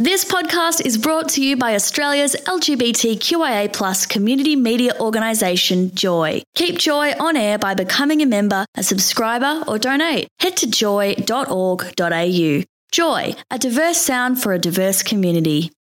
This 0.00 0.24
podcast 0.24 0.86
is 0.86 0.96
brought 0.96 1.28
to 1.30 1.42
you 1.44 1.56
by 1.56 1.74
Australia's 1.74 2.36
LGBTQIA 2.46 3.72
plus 3.72 4.06
community 4.06 4.54
media 4.54 4.92
organisation, 5.00 5.92
Joy. 5.92 6.40
Keep 6.54 6.78
Joy 6.78 7.14
on 7.18 7.36
air 7.36 7.58
by 7.58 7.74
becoming 7.74 8.22
a 8.22 8.26
member, 8.26 8.64
a 8.76 8.84
subscriber, 8.84 9.64
or 9.66 9.76
donate. 9.76 10.28
Head 10.38 10.56
to 10.58 10.70
joy.org.au. 10.70 12.62
Joy, 12.92 13.34
a 13.50 13.58
diverse 13.58 13.98
sound 13.98 14.40
for 14.40 14.52
a 14.52 14.58
diverse 14.60 15.02
community. 15.02 15.72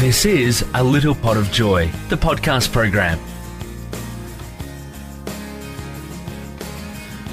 This 0.00 0.24
is 0.24 0.64
A 0.72 0.82
Little 0.82 1.14
Pot 1.14 1.36
of 1.36 1.52
Joy, 1.52 1.90
the 2.08 2.16
podcast 2.16 2.72
program. 2.72 3.20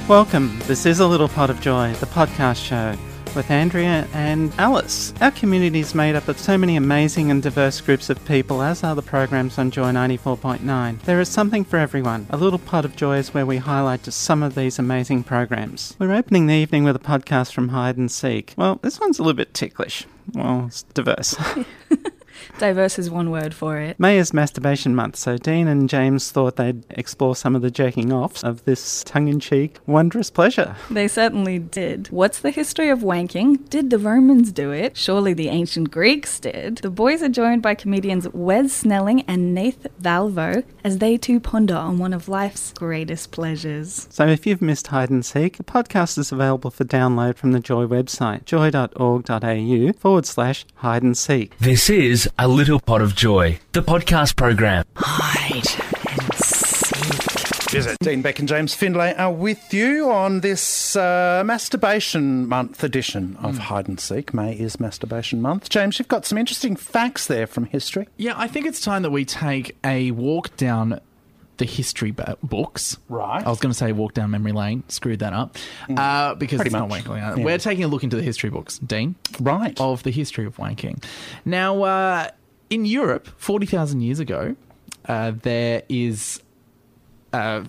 Welcome. 0.09 0.59
This 0.65 0.85
is 0.85 0.99
A 0.99 1.07
Little 1.07 1.29
Pot 1.29 1.49
of 1.49 1.61
Joy, 1.61 1.93
the 1.93 2.05
podcast 2.05 2.63
show 2.63 2.95
with 3.35 3.51
Andrea 3.51 4.07
and 4.13 4.53
Alice. 4.57 5.13
Our 5.21 5.31
community 5.31 5.81
is 5.81 5.93
made 5.93 6.15
up 6.15 6.27
of 6.27 6.39
so 6.39 6.57
many 6.57 6.75
amazing 6.75 7.29
and 7.29 7.43
diverse 7.43 7.81
groups 7.81 8.09
of 8.09 8.23
people, 8.25 8.61
as 8.61 8.83
are 8.83 8.95
the 8.95 9.01
programs 9.01 9.57
on 9.57 9.71
Joy 9.71 9.91
94.9. 9.91 11.01
There 11.01 11.19
is 11.19 11.29
something 11.29 11.65
for 11.65 11.77
everyone. 11.77 12.27
A 12.29 12.37
Little 12.37 12.59
Pot 12.59 12.85
of 12.85 12.95
Joy 12.95 13.17
is 13.17 13.33
where 13.33 13.45
we 13.45 13.57
highlight 13.57 14.03
just 14.03 14.21
some 14.21 14.41
of 14.41 14.55
these 14.55 14.79
amazing 14.79 15.23
programs. 15.23 15.95
We're 15.99 16.13
opening 16.13 16.47
the 16.47 16.55
evening 16.55 16.83
with 16.85 16.95
a 16.95 16.99
podcast 16.99 17.51
from 17.51 17.69
Hide 17.69 17.97
and 17.97 18.09
Seek. 18.09 18.53
Well, 18.57 18.79
this 18.81 18.99
one's 18.99 19.19
a 19.19 19.23
little 19.23 19.37
bit 19.37 19.53
ticklish. 19.53 20.05
Well, 20.33 20.65
it's 20.67 20.83
diverse. 20.83 21.35
Diverse 22.57 22.99
is 22.99 23.09
one 23.09 23.31
word 23.31 23.53
for 23.53 23.77
it. 23.77 23.99
May 23.99 24.17
is 24.17 24.33
Masturbation 24.33 24.95
Month, 24.95 25.15
so 25.15 25.37
Dean 25.37 25.67
and 25.67 25.89
James 25.89 26.31
thought 26.31 26.55
they'd 26.55 26.83
explore 26.89 27.35
some 27.35 27.55
of 27.55 27.61
the 27.61 27.71
jerking 27.71 28.11
offs 28.11 28.43
of 28.43 28.63
this 28.65 29.03
tongue 29.03 29.27
in 29.27 29.39
cheek, 29.39 29.77
wondrous 29.85 30.29
pleasure. 30.29 30.75
They 30.89 31.07
certainly 31.07 31.59
did. 31.59 32.07
What's 32.07 32.39
the 32.39 32.51
history 32.51 32.89
of 32.89 32.99
wanking? 32.99 33.69
Did 33.69 33.89
the 33.89 33.99
Romans 33.99 34.51
do 34.51 34.71
it? 34.71 34.97
Surely 34.97 35.33
the 35.33 35.49
ancient 35.49 35.91
Greeks 35.91 36.39
did. 36.39 36.77
The 36.77 36.89
boys 36.89 37.21
are 37.21 37.29
joined 37.29 37.61
by 37.61 37.75
comedians 37.75 38.27
Wes 38.29 38.73
Snelling 38.73 39.21
and 39.27 39.53
Nath 39.53 39.87
Valvo 40.01 40.63
as 40.83 40.99
they 40.99 41.17
too 41.17 41.39
ponder 41.39 41.75
on 41.75 41.97
one 41.97 42.13
of 42.13 42.27
life's 42.27 42.73
greatest 42.73 43.31
pleasures. 43.31 44.07
So 44.09 44.27
if 44.27 44.45
you've 44.45 44.61
missed 44.61 44.87
Hide 44.87 45.09
and 45.09 45.25
Seek, 45.25 45.57
the 45.57 45.63
podcast 45.63 46.17
is 46.17 46.31
available 46.31 46.71
for 46.71 46.85
download 46.85 47.35
from 47.35 47.51
the 47.51 47.59
Joy 47.59 47.85
website, 47.85 48.45
joy.org.au 48.45 49.93
forward 49.99 50.25
slash 50.25 50.65
hide 50.75 51.03
and 51.03 51.17
seek. 51.17 51.57
This 51.59 51.89
is 51.89 52.24
A 52.37 52.47
Little 52.47 52.79
Pot 52.79 53.01
of 53.01 53.15
Joy, 53.15 53.59
the 53.71 53.81
podcast 53.81 54.35
program. 54.35 54.85
Hide 54.95 55.65
and 56.09 56.33
seek. 56.35 57.71
Visit. 57.71 57.97
Dean 57.99 58.21
Beck 58.21 58.39
and 58.39 58.47
James 58.47 58.73
Findlay 58.73 59.13
are 59.15 59.31
with 59.31 59.73
you 59.73 60.09
on 60.09 60.39
this 60.41 60.95
uh, 60.95 61.43
Masturbation 61.45 62.47
Month 62.47 62.83
edition 62.83 63.37
of 63.41 63.57
Hide 63.57 63.87
and 63.87 63.99
Seek. 63.99 64.33
May 64.33 64.53
is 64.53 64.79
Masturbation 64.79 65.41
Month. 65.41 65.69
James, 65.69 65.99
you've 65.99 66.07
got 66.07 66.25
some 66.25 66.37
interesting 66.37 66.75
facts 66.75 67.27
there 67.27 67.47
from 67.47 67.65
history. 67.65 68.07
Yeah, 68.17 68.33
I 68.37 68.47
think 68.47 68.65
it's 68.65 68.79
time 68.79 69.01
that 69.01 69.11
we 69.11 69.25
take 69.25 69.75
a 69.83 70.11
walk 70.11 70.55
down 70.55 71.01
the 71.57 71.65
history 71.65 72.11
ba- 72.11 72.37
books. 72.43 72.97
Right. 73.09 73.45
I 73.45 73.49
was 73.49 73.59
going 73.59 73.71
to 73.71 73.77
say 73.77 73.91
walk 73.91 74.13
down 74.13 74.31
memory 74.31 74.51
lane, 74.51 74.83
screwed 74.87 75.19
that 75.19 75.33
up. 75.33 75.57
Uh, 75.89 76.35
because 76.35 76.57
Pretty 76.57 76.69
it's 76.69 76.73
not 76.73 76.89
much. 76.89 77.03
wanking. 77.05 77.31
Uh, 77.33 77.35
Yeah. 77.37 77.43
We're 77.45 77.57
taking 77.57 77.83
a 77.83 77.87
look 77.87 78.03
into 78.03 78.15
the 78.15 78.21
history 78.23 78.49
books, 78.49 78.77
Dean, 78.79 79.15
Right. 79.39 79.79
of 79.79 80.03
the 80.03 80.11
history 80.11 80.45
of 80.45 80.57
wanking. 80.57 81.03
Now, 81.45 81.83
uh, 81.83 82.29
in 82.69 82.85
Europe, 82.85 83.27
40,000 83.37 84.01
years 84.01 84.19
ago, 84.19 84.55
uh, 85.07 85.31
there 85.43 85.83
is. 85.89 86.41
Uh, 87.31 87.63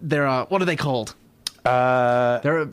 there 0.00 0.26
are. 0.26 0.46
What 0.46 0.60
are 0.62 0.64
they 0.66 0.76
called? 0.76 1.14
Uh, 1.64 2.38
There 2.40 2.58
are 2.58 2.68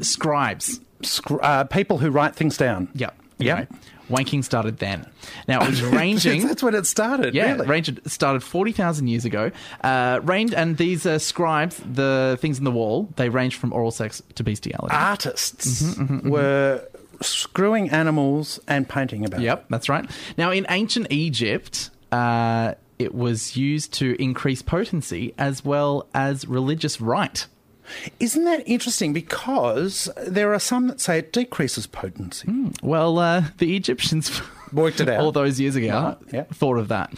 scribes. 0.00 0.80
scr- 1.02 1.36
uh, 1.42 1.64
people 1.64 1.98
who 1.98 2.10
write 2.10 2.34
things 2.34 2.56
down. 2.56 2.88
Yeah. 2.94 3.10
Anyway, 3.40 3.66
wanking 4.10 4.44
started 4.44 4.78
then. 4.78 5.06
Now, 5.48 5.62
it 5.62 5.70
was 5.70 5.82
ranging. 6.00 6.46
That's 6.46 6.62
when 6.62 6.74
it 6.74 6.86
started. 6.86 7.34
Yeah, 7.34 7.52
really. 7.54 7.66
range 7.66 8.00
started 8.06 8.42
forty 8.42 8.72
thousand 8.72 9.08
years 9.08 9.24
ago. 9.24 9.50
Uh, 9.82 10.20
range 10.22 10.52
and 10.54 10.76
these 10.76 11.06
uh, 11.06 11.18
scribes, 11.18 11.80
the 11.84 12.36
things 12.40 12.58
in 12.58 12.64
the 12.64 12.70
wall, 12.70 13.08
they 13.16 13.28
range 13.28 13.56
from 13.56 13.72
oral 13.72 13.90
sex 13.90 14.22
to 14.34 14.42
bestiality. 14.44 14.94
Artists 14.94 15.94
Mm-hmm, 15.94 16.28
were 16.28 16.86
screwing 17.20 17.90
animals 17.90 18.58
and 18.68 18.88
painting 18.88 19.24
about. 19.24 19.40
Yep, 19.40 19.66
that's 19.70 19.88
right. 19.88 20.08
Now, 20.36 20.50
in 20.50 20.66
ancient 20.68 21.06
Egypt, 21.10 21.90
uh, 22.12 22.74
it 22.98 23.14
was 23.14 23.56
used 23.56 23.92
to 23.94 24.20
increase 24.22 24.62
potency 24.62 25.34
as 25.38 25.64
well 25.64 26.06
as 26.14 26.46
religious 26.46 27.00
rite. 27.00 27.46
Isn't 28.20 28.44
that 28.44 28.62
interesting? 28.66 29.12
Because 29.12 30.08
there 30.26 30.52
are 30.54 30.58
some 30.58 30.86
that 30.88 31.00
say 31.00 31.18
it 31.18 31.32
decreases 31.32 31.86
potency. 31.86 32.48
Well, 32.82 33.18
uh, 33.18 33.44
the 33.58 33.76
Egyptians 33.76 34.40
Worked 34.72 35.00
it 35.00 35.08
out. 35.08 35.20
all 35.20 35.32
those 35.32 35.60
years 35.60 35.76
ago 35.76 36.16
Right, 36.22 36.32
yeah. 36.32 36.42
thought 36.44 36.78
of 36.78 36.88
that. 36.88 37.12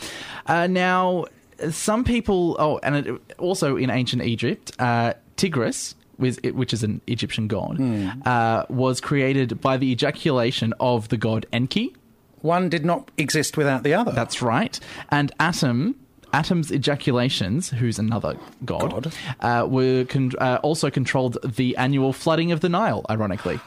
Uh, 0.47 0.66
now, 0.66 1.25
some 1.71 2.05
people. 2.05 2.56
Oh, 2.59 2.78
and 2.82 2.97
it, 3.06 3.21
also 3.38 3.76
in 3.76 3.91
ancient 3.91 4.22
Egypt, 4.22 4.72
uh, 4.78 5.15
Tigris. 5.37 5.94
Which 6.19 6.72
is 6.72 6.82
an 6.82 7.03
Egyptian 7.06 7.47
god, 7.47 7.78
uh, 8.26 8.65
was 8.71 9.03
created 9.03 9.60
by 9.60 9.76
the 9.76 9.91
ejaculation 9.93 10.72
of 10.81 11.09
the 11.10 11.19
god 11.19 11.44
Enki. 11.53 11.94
One 12.41 12.71
did 12.71 12.87
not 12.87 13.10
exist 13.19 13.59
without 13.59 13.82
the 13.82 13.93
other. 13.93 14.12
That's 14.12 14.41
right. 14.41 14.81
And 15.10 15.31
Atum, 15.38 15.94
Atum's 16.36 16.70
ejaculations, 16.70 17.70
who's 17.70 17.98
another 17.98 18.36
god, 18.64 18.91
God. 18.91 19.12
Uh, 19.41 19.66
were 19.66 20.04
con- 20.04 20.32
uh, 20.38 20.58
also 20.62 20.91
controlled 20.91 21.38
the 21.42 21.74
annual 21.78 22.12
flooding 22.12 22.52
of 22.52 22.60
the 22.60 22.69
Nile. 22.69 23.06
Ironically, 23.08 23.58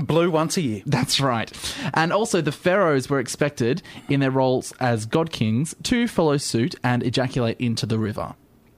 blue 0.00 0.30
once 0.30 0.58
a 0.58 0.60
year. 0.60 0.82
that's 0.84 1.18
right. 1.18 1.50
And 1.94 2.12
also, 2.12 2.42
the 2.42 2.52
pharaohs 2.52 3.08
were 3.08 3.20
expected 3.20 3.82
in 4.08 4.20
their 4.20 4.30
roles 4.30 4.72
as 4.80 5.06
god 5.06 5.32
kings 5.32 5.74
to 5.84 6.06
follow 6.06 6.36
suit 6.36 6.74
and 6.84 7.02
ejaculate 7.02 7.58
into 7.58 7.86
the 7.86 7.98
river. 7.98 8.34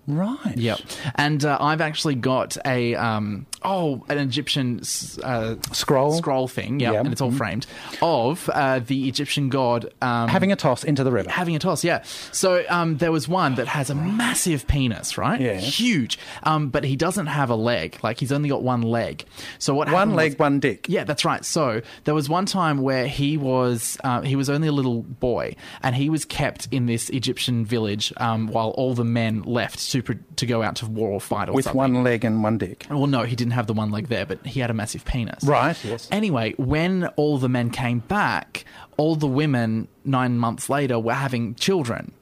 Right. 0.07 0.57
Yep. 0.57 0.81
And 1.15 1.45
uh, 1.45 1.59
I've 1.61 1.81
actually 1.81 2.17
got 2.17 2.57
a 2.67 2.95
um, 2.97 3.47
oh 3.63 4.05
an 4.09 4.19
Egyptian 4.19 4.81
uh, 5.23 5.55
Scroll? 5.73 6.13
scroll 6.15 6.49
thing. 6.49 6.81
Yep. 6.81 6.93
Yeah. 6.93 6.99
And 7.01 7.13
it's 7.13 7.21
all 7.21 7.31
framed 7.31 7.67
of 8.01 8.49
uh, 8.53 8.81
the 8.81 9.09
Egyptian 9.09 9.49
god 9.49 9.93
um, 10.03 10.29
Having 10.29 10.51
a 10.51 10.57
toss 10.57 10.83
into 10.83 11.05
the 11.05 11.13
river. 11.13 11.31
having 11.31 11.55
a 11.55 11.59
toss, 11.61 11.85
yeah. 11.85 12.03
So 12.33 12.65
um, 12.69 12.97
there 12.97 13.13
was 13.13 13.29
one 13.29 13.55
that 13.55 13.69
has 13.69 13.91
a 13.91 13.95
massive 13.95 14.67
penis, 14.67 15.17
right? 15.17 15.41
Yeah. 15.41 15.59
Huge. 15.59 16.19
Um, 16.43 16.69
but 16.71 16.83
he 16.83 16.97
doesn't 16.97 17.27
have 17.27 17.49
a 17.51 17.55
leg. 17.57 17.99
Like 18.03 18.19
he's 18.19 18.33
only 18.33 18.49
got 18.49 18.63
one 18.63 18.83
leg. 18.83 19.25
So 19.61 19.73
what 19.75 19.91
one 19.91 20.15
leg, 20.15 20.33
was- 20.33 20.39
one 20.41 20.59
dick. 20.59 20.89
yeah, 20.89 21.05
that's 21.05 21.25
right. 21.25 21.45
So 21.45 21.81
there 22.05 22.15
was 22.15 22.29
one 22.29 22.47
time 22.47 22.79
where 22.83 23.07
he 23.07 23.37
was 23.37 23.97
uh, 24.03 24.23
he 24.23 24.35
was 24.35 24.51
only 24.51 24.67
a 24.67 24.73
little 24.73 25.03
boy, 25.03 25.55
and 25.81 25.95
he 25.95 26.11
was 26.11 26.25
kept 26.25 26.67
in 26.73 26.87
this 26.87 27.09
Egyptian 27.11 27.65
village 27.65 28.13
um, 28.17 28.49
while 28.49 28.71
all 28.71 28.95
the 28.95 29.05
men 29.05 29.43
left 29.43 29.79
to 29.93 30.03
pr- 30.03 30.13
to 30.37 30.47
go 30.47 30.63
out 30.63 30.77
to 30.77 30.87
war 30.87 31.09
or 31.11 31.21
fight 31.21 31.49
or 31.49 31.53
With 31.53 31.65
something. 31.65 31.79
one 31.79 32.05
leg 32.05 32.25
and 32.25 32.43
one 32.43 32.59
dick. 32.59 32.87
Well, 32.91 33.07
no, 33.07 33.23
he 33.23 33.37
didn't 33.37 33.53
have 33.53 33.67
the 33.67 33.73
one 33.73 33.91
leg 33.91 34.09
there, 34.09 34.27
but 34.27 34.45
he 34.47 34.61
had 34.61 34.71
a 34.71 34.75
massive 34.75 35.05
penis. 35.05 35.45
Right, 35.45 35.77
yes. 35.85 36.09
Anyway, 36.11 36.55
when 36.59 37.07
all 37.17 37.39
the 37.39 37.49
men 37.49 37.71
came 37.71 38.01
back, 38.01 38.65
all 38.97 39.15
the 39.17 39.27
women 39.29 39.89
nine 40.05 40.37
months 40.39 40.69
later 40.69 40.99
were 40.99 41.15
having 41.15 41.55
children. 41.55 42.13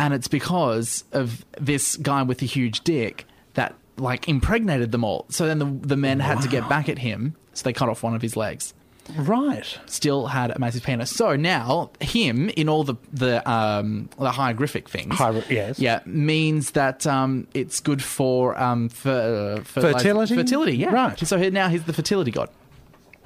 And 0.00 0.14
it's 0.14 0.28
because 0.28 1.02
of 1.12 1.44
this 1.60 1.96
guy 1.96 2.22
with 2.22 2.38
the 2.38 2.46
huge 2.46 2.82
dick 2.82 3.26
that 3.54 3.74
like 3.96 4.28
impregnated 4.28 4.92
them 4.92 5.02
all. 5.02 5.26
So 5.28 5.46
then 5.46 5.58
the, 5.58 5.64
the 5.88 5.96
men 5.96 6.20
had 6.20 6.40
to 6.42 6.48
get 6.48 6.68
back 6.68 6.88
at 6.88 6.98
him, 6.98 7.34
so 7.52 7.64
they 7.64 7.72
cut 7.72 7.88
off 7.88 8.04
one 8.04 8.14
of 8.14 8.22
his 8.22 8.36
legs. 8.36 8.74
Right. 9.16 9.78
Still 9.86 10.26
had 10.26 10.50
a 10.50 10.58
massive 10.58 10.82
penis. 10.82 11.10
So 11.10 11.36
now 11.36 11.90
him 12.00 12.48
in 12.50 12.68
all 12.68 12.84
the 12.84 12.94
the 13.12 13.48
um 13.50 14.08
the 14.18 14.30
hieroglyphic 14.30 14.88
things. 14.88 15.16
Hier- 15.16 15.44
yes. 15.48 15.78
Yeah, 15.78 16.00
means 16.04 16.72
that 16.72 17.06
um 17.06 17.46
it's 17.54 17.80
good 17.80 18.02
for 18.02 18.58
um 18.60 18.88
for, 18.88 19.60
for 19.64 19.80
Fertility? 19.80 20.34
fertility, 20.34 20.76
yeah. 20.76 20.92
Right. 20.92 21.18
So 21.18 21.38
he- 21.38 21.50
now 21.50 21.68
he's 21.68 21.84
the 21.84 21.92
fertility 21.92 22.30
god. 22.30 22.50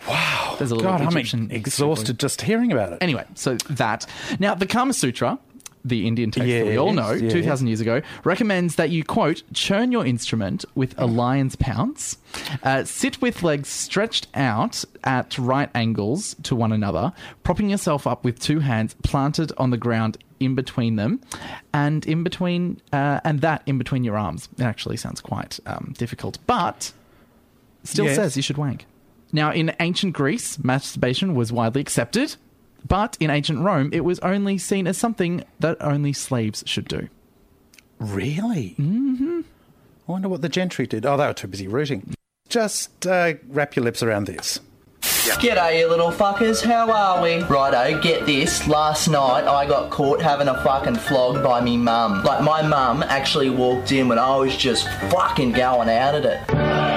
Wow. 0.09 0.57
There's 0.59 0.71
a 0.71 0.75
little 0.75 0.91
God, 0.91 1.01
I'm 1.01 1.09
Egyptian 1.17 1.51
exhausted 1.51 2.19
just 2.19 2.43
hearing 2.43 2.73
about 2.73 2.93
it. 2.93 2.99
Anyway, 3.01 3.25
so 3.35 3.55
that. 3.71 4.05
Now, 4.41 4.55
the 4.55 4.67
Kama 4.67 4.93
Sutra, 4.95 5.39
the 5.85 6.07
Indian 6.07 6.31
text 6.31 6.49
that 6.49 6.67
we 6.67 6.77
all 6.79 6.93
know, 6.93 7.13
yeah. 7.13 7.29
2,000 7.31 7.67
years 7.67 7.81
ago, 7.81 8.03
recommends 8.25 8.77
that 8.77 8.91
you, 8.91 9.03
quote, 9.05 9.43
churn 9.53 9.91
your 9.93 10.07
instrument 10.07 10.65
with 10.75 10.95
a 10.99 11.07
lion's 11.07 11.57
pounce, 11.57 12.19
uh, 12.63 12.85
sit 12.85 13.21
with 13.21 13.43
legs 13.43 13.69
stretched 13.69 14.29
out 14.35 14.85
at 15.05 15.37
right 15.39 15.71
angles 15.75 16.37
to 16.45 16.55
one 16.55 16.73
another, 16.73 17.13
propping 17.43 17.69
yourself 17.71 18.07
up 18.07 18.25
with 18.25 18.39
two 18.39 18.61
hands 18.61 18.95
planted 19.03 19.53
on 19.59 19.71
the 19.71 19.77
ground 19.77 20.19
in 20.39 20.55
between 20.55 20.97
them, 20.97 21.21
and 21.73 22.05
in 22.07 22.23
between, 22.25 22.81
uh, 22.93 23.21
and 23.25 23.41
that 23.41 23.63
in 23.67 23.79
between 23.79 24.05
your 24.05 24.17
arms. 24.17 24.49
It 24.59 24.63
actually 24.65 24.97
sounds 24.97 25.21
quite 25.21 25.59
um, 25.67 25.95
difficult, 25.99 26.39
but 26.47 26.93
still 27.85 28.05
Yes. 28.07 28.17
says 28.17 28.37
you 28.37 28.43
should 28.43 28.59
wank. 28.59 28.87
Now, 29.33 29.51
in 29.53 29.73
ancient 29.81 30.13
Greece, 30.13 30.59
masturbation 30.63 31.35
was 31.35 31.53
widely 31.53 31.81
accepted, 31.81 32.37
but 32.87 33.17
in 33.21 33.31
ancient 33.31 33.61
Rome, 33.61 33.91
it 33.93 34.05
was 34.05 34.19
only 34.21 34.59
seen 34.59 34.87
as 34.87 34.99
something 34.99 35.45
that 35.61 35.77
only 35.81 36.13
slaves 36.13 36.63
should 36.67 36.89
do. 36.89 37.09
Really? 37.99 38.75
Mm-hmm. 38.79 39.41
I 40.09 40.13
wonder 40.13 40.29
what 40.29 40.43
the 40.43 40.49
gentry 40.49 40.87
did. 40.87 41.07
Oh, 41.07 41.17
they 41.17 41.27
were 41.27 41.33
too 41.33 41.47
busy 41.49 41.69
rooting. 41.69 42.15
just 42.49 43.07
uh, 43.07 43.35
wrap 43.49 43.77
your 43.77 43.85
lips 43.85 44.03
around 44.03 44.27
this. 44.27 44.61
G'day, 45.03 45.79
you 45.81 45.89
little 45.89 46.11
fuckers. 46.11 46.65
How 46.65 46.91
are 46.91 47.23
we? 47.23 47.43
Righto, 47.45 48.01
get 48.01 48.27
this. 48.27 48.67
Last 48.69 49.09
night 49.09 49.45
I 49.45 49.67
got 49.67 49.91
caught 49.91 50.21
having 50.21 50.49
a 50.49 50.63
fucking 50.63 50.97
flog 50.97 51.43
by 51.43 51.61
me 51.61 51.77
mum. 51.77 52.25
Like, 52.25 52.43
my 52.43 52.63
mum 52.63 53.03
actually 53.05 53.51
walked 53.51 53.93
in 53.93 54.09
when 54.09 54.19
I 54.19 54.37
was 54.37 54.57
just 54.57 54.89
fucking 55.11 55.53
going 55.53 55.89
out 55.89 56.15
at 56.15 56.25
it. 56.25 56.92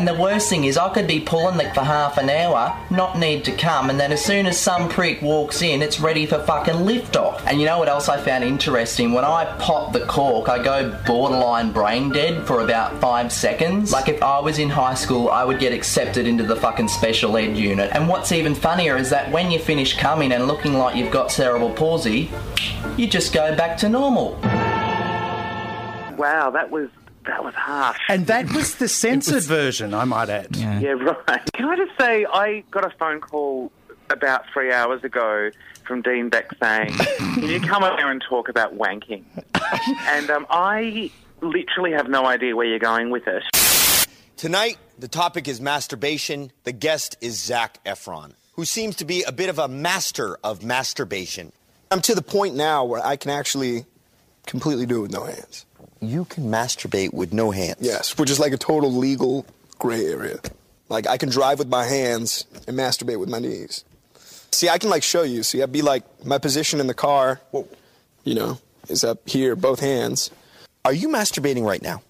And 0.00 0.08
the 0.08 0.14
worst 0.14 0.48
thing 0.48 0.64
is, 0.64 0.78
I 0.78 0.88
could 0.94 1.06
be 1.06 1.20
pulling 1.20 1.60
it 1.60 1.74
for 1.74 1.82
half 1.82 2.16
an 2.16 2.30
hour, 2.30 2.74
not 2.88 3.18
need 3.18 3.44
to 3.44 3.52
come, 3.54 3.90
and 3.90 4.00
then 4.00 4.12
as 4.12 4.24
soon 4.24 4.46
as 4.46 4.58
some 4.58 4.88
prick 4.88 5.20
walks 5.20 5.60
in, 5.60 5.82
it's 5.82 6.00
ready 6.00 6.24
for 6.24 6.38
fucking 6.38 6.86
lift 6.86 7.18
off. 7.18 7.46
And 7.46 7.60
you 7.60 7.66
know 7.66 7.78
what 7.78 7.90
else 7.90 8.08
I 8.08 8.18
found 8.18 8.42
interesting? 8.42 9.12
When 9.12 9.26
I 9.26 9.44
pop 9.58 9.92
the 9.92 10.06
cork, 10.06 10.48
I 10.48 10.64
go 10.64 10.98
borderline 11.06 11.70
brain 11.70 12.08
dead 12.08 12.46
for 12.46 12.62
about 12.62 12.98
five 12.98 13.30
seconds. 13.30 13.92
Like 13.92 14.08
if 14.08 14.22
I 14.22 14.40
was 14.40 14.58
in 14.58 14.70
high 14.70 14.94
school, 14.94 15.28
I 15.28 15.44
would 15.44 15.58
get 15.58 15.74
accepted 15.74 16.26
into 16.26 16.44
the 16.44 16.56
fucking 16.56 16.88
special 16.88 17.36
ed 17.36 17.54
unit. 17.54 17.90
And 17.92 18.08
what's 18.08 18.32
even 18.32 18.54
funnier 18.54 18.96
is 18.96 19.10
that 19.10 19.30
when 19.30 19.50
you 19.50 19.58
finish 19.58 19.98
coming 19.98 20.32
and 20.32 20.46
looking 20.46 20.78
like 20.78 20.96
you've 20.96 21.12
got 21.12 21.30
cerebral 21.30 21.74
palsy, 21.74 22.30
you 22.96 23.06
just 23.06 23.34
go 23.34 23.54
back 23.54 23.76
to 23.76 23.90
normal. 23.90 24.30
Wow, 26.16 26.50
that 26.54 26.70
was 26.70 26.88
that 27.26 27.44
was 27.44 27.54
harsh. 27.54 27.98
And 28.08 28.26
that 28.26 28.52
was 28.52 28.76
the 28.76 28.88
censored 29.02 29.42
version, 29.44 29.94
I 29.94 30.04
might 30.04 30.28
add. 30.28 30.56
Yeah. 30.56 30.80
Yeah, 30.80 30.90
right. 30.90 31.52
Can 31.52 31.66
I 31.66 31.76
just 31.76 31.98
say, 31.98 32.26
I 32.32 32.64
got 32.70 32.84
a 32.84 32.90
phone 32.98 33.20
call 33.20 33.70
about 34.08 34.44
three 34.52 34.72
hours 34.72 35.04
ago 35.04 35.50
from 35.86 36.02
Dean 36.02 36.28
Beck 36.28 36.50
saying, 36.62 36.92
"Can 37.18 37.48
you 37.48 37.60
come 37.60 37.82
up 37.82 37.98
over 37.98 38.10
and 38.10 38.22
talk 38.28 38.48
about 38.48 38.76
wanking?" 38.76 39.24
and 40.08 40.30
um, 40.30 40.46
I 40.50 41.10
literally 41.40 41.92
have 41.92 42.08
no 42.08 42.26
idea 42.26 42.54
where 42.56 42.66
you're 42.66 42.78
going 42.78 43.10
with 43.10 43.26
it. 43.26 43.42
Tonight, 44.36 44.78
the 44.98 45.08
topic 45.08 45.48
is 45.48 45.60
masturbation. 45.60 46.50
The 46.64 46.72
guest 46.72 47.16
is 47.20 47.40
Zac 47.40 47.82
Efron, 47.84 48.34
who 48.54 48.64
seems 48.64 48.96
to 48.96 49.04
be 49.04 49.22
a 49.22 49.32
bit 49.32 49.48
of 49.48 49.58
a 49.58 49.68
master 49.68 50.38
of 50.42 50.64
masturbation. 50.64 51.52
I'm 51.90 52.00
to 52.02 52.14
the 52.14 52.22
point 52.22 52.54
now 52.54 52.84
where 52.84 53.04
I 53.04 53.16
can 53.16 53.30
actually 53.30 53.84
completely 54.46 54.86
do 54.86 54.98
it 54.98 55.02
with 55.02 55.12
no 55.12 55.24
hands. 55.24 55.66
You 56.00 56.24
can 56.24 56.44
masturbate 56.44 57.12
with 57.12 57.32
no 57.32 57.50
hands. 57.50 57.78
Yes, 57.80 58.16
which 58.16 58.30
is 58.30 58.40
like 58.40 58.52
a 58.52 58.58
total 58.58 58.92
legal 58.92 59.46
gray 59.78 60.06
area. 60.06 60.38
Like 60.88 61.06
I 61.06 61.18
can 61.18 61.28
drive 61.28 61.58
with 61.58 61.68
my 61.68 61.84
hands 61.84 62.46
and 62.66 62.76
masturbate 62.76 63.18
with 63.18 63.28
my 63.28 63.38
knees. 63.38 63.84
See, 64.50 64.68
I 64.68 64.78
can 64.78 64.90
like 64.90 65.02
show 65.02 65.22
you. 65.22 65.42
See, 65.42 65.62
I'd 65.62 65.72
be 65.72 65.82
like 65.82 66.02
my 66.24 66.38
position 66.38 66.80
in 66.80 66.86
the 66.86 66.94
car. 66.94 67.40
You 68.24 68.34
know, 68.34 68.58
is 68.88 69.04
up 69.04 69.28
here, 69.28 69.54
both 69.56 69.80
hands. 69.80 70.30
Are 70.84 70.92
you 70.92 71.08
masturbating 71.08 71.64
right 71.64 71.82
now? 71.82 72.02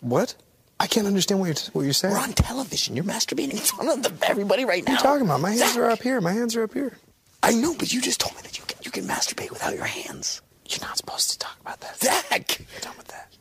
What? 0.00 0.34
I 0.80 0.86
can't 0.86 1.06
understand 1.06 1.40
what 1.40 1.46
you're, 1.46 1.72
what 1.72 1.82
you're 1.82 1.92
saying. 1.92 2.14
We're 2.14 2.20
on 2.20 2.32
television. 2.32 2.94
You're 2.94 3.04
masturbating 3.04 3.52
in 3.52 3.58
front 3.58 4.06
of 4.06 4.20
the, 4.20 4.28
everybody 4.28 4.64
right 4.64 4.84
now. 4.86 4.94
What 4.94 5.04
are 5.04 5.04
you 5.04 5.12
talking 5.12 5.26
about? 5.26 5.40
My 5.40 5.50
hands 5.52 5.76
are 5.76 5.90
up 5.90 6.02
here. 6.02 6.20
My 6.20 6.32
hands 6.32 6.54
are 6.54 6.62
up 6.62 6.74
here. 6.74 6.96
I 7.42 7.52
know, 7.52 7.74
but 7.76 7.92
you 7.92 8.00
just 8.00 8.20
told 8.20 8.36
me 8.36 8.42
that 8.42 8.58
you 8.58 8.64
can, 8.66 8.78
you 8.84 8.90
can 8.90 9.04
masturbate 9.04 9.50
without 9.50 9.74
your 9.74 9.84
hands. 9.86 10.42
You're 10.68 10.86
not 10.86 10.96
supposed 10.98 11.30
to 11.30 11.38
talk 11.38 11.56
about 11.60 11.80
that. 11.80 11.98
Zac! 11.98 12.58
You're 12.58 12.80
done 12.80 12.96
with 12.96 13.08
that. 13.08 13.32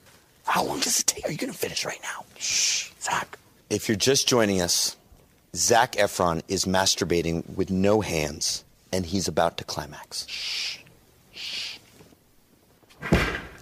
How 0.46 0.64
long 0.64 0.80
does 0.80 1.00
it 1.00 1.08
take? 1.08 1.26
Are 1.26 1.32
you 1.32 1.38
going 1.38 1.52
to 1.52 1.58
finish 1.58 1.86
right 1.86 2.00
now? 2.02 2.24
Shh, 2.38 2.92
Zac. 3.02 3.38
If 3.70 3.90
you're 3.90 3.98
just 3.98 4.28
joining 4.28 4.62
us, 4.62 4.96
Zac 5.56 5.94
Efron 5.94 6.42
is 6.48 6.66
masturbating 6.66 7.48
with 7.56 7.70
no 7.70 8.02
hands, 8.02 8.64
and 8.94 9.06
he's 9.06 9.28
about 9.28 9.58
to 9.58 9.64
climax. 9.66 10.26
Shh. 10.28 10.78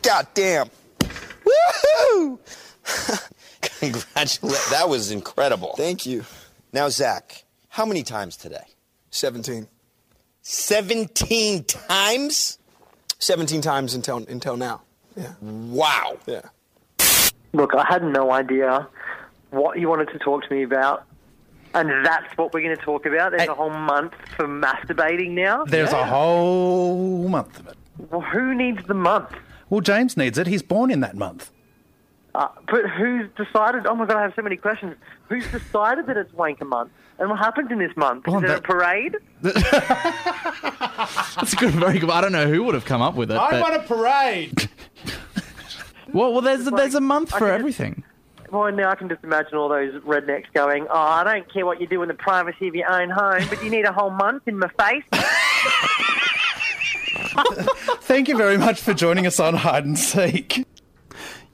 God 0.01 0.27
damn. 0.35 0.69
Woohoo! 0.99 2.39
Congratulations. 3.79 4.69
That 4.69 4.87
was 4.87 5.09
incredible. 5.09 5.73
Thank 5.75 6.05
you. 6.05 6.23
Now, 6.71 6.89
Zac, 6.89 7.43
how 7.69 7.85
many 7.85 8.03
times 8.03 8.37
today? 8.37 8.65
17. 9.09 9.67
17 10.43 11.63
times? 11.63 12.59
17 13.19 13.61
times 13.61 13.93
until 13.93 14.17
until 14.27 14.57
now. 14.57 14.81
Yeah. 15.15 15.33
Wow. 15.41 16.17
Yeah. 16.25 16.41
Look, 17.53 17.73
I 17.73 17.85
had 17.87 18.03
no 18.03 18.31
idea 18.31 18.87
what 19.51 19.79
you 19.79 19.87
wanted 19.87 20.09
to 20.09 20.19
talk 20.19 20.43
to 20.47 20.53
me 20.53 20.63
about. 20.63 21.03
And 21.73 22.05
that's 22.05 22.25
what 22.37 22.53
we're 22.53 22.61
going 22.61 22.75
to 22.77 22.81
talk 22.81 23.05
about. 23.05 23.31
There's 23.31 23.43
Hey. 23.43 23.47
a 23.49 23.53
whole 23.53 23.69
month 23.69 24.13
for 24.37 24.47
masturbating 24.47 25.31
now. 25.31 25.65
There's 25.65 25.91
a 25.91 26.05
whole 26.05 27.27
month 27.27 27.59
of 27.59 27.67
it. 27.67 27.75
Well, 28.09 28.21
who 28.21 28.53
needs 28.55 28.85
the 28.87 28.93
month? 28.93 29.29
Well, 29.69 29.81
James 29.81 30.15
needs 30.15 30.37
it. 30.37 30.47
He's 30.47 30.61
born 30.61 30.89
in 30.91 31.01
that 31.01 31.15
month. 31.15 31.51
Uh, 32.35 32.49
but 32.69 32.89
who's 32.89 33.29
decided? 33.37 33.85
Oh 33.87 33.95
my 33.95 34.05
god, 34.05 34.17
I 34.17 34.21
have 34.23 34.33
so 34.35 34.41
many 34.41 34.57
questions. 34.57 34.95
Who's 35.29 35.49
decided 35.51 36.07
that 36.07 36.17
it's 36.17 36.31
wanker 36.33 36.67
month? 36.67 36.91
And 37.17 37.29
what 37.29 37.39
happens 37.39 37.71
in 37.71 37.79
this 37.79 37.95
month? 37.95 38.27
Well, 38.27 38.39
Is 38.39 38.43
it 38.43 38.47
that- 38.47 38.59
a 38.59 38.61
parade? 38.61 39.15
That's 39.41 39.63
a 41.53 41.55
good, 41.55 41.71
very 41.71 41.97
good. 41.99 42.09
I 42.09 42.19
don't 42.19 42.33
know 42.33 42.47
who 42.47 42.63
would 42.65 42.75
have 42.75 42.83
come 42.83 43.01
up 43.01 43.15
with 43.15 43.31
it. 43.31 43.37
I 43.37 43.51
but- 43.51 43.61
want 43.61 43.75
a 43.75 43.79
parade. 43.87 44.69
well, 46.13 46.33
well, 46.33 46.41
there's 46.41 46.65
Like, 46.65 46.75
there's 46.75 46.95
a 46.95 46.99
month 47.01 47.29
for 47.31 47.39
can- 47.39 47.49
everything. 47.51 48.03
Well, 48.51 48.69
now 48.71 48.91
I 48.91 48.95
can 48.95 49.09
just 49.09 49.23
imagine 49.23 49.55
all 49.57 49.69
those 49.69 49.93
rednecks 50.03 50.45
going, 50.53 50.85
"Oh, 50.89 50.99
I 50.99 51.23
don't 51.23 51.51
care 51.51 51.65
what 51.65 51.79
you 51.81 51.87
do 51.87 52.01
in 52.03 52.07
the 52.09 52.13
privacy 52.13 52.67
of 52.67 52.75
your 52.75 52.89
own 52.91 53.09
home, 53.09 53.41
but 53.49 53.63
you 53.63 53.69
need 53.69 53.85
a 53.85 53.91
whole 53.93 54.11
month 54.11 54.43
in 54.47 54.59
my 54.59 54.67
face." 54.79 55.03
Thank 58.01 58.27
you 58.27 58.37
very 58.37 58.57
much 58.57 58.81
for 58.81 58.93
joining 58.93 59.25
us 59.25 59.39
on 59.39 59.55
Hide 59.55 59.85
and 59.85 59.97
Seek. 59.97 60.65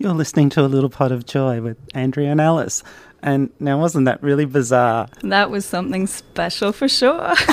You're 0.02 0.14
listening 0.14 0.50
to 0.52 0.62
A 0.62 0.66
Little 0.66 0.90
Pot 0.90 1.12
of 1.12 1.28
Joy 1.28 1.62
with 1.62 1.78
Andrea 1.94 2.32
and 2.32 2.42
Alice. 2.42 2.82
And 3.22 3.52
now, 3.60 3.80
wasn't 3.80 4.06
that 4.06 4.24
really 4.24 4.46
bizarre? 4.46 5.08
That 5.22 5.52
was 5.52 5.64
something 5.64 6.08
special 6.08 6.72
for 6.72 6.90
sure. 6.90 7.36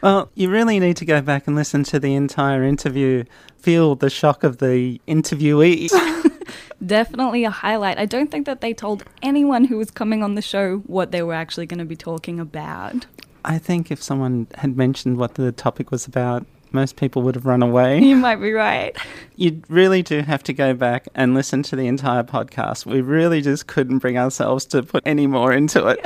Well, 0.00 0.30
you 0.36 0.48
really 0.48 0.78
need 0.78 0.96
to 0.98 1.04
go 1.04 1.20
back 1.20 1.48
and 1.48 1.56
listen 1.56 1.82
to 1.84 1.98
the 1.98 2.14
entire 2.14 2.62
interview, 2.62 3.24
feel 3.56 3.96
the 3.96 4.08
shock 4.08 4.44
of 4.44 4.58
the 4.58 5.00
interviewee. 5.08 5.90
Definitely 6.86 7.44
a 7.44 7.50
highlight. 7.50 7.98
I 7.98 8.06
don't 8.06 8.30
think 8.30 8.46
that 8.46 8.60
they 8.60 8.72
told 8.72 9.02
anyone 9.22 9.64
who 9.64 9.76
was 9.76 9.90
coming 9.90 10.22
on 10.22 10.36
the 10.36 10.40
show 10.40 10.78
what 10.86 11.10
they 11.10 11.22
were 11.22 11.34
actually 11.34 11.66
going 11.66 11.80
to 11.80 11.84
be 11.84 11.96
talking 11.96 12.38
about. 12.38 13.06
I 13.44 13.58
think 13.58 13.90
if 13.90 14.00
someone 14.00 14.46
had 14.54 14.76
mentioned 14.76 15.16
what 15.16 15.34
the 15.34 15.50
topic 15.50 15.90
was 15.90 16.06
about, 16.06 16.46
most 16.72 16.96
people 16.96 17.22
would 17.22 17.34
have 17.34 17.46
run 17.46 17.62
away. 17.62 18.00
You 18.00 18.16
might 18.16 18.36
be 18.36 18.52
right. 18.52 18.96
You 19.40 19.62
really 19.68 20.02
do 20.02 20.22
have 20.22 20.42
to 20.42 20.52
go 20.52 20.74
back 20.74 21.06
and 21.14 21.32
listen 21.32 21.62
to 21.62 21.76
the 21.76 21.86
entire 21.86 22.24
podcast. 22.24 22.84
We 22.86 23.00
really 23.00 23.40
just 23.40 23.68
couldn't 23.68 23.98
bring 23.98 24.18
ourselves 24.18 24.64
to 24.66 24.82
put 24.82 25.04
any 25.06 25.28
more 25.28 25.52
into 25.52 25.86
it. 25.86 26.04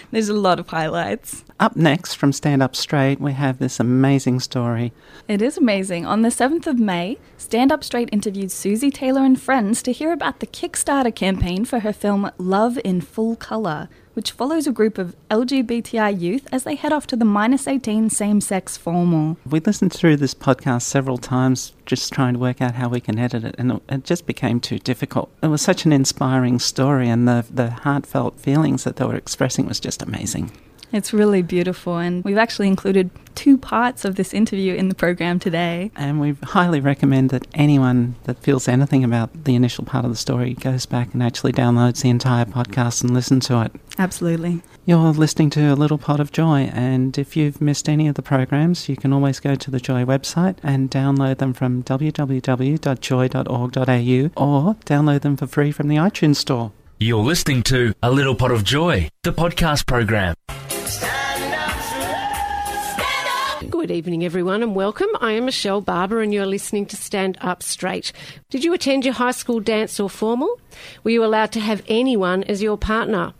There's 0.10 0.28
a 0.28 0.34
lot 0.34 0.58
of 0.58 0.66
highlights. 0.66 1.44
Up 1.60 1.76
next 1.76 2.14
from 2.14 2.32
Stand 2.32 2.64
Up 2.64 2.74
Straight, 2.74 3.20
we 3.20 3.32
have 3.34 3.60
this 3.60 3.78
amazing 3.78 4.40
story. 4.40 4.92
It 5.28 5.40
is 5.40 5.56
amazing. 5.56 6.04
On 6.04 6.22
the 6.22 6.30
7th 6.30 6.66
of 6.66 6.80
May, 6.80 7.16
Stand 7.38 7.70
Up 7.70 7.84
Straight 7.84 8.08
interviewed 8.10 8.50
Susie 8.50 8.90
Taylor 8.90 9.24
and 9.24 9.40
friends 9.40 9.80
to 9.84 9.92
hear 9.92 10.10
about 10.12 10.40
the 10.40 10.46
Kickstarter 10.48 11.14
campaign 11.14 11.64
for 11.64 11.78
her 11.78 11.92
film 11.92 12.28
Love 12.38 12.76
in 12.84 13.00
Full 13.00 13.36
Colour, 13.36 13.88
which 14.14 14.30
follows 14.32 14.66
a 14.66 14.72
group 14.72 14.98
of 14.98 15.14
LGBTI 15.30 16.20
youth 16.20 16.46
as 16.50 16.64
they 16.64 16.74
head 16.74 16.92
off 16.92 17.06
to 17.08 17.16
the 17.16 17.24
minus 17.24 17.68
18 17.68 18.10
same 18.10 18.40
sex 18.40 18.76
formal. 18.76 19.36
We 19.48 19.60
listened 19.60 19.92
through 19.92 20.16
this 20.16 20.34
podcast 20.34 20.82
several 20.82 21.18
times 21.18 21.72
just 21.86 22.12
trying 22.12 22.34
to 22.34 22.38
work 22.40 22.60
out 22.62 22.74
how 22.74 22.88
we 22.88 23.00
can 23.00 23.18
edit 23.18 23.44
it, 23.44 23.54
and 23.58 23.80
it- 23.88 24.04
just 24.04 24.26
became 24.26 24.60
too 24.60 24.78
difficult. 24.78 25.30
It 25.42 25.46
was 25.48 25.62
such 25.62 25.84
an 25.84 25.92
inspiring 25.92 26.58
story, 26.58 27.08
and 27.08 27.26
the, 27.28 27.44
the 27.50 27.70
heartfelt 27.70 28.38
feelings 28.40 28.84
that 28.84 28.96
they 28.96 29.04
were 29.04 29.14
expressing 29.16 29.66
was 29.66 29.80
just 29.80 30.02
amazing. 30.02 30.50
It's 30.94 31.12
really 31.12 31.42
beautiful, 31.42 31.98
and 31.98 32.22
we've 32.22 32.38
actually 32.38 32.68
included 32.68 33.10
two 33.34 33.58
parts 33.58 34.04
of 34.04 34.14
this 34.14 34.32
interview 34.32 34.74
in 34.74 34.88
the 34.88 34.94
program 34.94 35.40
today. 35.40 35.90
And 35.96 36.20
we 36.20 36.36
highly 36.44 36.78
recommend 36.78 37.30
that 37.30 37.48
anyone 37.52 38.14
that 38.24 38.38
feels 38.38 38.68
anything 38.68 39.02
about 39.02 39.42
the 39.42 39.56
initial 39.56 39.84
part 39.84 40.04
of 40.04 40.12
the 40.12 40.16
story 40.16 40.54
goes 40.54 40.86
back 40.86 41.12
and 41.12 41.20
actually 41.20 41.52
downloads 41.52 42.02
the 42.02 42.10
entire 42.10 42.44
podcast 42.44 43.02
and 43.02 43.12
listen 43.12 43.40
to 43.40 43.62
it. 43.62 43.72
Absolutely. 43.98 44.62
You're 44.86 45.10
listening 45.10 45.50
to 45.50 45.72
A 45.72 45.74
Little 45.74 45.98
Pot 45.98 46.20
of 46.20 46.30
Joy, 46.30 46.70
and 46.72 47.18
if 47.18 47.36
you've 47.36 47.60
missed 47.60 47.88
any 47.88 48.06
of 48.06 48.14
the 48.14 48.22
programs, 48.22 48.88
you 48.88 48.94
can 48.96 49.12
always 49.12 49.40
go 49.40 49.56
to 49.56 49.70
the 49.72 49.80
Joy 49.80 50.04
website 50.04 50.58
and 50.62 50.92
download 50.92 51.38
them 51.38 51.54
from 51.54 51.82
www.joy.org.au 51.82 52.24
or 54.40 54.74
download 54.74 55.20
them 55.22 55.36
for 55.36 55.48
free 55.48 55.72
from 55.72 55.88
the 55.88 55.96
iTunes 55.96 56.36
Store. 56.36 56.70
You're 57.00 57.24
listening 57.24 57.64
to 57.64 57.94
A 58.00 58.12
Little 58.12 58.36
Pot 58.36 58.52
of 58.52 58.62
Joy, 58.62 59.08
the 59.24 59.32
podcast 59.32 59.86
program. 59.86 60.36
Good 63.70 63.90
evening, 63.90 64.24
everyone, 64.24 64.62
and 64.62 64.74
welcome. 64.74 65.08
I 65.20 65.32
am 65.32 65.46
Michelle 65.46 65.80
Barber, 65.80 66.20
and 66.20 66.32
you're 66.32 66.44
listening 66.44 66.84
to 66.86 66.96
Stand 66.96 67.38
Up 67.40 67.62
Straight. 67.62 68.12
Did 68.50 68.64
you 68.64 68.74
attend 68.74 69.04
your 69.04 69.14
high 69.14 69.30
school 69.30 69.60
dance 69.60 69.98
or 69.98 70.10
formal? 70.10 70.60
Were 71.02 71.10
you 71.10 71.24
allowed 71.24 71.52
to 71.52 71.60
have 71.60 71.82
anyone 71.88 72.44
as 72.44 72.62
your 72.62 72.76
partner? 72.76 73.32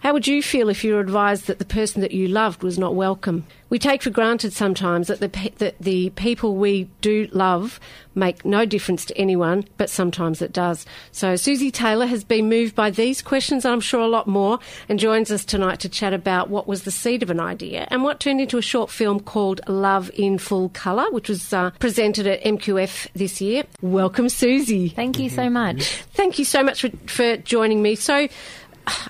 How 0.00 0.12
would 0.12 0.28
you 0.28 0.42
feel 0.42 0.68
if 0.68 0.84
you 0.84 0.94
were 0.94 1.00
advised 1.00 1.48
that 1.48 1.58
the 1.58 1.64
person 1.64 2.02
that 2.02 2.12
you 2.12 2.28
loved 2.28 2.62
was 2.62 2.78
not 2.78 2.94
welcome? 2.94 3.44
We 3.68 3.78
take 3.78 4.00
for 4.02 4.10
granted 4.10 4.52
sometimes 4.52 5.08
that 5.08 5.20
the, 5.20 5.28
pe- 5.28 5.50
that 5.58 5.76
the 5.78 6.10
people 6.10 6.54
we 6.56 6.88
do 7.00 7.28
love 7.32 7.80
make 8.14 8.44
no 8.44 8.64
difference 8.64 9.04
to 9.06 9.18
anyone, 9.18 9.64
but 9.76 9.90
sometimes 9.90 10.40
it 10.40 10.52
does. 10.52 10.86
So 11.12 11.36
Susie 11.36 11.70
Taylor 11.70 12.06
has 12.06 12.24
been 12.24 12.48
moved 12.48 12.74
by 12.74 12.90
these 12.90 13.20
questions, 13.20 13.64
and 13.64 13.72
I'm 13.72 13.80
sure 13.80 14.00
a 14.00 14.06
lot 14.06 14.26
more, 14.26 14.60
and 14.88 14.98
joins 14.98 15.30
us 15.30 15.44
tonight 15.44 15.80
to 15.80 15.88
chat 15.88 16.12
about 16.12 16.48
what 16.48 16.66
was 16.66 16.84
the 16.84 16.90
seed 16.90 17.22
of 17.22 17.30
an 17.30 17.40
idea 17.40 17.86
and 17.90 18.04
what 18.04 18.20
turned 18.20 18.40
into 18.40 18.56
a 18.56 18.62
short 18.62 18.90
film 18.90 19.20
called 19.20 19.60
Love 19.68 20.10
in 20.14 20.38
Full 20.38 20.70
Colour, 20.70 21.10
which 21.10 21.28
was 21.28 21.52
uh, 21.52 21.70
presented 21.78 22.26
at 22.26 22.42
MQF 22.44 23.08
this 23.14 23.40
year. 23.40 23.64
Welcome, 23.82 24.28
Susie. 24.28 24.90
Thank 24.90 25.18
you 25.18 25.28
so 25.28 25.50
much. 25.50 26.02
Thank 26.14 26.38
you 26.38 26.44
so 26.44 26.62
much 26.62 26.82
for, 26.82 26.90
for 27.06 27.36
joining 27.38 27.82
me. 27.82 27.96
So, 27.96 28.28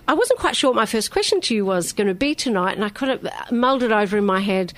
I 0.07 0.15
wasn't 0.15 0.41
quite 0.41 0.57
sure 0.57 0.71
what 0.71 0.77
my 0.77 0.87
first 0.87 1.11
question 1.11 1.41
to 1.43 1.55
you 1.55 1.65
was 1.65 1.93
going 1.93 2.09
to 2.09 2.15
be 2.15 2.35
tonight, 2.35 2.73
and 2.75 2.85
I 2.85 2.89
kind 2.89 3.13
of 3.13 3.29
mulled 3.53 3.83
it 3.83 3.93
over 3.93 4.17
in 4.17 4.25
my 4.25 4.41
head. 4.41 4.73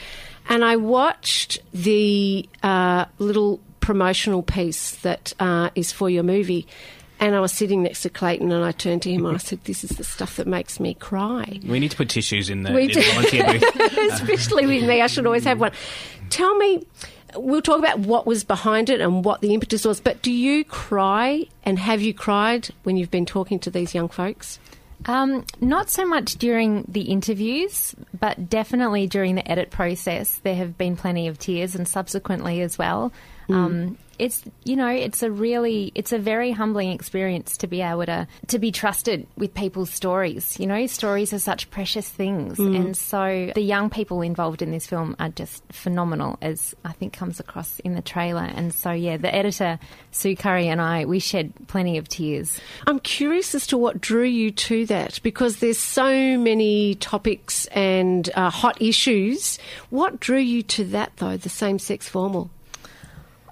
And 0.48 0.64
I 0.64 0.76
watched 0.76 1.60
the 1.72 2.48
uh, 2.62 3.04
little 3.18 3.60
promotional 3.80 4.42
piece 4.42 4.96
that 4.96 5.32
uh, 5.38 5.70
is 5.74 5.92
for 5.92 6.10
your 6.10 6.22
movie. 6.22 6.66
And 7.20 7.34
I 7.34 7.40
was 7.40 7.52
sitting 7.52 7.82
next 7.82 8.00
to 8.02 8.08
Clayton, 8.10 8.50
and 8.50 8.64
I 8.64 8.72
turned 8.72 9.02
to 9.02 9.10
him 9.12 9.26
and 9.26 9.34
I 9.34 9.38
said, 9.38 9.62
"This 9.64 9.84
is 9.84 9.90
the 9.90 10.04
stuff 10.04 10.36
that 10.36 10.46
makes 10.46 10.80
me 10.80 10.94
cry." 10.94 11.60
We 11.66 11.78
need 11.78 11.90
to 11.90 11.96
put 11.98 12.08
tissues 12.08 12.48
in 12.48 12.62
the, 12.62 12.72
We 12.72 12.84
in 12.84 12.88
do. 12.90 13.02
volunteer 13.12 13.44
booth. 13.44 13.98
Especially 14.12 14.66
with 14.66 14.84
me, 14.88 15.02
I 15.02 15.06
should 15.06 15.26
always 15.26 15.44
have 15.44 15.60
one. 15.60 15.72
Tell 16.30 16.56
me, 16.56 16.86
we'll 17.36 17.60
talk 17.60 17.78
about 17.78 17.98
what 17.98 18.26
was 18.26 18.42
behind 18.42 18.88
it 18.88 19.02
and 19.02 19.22
what 19.22 19.42
the 19.42 19.52
impetus 19.52 19.84
was. 19.84 20.00
But 20.00 20.22
do 20.22 20.32
you 20.32 20.64
cry, 20.64 21.44
and 21.62 21.78
have 21.78 22.00
you 22.00 22.14
cried 22.14 22.68
when 22.84 22.96
you've 22.96 23.10
been 23.10 23.26
talking 23.26 23.58
to 23.60 23.70
these 23.70 23.94
young 23.94 24.08
folks? 24.08 24.58
Um, 25.06 25.44
not 25.60 25.88
so 25.88 26.06
much 26.06 26.34
during 26.34 26.84
the 26.88 27.02
interviews, 27.02 27.94
but 28.18 28.50
definitely 28.50 29.06
during 29.06 29.34
the 29.34 29.50
edit 29.50 29.70
process. 29.70 30.38
There 30.42 30.54
have 30.54 30.76
been 30.76 30.96
plenty 30.96 31.26
of 31.28 31.38
tears, 31.38 31.74
and 31.74 31.88
subsequently 31.88 32.60
as 32.60 32.76
well. 32.76 33.12
Um, 33.52 33.98
it's 34.18 34.44
you 34.64 34.76
know 34.76 34.88
it's 34.88 35.22
a 35.22 35.30
really 35.30 35.92
it's 35.94 36.12
a 36.12 36.18
very 36.18 36.50
humbling 36.52 36.90
experience 36.90 37.56
to 37.56 37.66
be 37.66 37.80
able 37.80 38.04
to 38.04 38.28
to 38.48 38.58
be 38.58 38.70
trusted 38.70 39.26
with 39.38 39.54
people's 39.54 39.88
stories. 39.90 40.60
You 40.60 40.66
know, 40.66 40.86
stories 40.88 41.32
are 41.32 41.38
such 41.38 41.70
precious 41.70 42.06
things, 42.06 42.58
Mm. 42.58 42.76
and 42.76 42.96
so 42.96 43.50
the 43.54 43.62
young 43.62 43.88
people 43.88 44.20
involved 44.20 44.60
in 44.60 44.72
this 44.72 44.86
film 44.86 45.16
are 45.18 45.30
just 45.30 45.62
phenomenal, 45.72 46.36
as 46.42 46.74
I 46.84 46.92
think 46.92 47.14
comes 47.14 47.40
across 47.40 47.78
in 47.80 47.94
the 47.94 48.02
trailer. 48.02 48.42
And 48.44 48.74
so 48.74 48.90
yeah, 48.90 49.16
the 49.16 49.34
editor 49.34 49.78
Sue 50.10 50.36
Curry 50.36 50.68
and 50.68 50.82
I 50.82 51.06
we 51.06 51.18
shed 51.18 51.54
plenty 51.68 51.96
of 51.96 52.06
tears. 52.06 52.60
I'm 52.86 52.98
curious 53.00 53.54
as 53.54 53.66
to 53.68 53.78
what 53.78 54.02
drew 54.02 54.24
you 54.24 54.50
to 54.50 54.84
that 54.84 55.18
because 55.22 55.60
there's 55.60 55.78
so 55.78 56.36
many 56.36 56.94
topics 56.96 57.64
and 57.68 58.28
uh, 58.34 58.50
hot 58.50 58.82
issues. 58.82 59.58
What 59.88 60.20
drew 60.20 60.38
you 60.40 60.62
to 60.64 60.84
that, 60.86 61.12
though, 61.16 61.38
the 61.38 61.48
same 61.48 61.78
sex 61.78 62.06
formal? 62.06 62.50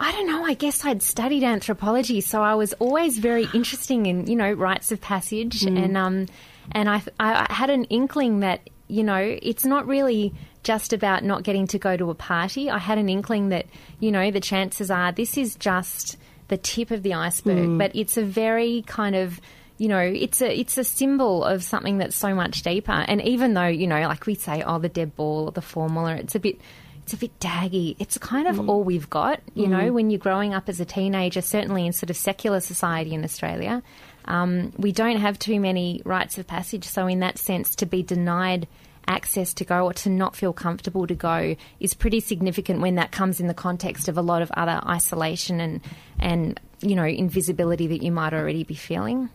I 0.01 0.13
don't 0.13 0.27
know. 0.27 0.45
I 0.45 0.55
guess 0.55 0.85
I'd 0.85 1.03
studied 1.03 1.43
anthropology, 1.43 2.21
so 2.21 2.43
I 2.43 2.55
was 2.55 2.73
always 2.75 3.19
very 3.19 3.47
interesting 3.55 4.07
in 4.07 4.27
you 4.27 4.37
know 4.37 4.53
rites 4.53 4.93
of 4.93 5.01
passage, 5.01 5.61
Mm. 5.63 5.85
and 5.85 5.97
um, 5.97 6.27
and 6.73 6.89
I 6.89 7.03
I 7.19 7.47
had 7.53 7.71
an 7.71 7.85
inkling 7.85 8.41
that 8.41 8.69
you 8.89 9.03
know 9.05 9.17
it's 9.43 9.65
not 9.65 9.87
really 9.87 10.33
just 10.63 10.93
about 10.93 11.25
not 11.25 11.43
getting 11.43 11.67
to 11.69 11.79
go 11.79 11.97
to 11.97 12.11
a 12.11 12.15
party. 12.15 12.71
I 12.71 12.79
had 12.79 12.99
an 12.99 13.09
inkling 13.09 13.49
that 13.51 13.67
you 14.01 14.11
know 14.13 14.31
the 14.31 14.41
chances 14.41 14.91
are 14.91 15.13
this 15.13 15.37
is 15.37 15.57
just 15.57 16.17
the 16.49 16.57
tip 16.57 16.91
of 16.91 17.03
the 17.03 17.15
iceberg, 17.15 17.69
Mm. 17.69 17.79
but 17.79 17.95
it's 17.95 18.17
a 18.17 18.23
very 18.25 18.83
kind 18.87 19.15
of 19.17 19.41
you 19.81 19.87
know, 19.87 20.01
it's 20.01 20.43
a 20.43 20.59
it's 20.61 20.77
a 20.77 20.83
symbol 20.83 21.45
of 21.45 21.63
something 21.63 21.99
that's 21.99 22.17
so 22.17 22.35
much 22.35 22.63
deeper. 22.63 22.91
And 22.91 23.23
even 23.23 23.55
though 23.55 23.69
you 23.69 23.87
know, 23.87 24.01
like 24.01 24.27
we 24.27 24.35
say, 24.35 24.63
oh, 24.67 24.79
the 24.81 24.89
deb 24.89 25.15
ball 25.15 25.45
or 25.47 25.53
the 25.53 25.63
formula, 25.63 26.17
it's 26.17 26.35
a 26.35 26.41
bit 26.41 26.61
it's 27.09 27.15
a 27.15 27.17
bit 27.17 27.41
daggy. 27.41 27.97
It's 27.99 28.19
kind 28.19 28.47
of 28.47 28.69
all 28.69 28.83
we've 28.85 29.09
got, 29.09 29.41
you 29.55 29.67
know, 29.67 29.79
Mm. 29.91 29.93
when 29.95 30.11
you're 30.11 30.19
growing 30.19 30.53
up 30.53 30.69
as 30.69 30.79
a 30.79 30.85
teenager, 30.85 31.41
certainly 31.41 31.87
in 31.87 31.95
sort 31.95 32.11
of 32.11 32.19
secular 32.19 32.61
society 32.61 33.15
in 33.15 33.25
Australia. 33.25 33.83
Um, 34.27 34.75
we 34.77 34.93
don't 34.93 35.17
have 35.17 35.39
too 35.39 35.59
many 35.59 36.03
rites 36.05 36.37
of 36.37 36.47
passage. 36.47 36.85
So, 36.85 37.07
in 37.07 37.21
that 37.21 37.39
sense, 37.39 37.75
to 37.77 37.87
be 37.87 38.03
denied 38.03 38.69
access 39.07 39.55
to 39.55 39.65
go 39.65 39.87
or 39.87 39.95
to 39.95 40.11
not 40.11 40.37
feel 40.37 40.53
comfortable 40.53 41.07
to 41.07 41.15
go 41.15 41.57
is 41.81 41.95
pretty 41.95 42.21
significant 42.21 42.83
when 42.83 42.97
that 42.97 43.11
comes 43.11 43.41
in 43.41 43.47
the 43.47 43.55
context 43.55 44.07
of 44.09 44.19
a 44.19 44.23
lot 44.23 44.43
of 44.43 44.51
other 44.51 44.79
isolation 44.87 45.61
and, 45.61 45.81
and 46.21 46.61
you 46.83 46.95
know, 46.95 47.05
invisibility 47.07 47.87
that 47.87 48.03
you 48.03 48.13
might 48.13 48.35
already 48.35 48.65
be 48.65 48.75
feeling. 48.75 49.31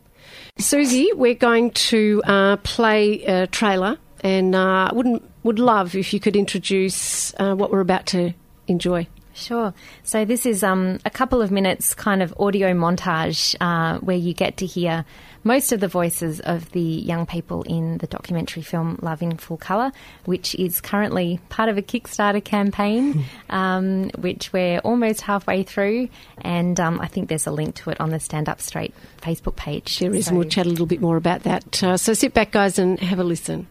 Susie, 0.60 1.10
we're 1.16 1.34
going 1.34 1.72
to 1.72 2.22
uh, 2.28 2.58
play 2.58 3.24
a 3.24 3.48
trailer, 3.48 3.98
and 4.24 4.56
uh, 4.56 4.90
wouldn't 4.94 5.22
would 5.44 5.60
love 5.60 5.96
if 5.96 6.14
you 6.14 6.20
could 6.20 6.36
introduce 6.36 7.34
uh, 7.40 7.54
what 7.56 7.72
we're 7.72 7.82
about 7.82 8.06
to 8.08 8.34
enjoy. 8.68 9.08
Sure. 9.36 9.74
So 10.04 10.26
this 10.26 10.46
is 10.46 10.64
um, 10.64 11.00
a 11.06 11.10
couple 11.10 11.42
of 11.42 11.50
minutes 11.50 11.96
kind 11.96 12.22
of 12.22 12.34
audio 12.40 12.72
montage 12.74 13.56
uh, 13.60 13.98
where 14.00 14.16
you 14.16 14.32
get 14.34 14.58
to 14.58 14.68
hear 14.68 15.06
most 15.44 15.72
of 15.72 15.80
the 15.80 15.88
voices 15.88 16.40
of 16.40 16.72
the 16.72 16.80
young 16.80 17.26
people 17.26 17.64
in 17.64 17.98
the 17.98 18.06
documentary 18.08 18.62
film 18.62 19.00
Love 19.02 19.24
in 19.24 19.36
Full 19.38 19.58
Colour, 19.58 19.92
which 20.26 20.54
is 20.56 20.80
currently 20.80 21.40
part 21.50 21.68
of 21.68 21.78
a 21.78 21.82
Kickstarter 21.82 22.44
campaign, 22.44 23.26
um, 23.50 24.10
which 24.20 24.54
we're 24.54 24.78
almost 24.80 25.22
halfway 25.22 25.64
through. 25.64 26.10
And 26.42 26.80
um, 26.80 27.02
I 27.02 27.08
think 27.08 27.28
there's 27.28 27.48
a 27.48 27.52
link 27.52 27.74
to 27.78 27.90
it 27.90 28.00
on 28.00 28.12
the 28.12 28.20
Stand 28.20 28.48
Up 28.48 28.62
Straight 28.62 28.94
Facebook 29.22 29.56
page. 29.56 29.98
There 30.00 30.14
is, 30.14 30.26
So- 30.28 30.30
and 30.30 30.38
we'll 30.38 30.48
chat 30.48 30.68
a 30.68 30.70
little 30.70 30.86
bit 30.86 31.02
more 31.02 31.18
about 31.18 31.42
that. 31.44 31.84
Uh, 31.84 31.98
so 31.98 32.14
sit 32.14 32.36
back, 32.36 32.52
guys, 32.52 32.78
and 32.78 33.00
have 33.00 33.20
a 33.20 33.24
listen. 33.24 33.68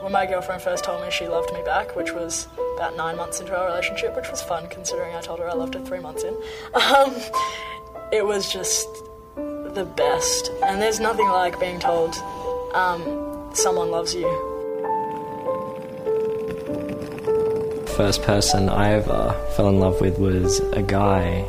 When 0.00 0.12
my 0.12 0.24
girlfriend 0.24 0.62
first 0.62 0.84
told 0.84 1.02
me 1.02 1.10
she 1.10 1.28
loved 1.28 1.52
me 1.52 1.60
back, 1.62 1.94
which 1.94 2.12
was 2.12 2.48
about 2.76 2.96
nine 2.96 3.18
months 3.18 3.38
into 3.40 3.54
our 3.54 3.66
relationship, 3.66 4.16
which 4.16 4.30
was 4.30 4.40
fun 4.40 4.66
considering 4.68 5.14
I 5.14 5.20
told 5.20 5.40
her 5.40 5.48
I 5.48 5.52
loved 5.52 5.74
her 5.74 5.80
three 5.80 6.00
months 6.00 6.24
in, 6.24 6.34
um, 6.72 7.14
it 8.10 8.24
was 8.24 8.50
just 8.50 8.88
the 9.36 9.86
best. 9.96 10.50
And 10.64 10.80
there's 10.80 11.00
nothing 11.00 11.28
like 11.28 11.60
being 11.60 11.78
told 11.78 12.14
um, 12.72 13.50
someone 13.52 13.90
loves 13.90 14.14
you. 14.14 14.26
First 17.94 18.22
person 18.22 18.70
I 18.70 18.92
ever 18.92 19.34
fell 19.54 19.68
in 19.68 19.80
love 19.80 20.00
with 20.00 20.18
was 20.18 20.60
a 20.72 20.80
guy, 20.80 21.44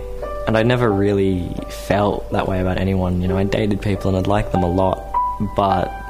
and 0.45 0.57
I 0.57 0.63
never 0.63 0.91
really 0.91 1.55
felt 1.69 2.29
that 2.31 2.49
way 2.49 2.59
about 2.59 2.79
anyone. 2.79 3.21
You 3.21 3.29
know, 3.29 3.37
I 3.37 3.45
dated 3.45 3.81
people 3.81 4.09
and 4.09 4.17
I'd 4.17 4.27
liked 4.27 4.51
them 4.51 4.63
a 4.63 4.69
lot, 4.69 5.01
but 5.55 6.00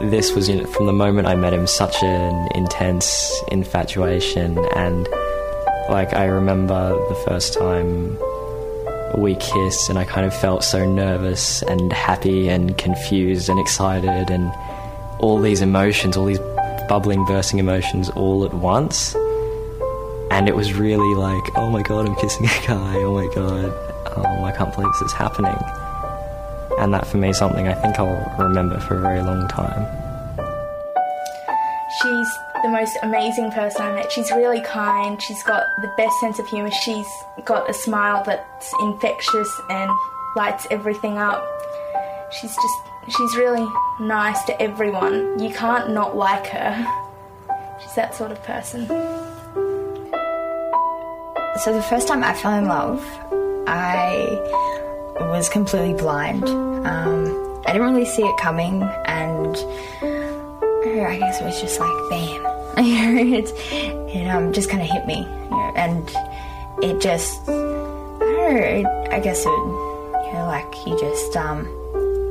this 0.00 0.32
was, 0.34 0.48
you 0.48 0.56
know, 0.56 0.66
from 0.66 0.86
the 0.86 0.92
moment 0.92 1.28
I 1.28 1.34
met 1.34 1.52
him, 1.52 1.66
such 1.66 2.02
an 2.02 2.48
intense 2.54 3.32
infatuation. 3.48 4.58
And, 4.74 5.08
like, 5.88 6.14
I 6.14 6.24
remember 6.24 6.92
the 7.08 7.14
first 7.26 7.54
time 7.54 8.18
we 9.18 9.34
kissed, 9.36 9.90
and 9.90 9.98
I 9.98 10.04
kind 10.04 10.26
of 10.26 10.34
felt 10.34 10.64
so 10.64 10.88
nervous 10.88 11.62
and 11.62 11.92
happy 11.92 12.48
and 12.48 12.78
confused 12.78 13.48
and 13.48 13.58
excited, 13.58 14.30
and 14.30 14.52
all 15.18 15.38
these 15.40 15.60
emotions, 15.60 16.16
all 16.16 16.26
these 16.26 16.40
bubbling, 16.88 17.24
bursting 17.26 17.58
emotions 17.58 18.08
all 18.10 18.44
at 18.44 18.54
once. 18.54 19.14
And 20.30 20.48
it 20.48 20.54
was 20.54 20.72
really 20.74 21.14
like, 21.16 21.42
oh 21.56 21.70
my 21.70 21.82
god, 21.82 22.06
I'm 22.08 22.14
kissing 22.16 22.46
a 22.46 22.66
guy, 22.66 22.96
oh 22.98 23.14
my 23.14 23.34
god, 23.34 24.16
um, 24.16 24.44
I 24.44 24.52
can't 24.52 24.72
believe 24.74 24.90
this 24.92 25.02
is 25.02 25.12
happening. 25.12 25.58
And 26.80 26.94
that 26.94 27.06
for 27.06 27.18
me 27.18 27.28
is 27.28 27.38
something 27.38 27.68
I 27.68 27.74
think 27.74 27.98
I'll 27.98 28.34
remember 28.38 28.80
for 28.80 28.96
a 28.96 29.00
very 29.00 29.20
long 29.20 29.46
time. 29.48 29.86
She's 32.00 32.28
the 32.62 32.70
most 32.70 32.96
amazing 33.02 33.50
person 33.52 33.82
I 33.82 33.92
met. 33.92 34.10
She's 34.10 34.30
really 34.30 34.62
kind. 34.62 35.20
She's 35.20 35.42
got 35.42 35.66
the 35.82 35.92
best 35.98 36.18
sense 36.20 36.38
of 36.38 36.46
humour. 36.48 36.70
She's 36.70 37.06
got 37.44 37.68
a 37.68 37.74
smile 37.74 38.22
that's 38.24 38.72
infectious 38.80 39.60
and 39.68 39.90
lights 40.36 40.66
everything 40.70 41.18
up. 41.18 41.44
She's 42.32 42.54
just, 42.54 43.14
she's 43.14 43.36
really 43.36 43.68
nice 44.00 44.42
to 44.44 44.62
everyone. 44.62 45.38
You 45.38 45.52
can't 45.52 45.90
not 45.90 46.16
like 46.16 46.46
her. 46.46 46.86
She's 47.82 47.94
that 47.94 48.14
sort 48.14 48.32
of 48.32 48.42
person. 48.42 48.86
So 51.58 51.74
the 51.74 51.84
first 51.90 52.08
time 52.08 52.24
I 52.24 52.32
fell 52.32 52.56
in 52.56 52.68
love, 52.68 53.04
I 53.66 54.69
was 55.28 55.48
completely 55.48 55.94
blind. 55.94 56.44
Um, 56.44 57.62
I 57.66 57.72
didn't 57.72 57.92
really 57.92 58.06
see 58.06 58.22
it 58.22 58.36
coming, 58.38 58.82
and 59.06 59.56
I 60.02 61.16
guess 61.18 61.40
it 61.40 61.44
was 61.44 61.60
just 61.60 61.78
like 61.78 62.10
bam. 62.10 62.46
it 62.78 63.52
it 64.14 64.28
um, 64.28 64.52
just 64.52 64.70
kind 64.70 64.82
of 64.82 64.88
hit 64.88 65.06
me, 65.06 65.18
you 65.18 65.50
know, 65.50 65.72
and 65.76 66.08
it 66.82 67.00
just 67.00 67.48
I 67.48 67.52
don't 67.52 68.54
know. 68.54 68.56
It, 68.56 68.86
I 69.12 69.20
guess 69.20 69.40
it 69.40 69.48
you 69.48 70.32
know 70.34 70.46
like 70.46 70.86
you 70.86 70.98
just 70.98 71.36
um, 71.36 71.66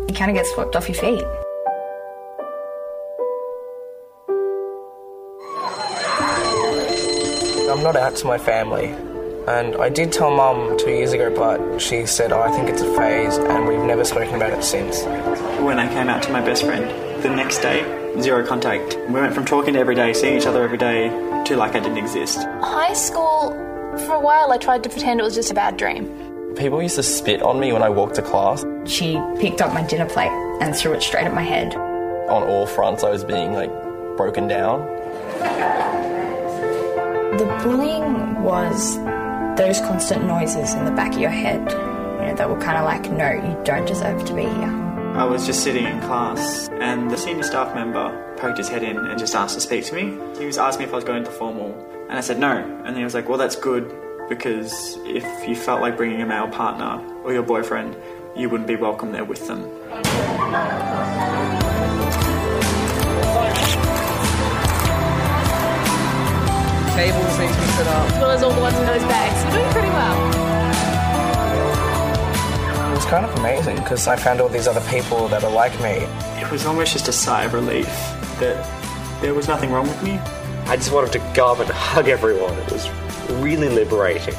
you 0.08 0.16
kind 0.16 0.32
of 0.32 0.36
get 0.36 0.46
swept 0.48 0.76
off 0.76 0.88
your 0.88 0.98
feet. 0.98 1.24
I'm 7.70 7.84
not 7.84 7.96
out 7.96 8.16
to 8.18 8.28
my 8.28 8.38
family. 8.38 9.09
And 9.50 9.76
I 9.78 9.90
did 9.90 10.12
tell 10.12 10.30
mum 10.30 10.78
two 10.78 10.92
years 10.92 11.12
ago, 11.12 11.34
but 11.36 11.80
she 11.80 12.06
said, 12.06 12.32
oh, 12.32 12.40
I 12.40 12.52
think 12.52 12.70
it's 12.70 12.84
a 12.84 12.96
phase, 12.96 13.36
and 13.36 13.68
we've 13.68 13.80
never 13.80 14.06
spoken 14.06 14.36
about 14.36 14.54
it 14.54 14.64
since. 14.64 15.02
When 15.60 15.80
I 15.80 15.88
came 15.88 16.08
out 16.08 16.22
to 16.24 16.32
my 16.32 16.40
best 16.40 16.64
friend, 16.64 16.86
the 17.24 17.30
next 17.32 17.58
day, 17.58 17.82
zero 18.22 18.46
contact. 18.46 18.96
We 19.08 19.20
went 19.20 19.34
from 19.34 19.46
talking 19.46 19.76
every 19.76 19.96
day, 19.96 20.14
seeing 20.14 20.38
each 20.38 20.46
other 20.46 20.64
every 20.64 20.78
day, 20.78 21.10
to 21.46 21.56
like 21.56 21.74
I 21.74 21.80
didn't 21.80 21.98
exist. 21.98 22.44
High 22.62 22.94
school, 22.94 23.50
for 24.06 24.14
a 24.14 24.20
while, 24.20 24.52
I 24.52 24.58
tried 24.58 24.84
to 24.84 24.90
pretend 24.90 25.20
it 25.20 25.24
was 25.24 25.34
just 25.34 25.50
a 25.50 25.56
bad 25.56 25.78
dream. 25.78 26.54
People 26.56 26.80
used 26.84 26.98
to 26.98 27.04
spit 27.04 27.42
on 27.42 27.60
me 27.60 27.74
when 27.74 27.82
I 27.82 27.90
walked 27.90 28.16
to 28.16 28.22
class. 28.22 28.64
She 28.86 29.20
picked 29.40 29.64
up 29.64 29.74
my 29.74 29.82
dinner 29.82 30.08
plate 30.08 30.32
and 30.62 30.76
threw 30.76 30.94
it 30.94 31.02
straight 31.02 31.26
at 31.26 31.34
my 31.34 31.42
head. 31.42 31.74
On 31.76 32.44
all 32.44 32.68
fronts, 32.68 33.04
I 33.04 33.10
was 33.10 33.24
being 33.24 33.54
like 33.54 33.72
broken 34.16 34.48
down. 34.48 34.86
The 37.40 37.62
bullying 37.64 38.44
was 38.44 38.98
those 39.60 39.82
constant 39.82 40.24
noises 40.24 40.74
in 40.74 40.86
the 40.86 40.92
back 40.92 41.14
of 41.14 41.20
your 41.20 41.30
head. 41.30 41.60
You 41.60 42.28
know, 42.28 42.36
that 42.38 42.50
were 42.50 42.60
kind 42.62 42.78
of 42.78 42.86
like, 42.86 43.12
no, 43.12 43.30
you 43.30 43.62
don't 43.66 43.86
deserve 43.86 44.24
to 44.26 44.34
be 44.34 44.44
here. 44.44 44.74
I 45.16 45.26
was 45.26 45.46
just 45.46 45.64
sitting 45.64 45.86
in 45.86 46.00
class, 46.00 46.70
and 46.80 47.12
the 47.12 47.18
senior 47.18 47.44
staff 47.44 47.76
member 47.76 48.36
poked 48.38 48.58
his 48.58 48.70
head 48.70 48.84
in 48.84 48.98
and 48.98 49.20
just 49.20 49.36
asked 49.36 49.56
to 49.56 49.62
speak 49.62 49.84
to 49.86 49.96
me. 49.96 50.18
He 50.40 50.46
was 50.46 50.58
asking 50.58 50.84
me 50.84 50.88
if 50.88 50.94
I 50.94 50.96
was 50.96 51.04
going 51.04 51.26
to 51.26 51.32
formal, 51.32 51.74
and 52.08 52.18
I 52.18 52.22
said 52.22 52.40
no. 52.40 52.56
And 52.86 52.96
he 52.96 53.04
was 53.04 53.14
like, 53.14 53.28
"Well, 53.28 53.38
that's 53.38 53.58
good 53.58 53.94
because 54.30 54.98
if 55.04 55.26
you 55.46 55.58
felt 55.58 55.82
like 55.82 55.98
bringing 55.98 56.22
a 56.22 56.26
male 56.26 56.48
partner 56.48 57.04
or 57.26 57.34
your 57.34 57.44
boyfriend, 57.44 57.98
you 58.38 58.50
wouldn't 58.50 58.68
be 58.68 58.78
welcome 58.78 59.12
there 59.12 59.26
with 59.26 59.46
them." 59.48 60.29
Tables 67.00 67.40
need 67.40 67.48
to 67.48 67.62
be 67.62 67.68
set 67.68 67.88
up. 67.88 68.12
As 68.12 68.20
well 68.20 68.32
as 68.32 68.44
all 68.44 68.52
the 68.52 68.60
ones 68.60 68.78
in 68.78 68.86
those 68.86 69.04
bags. 69.04 69.42
You're 69.46 69.54
doing 69.54 69.72
pretty 69.72 69.88
well. 69.88 70.18
It 72.92 72.96
was 72.96 73.06
kind 73.06 73.26
of 73.26 73.34
amazing 73.40 73.78
because 73.78 74.06
I 74.10 74.18
found 74.18 74.42
all 74.42 74.50
these 74.50 74.68
other 74.68 74.86
people 74.90 75.30
that 75.30 75.46
are 75.46 75.50
like 75.50 75.72
me. 75.80 76.06
It 76.42 76.52
was 76.52 76.66
almost 76.66 76.92
just 76.92 77.08
a 77.08 77.14
sigh 77.14 77.46
of 77.46 77.54
relief 77.54 77.86
that 78.42 78.68
there 79.22 79.34
was 79.34 79.48
nothing 79.48 79.72
wrong 79.72 79.88
with 79.88 80.04
me. 80.04 80.20
I 80.66 80.76
just 80.76 80.92
wanted 80.92 81.14
to 81.14 81.20
go 81.34 81.54
up 81.54 81.60
and 81.60 81.70
hug 81.70 82.10
everyone. 82.10 82.52
It 82.60 82.70
was 82.70 82.90
really 83.30 83.70
liberating. 83.70 84.36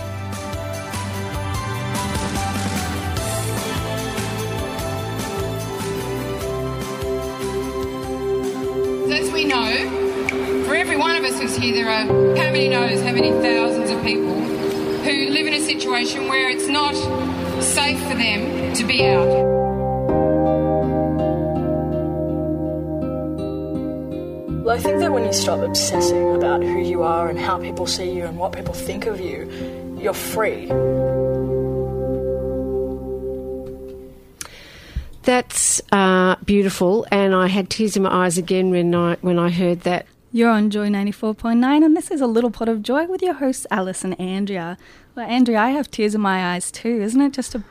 Here, 11.60 11.74
there 11.74 11.88
are 11.90 12.06
how 12.38 12.50
many 12.50 12.68
knows 12.68 13.02
how 13.02 13.12
many 13.12 13.30
thousands 13.30 13.90
of 13.90 14.02
people 14.02 14.32
who 14.32 15.28
live 15.28 15.46
in 15.46 15.52
a 15.52 15.60
situation 15.60 16.26
where 16.26 16.48
it's 16.48 16.66
not 16.66 16.94
safe 17.62 18.00
for 18.04 18.14
them 18.14 18.72
to 18.72 18.84
be 18.84 19.06
out. 19.06 19.28
Well, 24.64 24.74
I 24.74 24.78
think 24.78 25.00
that 25.00 25.12
when 25.12 25.24
you 25.26 25.32
stop 25.34 25.60
obsessing 25.60 26.34
about 26.34 26.62
who 26.62 26.78
you 26.78 27.02
are 27.02 27.28
and 27.28 27.38
how 27.38 27.58
people 27.58 27.86
see 27.86 28.10
you 28.10 28.24
and 28.24 28.38
what 28.38 28.52
people 28.52 28.72
think 28.72 29.04
of 29.06 29.20
you, 29.20 29.98
you're 30.00 30.14
free. 30.14 30.66
That's 35.24 35.82
uh, 35.92 36.36
beautiful, 36.46 37.06
and 37.10 37.34
I 37.34 37.48
had 37.48 37.68
tears 37.68 37.96
in 37.96 38.04
my 38.04 38.24
eyes 38.24 38.38
again 38.38 38.70
when 38.70 38.94
I 38.94 39.16
when 39.20 39.38
I 39.38 39.50
heard 39.50 39.82
that. 39.82 40.06
You're 40.32 40.50
on 40.50 40.70
Joy 40.70 40.90
94.9, 40.90 41.84
and 41.84 41.96
this 41.96 42.08
is 42.08 42.20
A 42.20 42.26
Little 42.28 42.52
Pot 42.52 42.68
of 42.68 42.84
Joy 42.84 43.06
with 43.06 43.20
your 43.20 43.34
hosts, 43.34 43.66
Alice 43.68 44.04
and 44.04 44.18
Andrea. 44.20 44.78
Well, 45.16 45.28
Andrea, 45.28 45.58
I 45.58 45.70
have 45.70 45.90
tears 45.90 46.14
in 46.14 46.20
my 46.20 46.54
eyes 46.54 46.70
too. 46.70 47.02
Isn't 47.02 47.20
it 47.20 47.32
just 47.32 47.56
a 47.56 47.64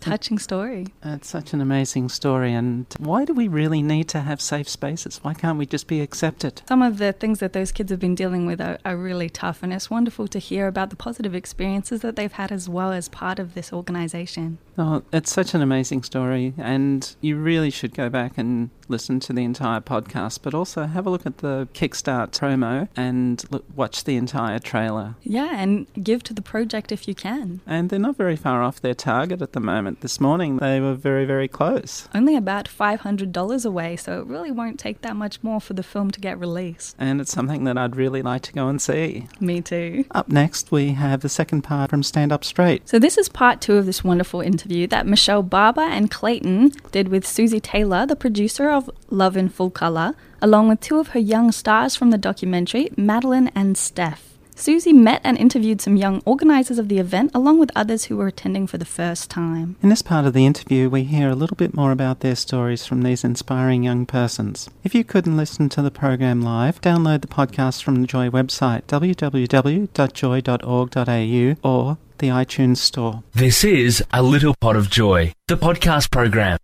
touching 0.00 0.36
story? 0.40 0.88
It's 1.04 1.28
such 1.28 1.52
an 1.52 1.60
amazing 1.60 2.08
story, 2.08 2.52
and 2.52 2.84
why 2.98 3.24
do 3.24 3.32
we 3.32 3.46
really 3.46 3.80
need 3.80 4.08
to 4.08 4.22
have 4.22 4.40
safe 4.40 4.68
spaces? 4.68 5.20
Why 5.22 5.34
can't 5.34 5.56
we 5.56 5.66
just 5.66 5.86
be 5.86 6.00
accepted? 6.00 6.62
Some 6.66 6.82
of 6.82 6.98
the 6.98 7.12
things 7.12 7.38
that 7.38 7.52
those 7.52 7.70
kids 7.70 7.92
have 7.92 8.00
been 8.00 8.16
dealing 8.16 8.44
with 8.44 8.60
are, 8.60 8.80
are 8.84 8.96
really 8.96 9.30
tough, 9.30 9.62
and 9.62 9.72
it's 9.72 9.88
wonderful 9.88 10.26
to 10.26 10.40
hear 10.40 10.66
about 10.66 10.90
the 10.90 10.96
positive 10.96 11.36
experiences 11.36 12.00
that 12.00 12.16
they've 12.16 12.32
had 12.32 12.50
as 12.50 12.68
well 12.68 12.90
as 12.90 13.08
part 13.08 13.38
of 13.38 13.54
this 13.54 13.72
organisation. 13.72 14.58
Oh, 14.80 15.02
it's 15.12 15.30
such 15.30 15.52
an 15.52 15.60
amazing 15.60 16.02
story, 16.04 16.54
and 16.56 17.14
you 17.20 17.36
really 17.36 17.68
should 17.68 17.94
go 17.94 18.08
back 18.08 18.38
and 18.38 18.70
listen 18.88 19.20
to 19.20 19.32
the 19.34 19.44
entire 19.44 19.80
podcast, 19.80 20.40
but 20.42 20.54
also 20.54 20.86
have 20.86 21.06
a 21.06 21.10
look 21.10 21.26
at 21.26 21.38
the 21.38 21.68
Kickstart 21.74 22.30
promo 22.30 22.88
and 22.96 23.44
look, 23.50 23.64
watch 23.76 24.04
the 24.04 24.16
entire 24.16 24.58
trailer. 24.58 25.16
Yeah, 25.22 25.50
and 25.54 25.86
give 26.02 26.22
to 26.24 26.34
the 26.34 26.40
project 26.40 26.90
if 26.90 27.06
you 27.06 27.14
can. 27.14 27.60
And 27.66 27.90
they're 27.90 27.98
not 27.98 28.16
very 28.16 28.36
far 28.36 28.62
off 28.62 28.80
their 28.80 28.94
target 28.94 29.42
at 29.42 29.52
the 29.52 29.60
moment. 29.60 30.00
This 30.00 30.18
morning 30.18 30.56
they 30.56 30.80
were 30.80 30.94
very, 30.94 31.26
very 31.26 31.46
close. 31.46 32.08
Only 32.14 32.34
about 32.34 32.66
$500 32.66 33.66
away, 33.66 33.96
so 33.96 34.18
it 34.18 34.26
really 34.26 34.50
won't 34.50 34.80
take 34.80 35.02
that 35.02 35.14
much 35.14 35.42
more 35.42 35.60
for 35.60 35.74
the 35.74 35.82
film 35.82 36.10
to 36.10 36.20
get 36.20 36.38
released. 36.38 36.96
And 36.98 37.20
it's 37.20 37.32
something 37.32 37.64
that 37.64 37.76
I'd 37.76 37.96
really 37.96 38.22
like 38.22 38.42
to 38.42 38.52
go 38.54 38.68
and 38.68 38.80
see. 38.80 39.28
Me 39.40 39.60
too. 39.60 40.06
Up 40.12 40.28
next, 40.30 40.72
we 40.72 40.92
have 40.92 41.20
the 41.20 41.28
second 41.28 41.62
part 41.62 41.90
from 41.90 42.02
Stand 42.02 42.32
Up 42.32 42.44
Straight. 42.44 42.88
So, 42.88 42.98
this 42.98 43.18
is 43.18 43.28
part 43.28 43.60
two 43.60 43.76
of 43.76 43.84
this 43.84 44.02
wonderful 44.02 44.40
interview 44.40 44.69
that 44.70 45.06
Michelle 45.06 45.42
Barber 45.42 45.80
and 45.80 46.10
Clayton 46.10 46.72
did 46.92 47.08
with 47.08 47.26
Susie 47.26 47.60
Taylor, 47.60 48.06
the 48.06 48.14
producer 48.14 48.70
of 48.70 48.88
Love 49.10 49.36
in 49.36 49.48
Full 49.48 49.70
Colour, 49.70 50.14
along 50.40 50.68
with 50.68 50.80
two 50.80 50.98
of 51.00 51.08
her 51.08 51.18
young 51.18 51.50
stars 51.50 51.96
from 51.96 52.10
the 52.10 52.18
documentary, 52.18 52.90
Madeline 52.96 53.48
and 53.54 53.76
Steph. 53.76 54.29
Susie 54.60 54.92
met 54.92 55.22
and 55.24 55.38
interviewed 55.38 55.80
some 55.80 55.96
young 55.96 56.20
organisers 56.26 56.78
of 56.78 56.88
the 56.88 56.98
event, 56.98 57.30
along 57.34 57.58
with 57.58 57.70
others 57.74 58.04
who 58.04 58.16
were 58.18 58.26
attending 58.26 58.66
for 58.66 58.76
the 58.76 58.84
first 58.84 59.30
time. 59.30 59.76
In 59.82 59.88
this 59.88 60.02
part 60.02 60.26
of 60.26 60.34
the 60.34 60.44
interview, 60.44 60.90
we 60.90 61.04
hear 61.04 61.30
a 61.30 61.34
little 61.34 61.56
bit 61.56 61.72
more 61.74 61.92
about 61.92 62.20
their 62.20 62.36
stories 62.36 62.84
from 62.84 63.00
these 63.00 63.24
inspiring 63.24 63.82
young 63.82 64.04
persons. 64.04 64.68
If 64.84 64.94
you 64.94 65.02
couldn't 65.02 65.38
listen 65.38 65.70
to 65.70 65.80
the 65.80 65.90
program 65.90 66.42
live, 66.42 66.78
download 66.82 67.22
the 67.22 67.26
podcast 67.26 67.82
from 67.82 68.02
the 68.02 68.06
Joy 68.06 68.28
website, 68.28 68.82
www.joy.org.au, 68.82 69.86
or 71.70 71.98
the 72.18 72.28
iTunes 72.28 72.76
Store. 72.76 73.22
This 73.32 73.64
is 73.64 74.04
A 74.12 74.22
Little 74.22 74.54
Pot 74.60 74.76
of 74.76 74.90
Joy, 74.90 75.32
the 75.48 75.56
podcast 75.56 76.10
program. 76.10 76.58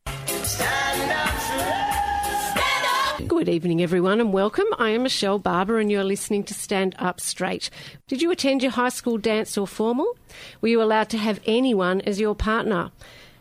Good 3.25 3.49
evening, 3.49 3.83
everyone, 3.83 4.21
and 4.21 4.31
welcome. 4.31 4.67
I 4.79 4.91
am 4.91 5.03
Michelle 5.03 5.39
Barber, 5.39 5.79
and 5.79 5.91
you're 5.91 6.05
listening 6.05 6.45
to 6.45 6.55
Stand 6.55 6.95
Up 6.99 7.19
Straight. 7.19 7.71
Did 8.09 8.21
you 8.21 8.31
attend 8.31 8.63
your 8.63 8.73
high 8.73 8.91
school 8.91 9.17
dance 9.17 9.57
or 9.57 9.67
formal? 9.67 10.19
Were 10.61 10.69
you 10.69 10.83
allowed 10.83 11.09
to 11.11 11.19
have 11.19 11.41
anyone 11.47 12.03
as 12.03 12.21
your 12.21 12.35
partner? 12.35 12.91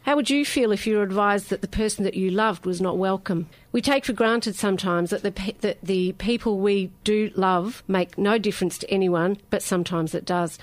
How 0.03 0.15
would 0.15 0.29
you 0.29 0.45
feel 0.45 0.71
if 0.71 0.87
you 0.87 0.95
were 0.95 1.03
advised 1.03 1.49
that 1.49 1.61
the 1.61 1.67
person 1.67 2.05
that 2.05 2.13
you 2.13 2.31
loved 2.31 2.65
was 2.65 2.79
not 2.79 2.97
welcome? 2.97 3.49
We 3.73 3.81
take 3.81 4.05
for 4.05 4.13
granted 4.13 4.55
sometimes 4.55 5.09
that 5.09 5.23
the, 5.23 5.33
pe- 5.33 5.57
that 5.59 5.79
the 5.83 6.13
people 6.13 6.59
we 6.59 6.89
do 7.03 7.31
love 7.35 7.83
make 7.85 8.17
no 8.17 8.37
difference 8.37 8.77
to 8.77 8.89
anyone, 8.89 9.37
but 9.49 9.61
sometimes 9.61 10.15
it 10.15 10.23
does. 10.23 10.57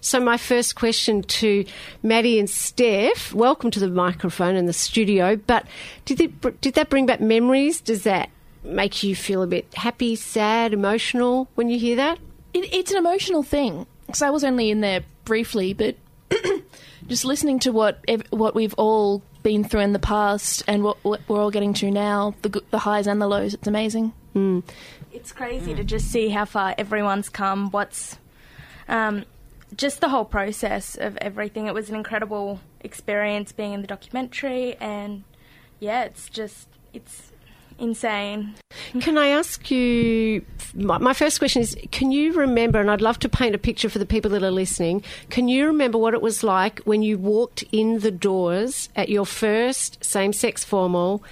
So, 0.00 0.18
my 0.18 0.36
first 0.36 0.74
question 0.74 1.22
to 1.22 1.64
Maddie 2.02 2.40
and 2.40 2.50
Steph 2.50 3.32
welcome 3.32 3.70
to 3.70 3.80
the 3.80 3.88
microphone 3.88 4.56
and 4.56 4.68
the 4.68 4.72
studio. 4.72 5.36
But 5.36 5.66
did, 6.04 6.20
it, 6.20 6.60
did 6.60 6.74
that 6.74 6.90
bring 6.90 7.06
back 7.06 7.20
memories? 7.20 7.80
Does 7.80 8.02
that 8.02 8.28
make 8.66 9.02
you 9.02 9.14
feel 9.14 9.42
a 9.42 9.46
bit 9.46 9.72
happy, 9.74 10.16
sad, 10.16 10.72
emotional 10.72 11.48
when 11.54 11.68
you 11.68 11.78
hear 11.78 11.96
that? 11.96 12.18
It, 12.52 12.72
it's 12.72 12.90
an 12.90 12.98
emotional 12.98 13.42
thing 13.42 13.86
because 14.06 14.22
I 14.22 14.30
was 14.30 14.44
only 14.44 14.70
in 14.70 14.80
there 14.80 15.02
briefly, 15.24 15.72
but 15.72 15.96
just 17.06 17.24
listening 17.24 17.58
to 17.60 17.72
what 17.72 18.04
what 18.30 18.54
we've 18.54 18.74
all 18.74 19.22
been 19.42 19.62
through 19.62 19.80
in 19.80 19.92
the 19.92 19.98
past 19.98 20.64
and 20.66 20.82
what, 20.82 20.96
what 21.04 21.20
we're 21.28 21.40
all 21.40 21.50
getting 21.50 21.72
to 21.74 21.90
now, 21.90 22.34
the 22.42 22.62
the 22.70 22.78
highs 22.78 23.06
and 23.06 23.20
the 23.20 23.28
lows, 23.28 23.54
it's 23.54 23.68
amazing. 23.68 24.12
Mm. 24.34 24.62
It's 25.12 25.32
crazy 25.32 25.74
to 25.74 25.84
just 25.84 26.10
see 26.10 26.28
how 26.28 26.44
far 26.44 26.74
everyone's 26.76 27.28
come. 27.28 27.70
What's 27.70 28.18
um, 28.88 29.24
just 29.74 30.00
the 30.00 30.08
whole 30.08 30.24
process 30.24 30.96
of 30.96 31.16
everything. 31.18 31.66
It 31.66 31.74
was 31.74 31.88
an 31.88 31.94
incredible 31.94 32.60
experience 32.80 33.52
being 33.52 33.72
in 33.72 33.80
the 33.80 33.86
documentary, 33.86 34.76
and 34.76 35.24
yeah, 35.80 36.04
it's 36.04 36.28
just 36.28 36.68
it's 36.92 37.32
insane. 37.78 38.54
Can 39.00 39.18
I 39.18 39.28
ask 39.28 39.70
you? 39.70 40.44
My, 40.74 40.98
my 40.98 41.12
first 41.12 41.38
question 41.38 41.62
is: 41.62 41.76
Can 41.90 42.10
you 42.10 42.32
remember? 42.32 42.80
And 42.80 42.90
I'd 42.90 43.00
love 43.00 43.18
to 43.20 43.28
paint 43.28 43.54
a 43.54 43.58
picture 43.58 43.88
for 43.88 43.98
the 43.98 44.06
people 44.06 44.30
that 44.32 44.42
are 44.42 44.50
listening. 44.50 45.02
Can 45.30 45.48
you 45.48 45.66
remember 45.66 45.98
what 45.98 46.14
it 46.14 46.22
was 46.22 46.42
like 46.42 46.80
when 46.80 47.02
you 47.02 47.18
walked 47.18 47.64
in 47.72 48.00
the 48.00 48.10
doors 48.10 48.88
at 48.96 49.08
your 49.08 49.26
first 49.26 50.04
same-sex 50.04 50.64
formal? 50.64 51.22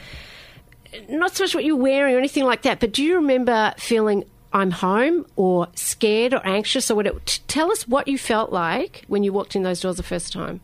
Not 1.08 1.34
so 1.34 1.44
much 1.44 1.54
what 1.54 1.64
you're 1.64 1.76
wearing 1.76 2.14
or 2.14 2.18
anything 2.18 2.44
like 2.44 2.62
that, 2.62 2.80
but 2.80 2.92
do 2.92 3.02
you 3.02 3.16
remember 3.16 3.74
feeling? 3.78 4.24
I'm 4.52 4.70
home, 4.70 5.26
or 5.34 5.66
scared, 5.74 6.32
or 6.32 6.40
anxious, 6.46 6.88
or 6.88 6.94
whatever. 6.94 7.18
T- 7.24 7.42
tell 7.48 7.72
us 7.72 7.88
what 7.88 8.06
you 8.06 8.16
felt 8.16 8.52
like 8.52 9.04
when 9.08 9.24
you 9.24 9.32
walked 9.32 9.56
in 9.56 9.64
those 9.64 9.80
doors 9.80 9.96
the 9.96 10.04
first 10.04 10.32
time. 10.32 10.60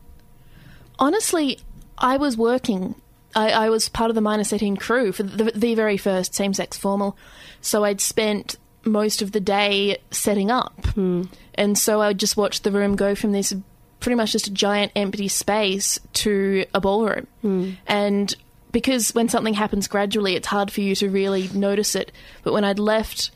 Honestly, 1.01 1.59
I 1.99 2.17
was 2.17 2.37
working. 2.37 2.95
I, 3.35 3.51
I 3.51 3.71
was 3.71 3.89
part 3.89 4.11
of 4.11 4.15
the 4.15 4.21
minus 4.21 4.53
18 4.53 4.77
crew 4.77 5.13
for 5.13 5.23
the, 5.23 5.53
the 5.55 5.75
very 5.75 5.97
first 5.97 6.35
same 6.35 6.55
sex 6.55 6.77
formal. 6.77 7.17
So 7.61 7.85
I'd 7.85 8.01
spent 8.01 8.57
most 8.85 9.23
of 9.23 9.33
the 9.33 9.41
day 9.41 9.99
setting 10.11 10.51
up. 10.51 10.75
Hmm. 10.95 11.25
And 11.55 11.79
so 11.79 12.01
I 12.01 12.09
would 12.09 12.19
just 12.19 12.37
watch 12.37 12.63
the 12.63 12.73
room 12.73 12.97
go 12.97 13.15
from 13.15 13.33
this 13.33 13.55
pretty 14.01 14.17
much 14.17 14.33
just 14.33 14.47
a 14.47 14.53
giant 14.53 14.93
empty 14.97 15.29
space 15.29 15.99
to 16.15 16.65
a 16.75 16.81
ballroom. 16.81 17.27
Hmm. 17.43 17.71
And 17.87 18.35
because 18.73 19.15
when 19.15 19.29
something 19.29 19.55
happens 19.55 19.89
gradually, 19.89 20.35
it's 20.35 20.47
hard 20.47 20.71
for 20.71 20.81
you 20.81 20.95
to 20.97 21.11
really 21.11 21.49
notice 21.53 21.95
it. 21.95 22.13
But 22.43 22.53
when 22.53 22.65
I'd 22.65 22.79
left 22.79 23.31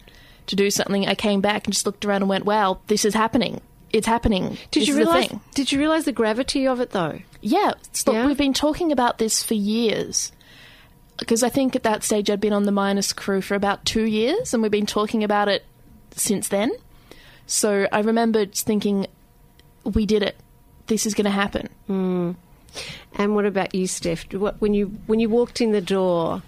to 0.46 0.56
do 0.56 0.70
something, 0.70 1.06
I 1.06 1.14
came 1.14 1.40
back 1.40 1.66
and 1.66 1.74
just 1.74 1.86
looked 1.86 2.04
around 2.04 2.22
and 2.22 2.28
went, 2.28 2.44
"Wow, 2.44 2.78
this 2.86 3.04
is 3.04 3.14
happening! 3.14 3.60
It's 3.94 4.06
happening." 4.06 4.58
Did 4.70 4.80
This 4.82 4.88
you 4.88 4.96
realize? 4.96 5.28
thing." 5.28 5.40
Did 5.54 5.72
you 5.72 5.78
realize 5.78 6.04
the 6.04 6.12
gravity 6.12 6.66
of 6.66 6.80
it 6.80 6.90
though? 6.90 7.20
Yeah, 7.40 7.70
it's- 7.70 8.06
look, 8.06 8.26
we've 8.26 8.36
been 8.36 8.52
talking 8.54 8.92
about 8.92 9.18
this 9.18 9.42
for 9.42 9.54
years. 9.54 10.32
Because 11.18 11.44
I 11.44 11.48
think 11.48 11.76
at 11.76 11.84
that 11.84 12.02
stage 12.02 12.28
I'd 12.28 12.40
been 12.40 12.52
on 12.52 12.64
the 12.64 12.72
minus 12.72 13.12
crew 13.12 13.40
for 13.40 13.54
about 13.54 13.84
two 13.84 14.02
years, 14.02 14.52
and 14.52 14.62
we've 14.62 14.72
been 14.72 14.84
talking 14.86 15.22
about 15.22 15.48
it 15.48 15.64
since 16.16 16.48
then. 16.48 16.72
So 17.46 17.86
I 17.92 18.00
remember 18.00 18.46
thinking, 18.46 19.06
we 19.84 20.06
did 20.06 20.22
it. 20.24 20.36
This 20.88 21.06
is 21.06 21.14
going 21.14 21.26
to 21.26 21.30
happen. 21.30 21.68
Mm. 21.88 22.34
And 23.14 23.34
what 23.36 23.46
about 23.46 23.74
you, 23.74 23.86
Steph? 23.86 24.24
What, 24.32 24.60
when 24.60 24.74
you 24.74 24.86
when 25.06 25.20
you 25.20 25.28
walked 25.28 25.60
in 25.60 25.70
the 25.70 25.80
door, 25.80 26.42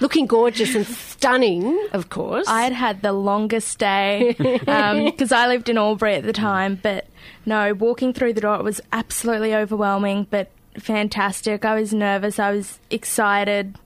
looking 0.00 0.26
gorgeous 0.26 0.74
and 0.74 0.86
stunning, 0.86 1.88
of 1.92 2.08
course. 2.08 2.46
I'd 2.48 2.72
had 2.72 3.02
the 3.02 3.12
longest 3.12 3.78
day 3.78 4.34
because 4.38 5.32
I 5.32 5.46
lived 5.46 5.68
in 5.68 5.78
Albury 5.78 6.14
at 6.14 6.24
the 6.24 6.32
time. 6.32 6.78
But 6.82 7.06
no, 7.44 7.74
walking 7.74 8.12
through 8.12 8.34
the 8.34 8.40
door 8.40 8.56
it 8.56 8.64
was 8.64 8.80
absolutely 8.92 9.54
overwhelming, 9.54 10.26
but 10.30 10.50
fantastic. 10.78 11.64
I 11.64 11.74
was 11.74 11.92
nervous. 11.92 12.38
I 12.38 12.50
was 12.52 12.78
excited. 12.90 13.76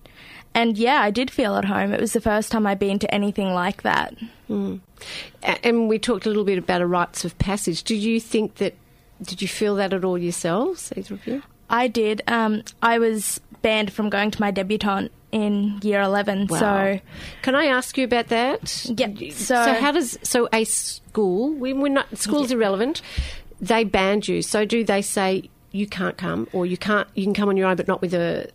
And 0.55 0.77
yeah, 0.77 1.01
I 1.01 1.11
did 1.11 1.31
feel 1.31 1.55
at 1.57 1.65
home. 1.65 1.93
It 1.93 2.01
was 2.01 2.13
the 2.13 2.21
first 2.21 2.51
time 2.51 2.67
I'd 2.67 2.79
been 2.79 2.99
to 3.01 3.15
anything 3.15 3.55
like 3.55 3.83
that. 3.83 4.17
Mm. 4.49 4.81
And 5.43 5.89
we 5.89 5.99
talked 5.99 6.27
a 6.27 6.29
little 6.29 6.45
bit 6.45 6.59
about 6.59 6.81
a 6.81 6.87
rites 6.87 7.25
of 7.25 7.39
passage. 7.39 7.85
Did 7.85 7.99
you 7.99 8.21
think 8.21 8.57
that? 8.57 8.75
Did 9.23 9.43
you 9.43 9.49
feel 9.49 9.77
that 9.77 9.93
at 9.93 10.05
all 10.05 10.19
yourselves, 10.19 10.93
either 10.97 11.15
of 11.15 11.27
you? 11.27 11.43
I 11.69 11.87
did. 11.87 12.23
Um, 12.27 12.63
I 12.83 12.99
was 12.99 13.41
banned 13.63 13.93
from 13.93 14.09
going 14.11 14.31
to 14.33 14.41
my 14.41 14.51
debutante 14.51 15.13
in 15.33 15.79
year 15.83 16.01
11. 16.01 16.47
Wow. 16.49 16.59
So, 16.59 17.01
can 17.43 17.55
I 17.55 17.67
ask 17.67 17.97
you 17.97 18.05
about 18.05 18.29
that? 18.29 18.85
Yeah. 18.87 19.09
So, 19.31 19.55
So, 19.65 19.75
how 19.75 19.93
does 19.93 20.19
so 20.23 20.49
a 20.53 20.65
school? 20.65 21.53
We, 21.53 21.73
we're 21.73 21.89
not 21.89 22.17
school's 22.19 22.51
irrelevant. 22.53 23.03
They 23.61 23.85
banned 23.85 24.27
you. 24.29 24.43
So 24.43 24.65
do 24.65 24.85
they 24.85 25.03
say 25.03 25.51
you 25.73 25.87
can't 25.87 26.17
come, 26.17 26.49
or 26.53 26.67
you 26.67 26.77
can't? 26.77 27.09
You 27.15 27.25
can 27.25 27.35
come 27.35 27.49
on 27.49 27.57
your 27.57 27.69
own, 27.69 27.77
but 27.77 27.87
not 27.89 28.01
with 28.01 28.15
a. 28.15 28.51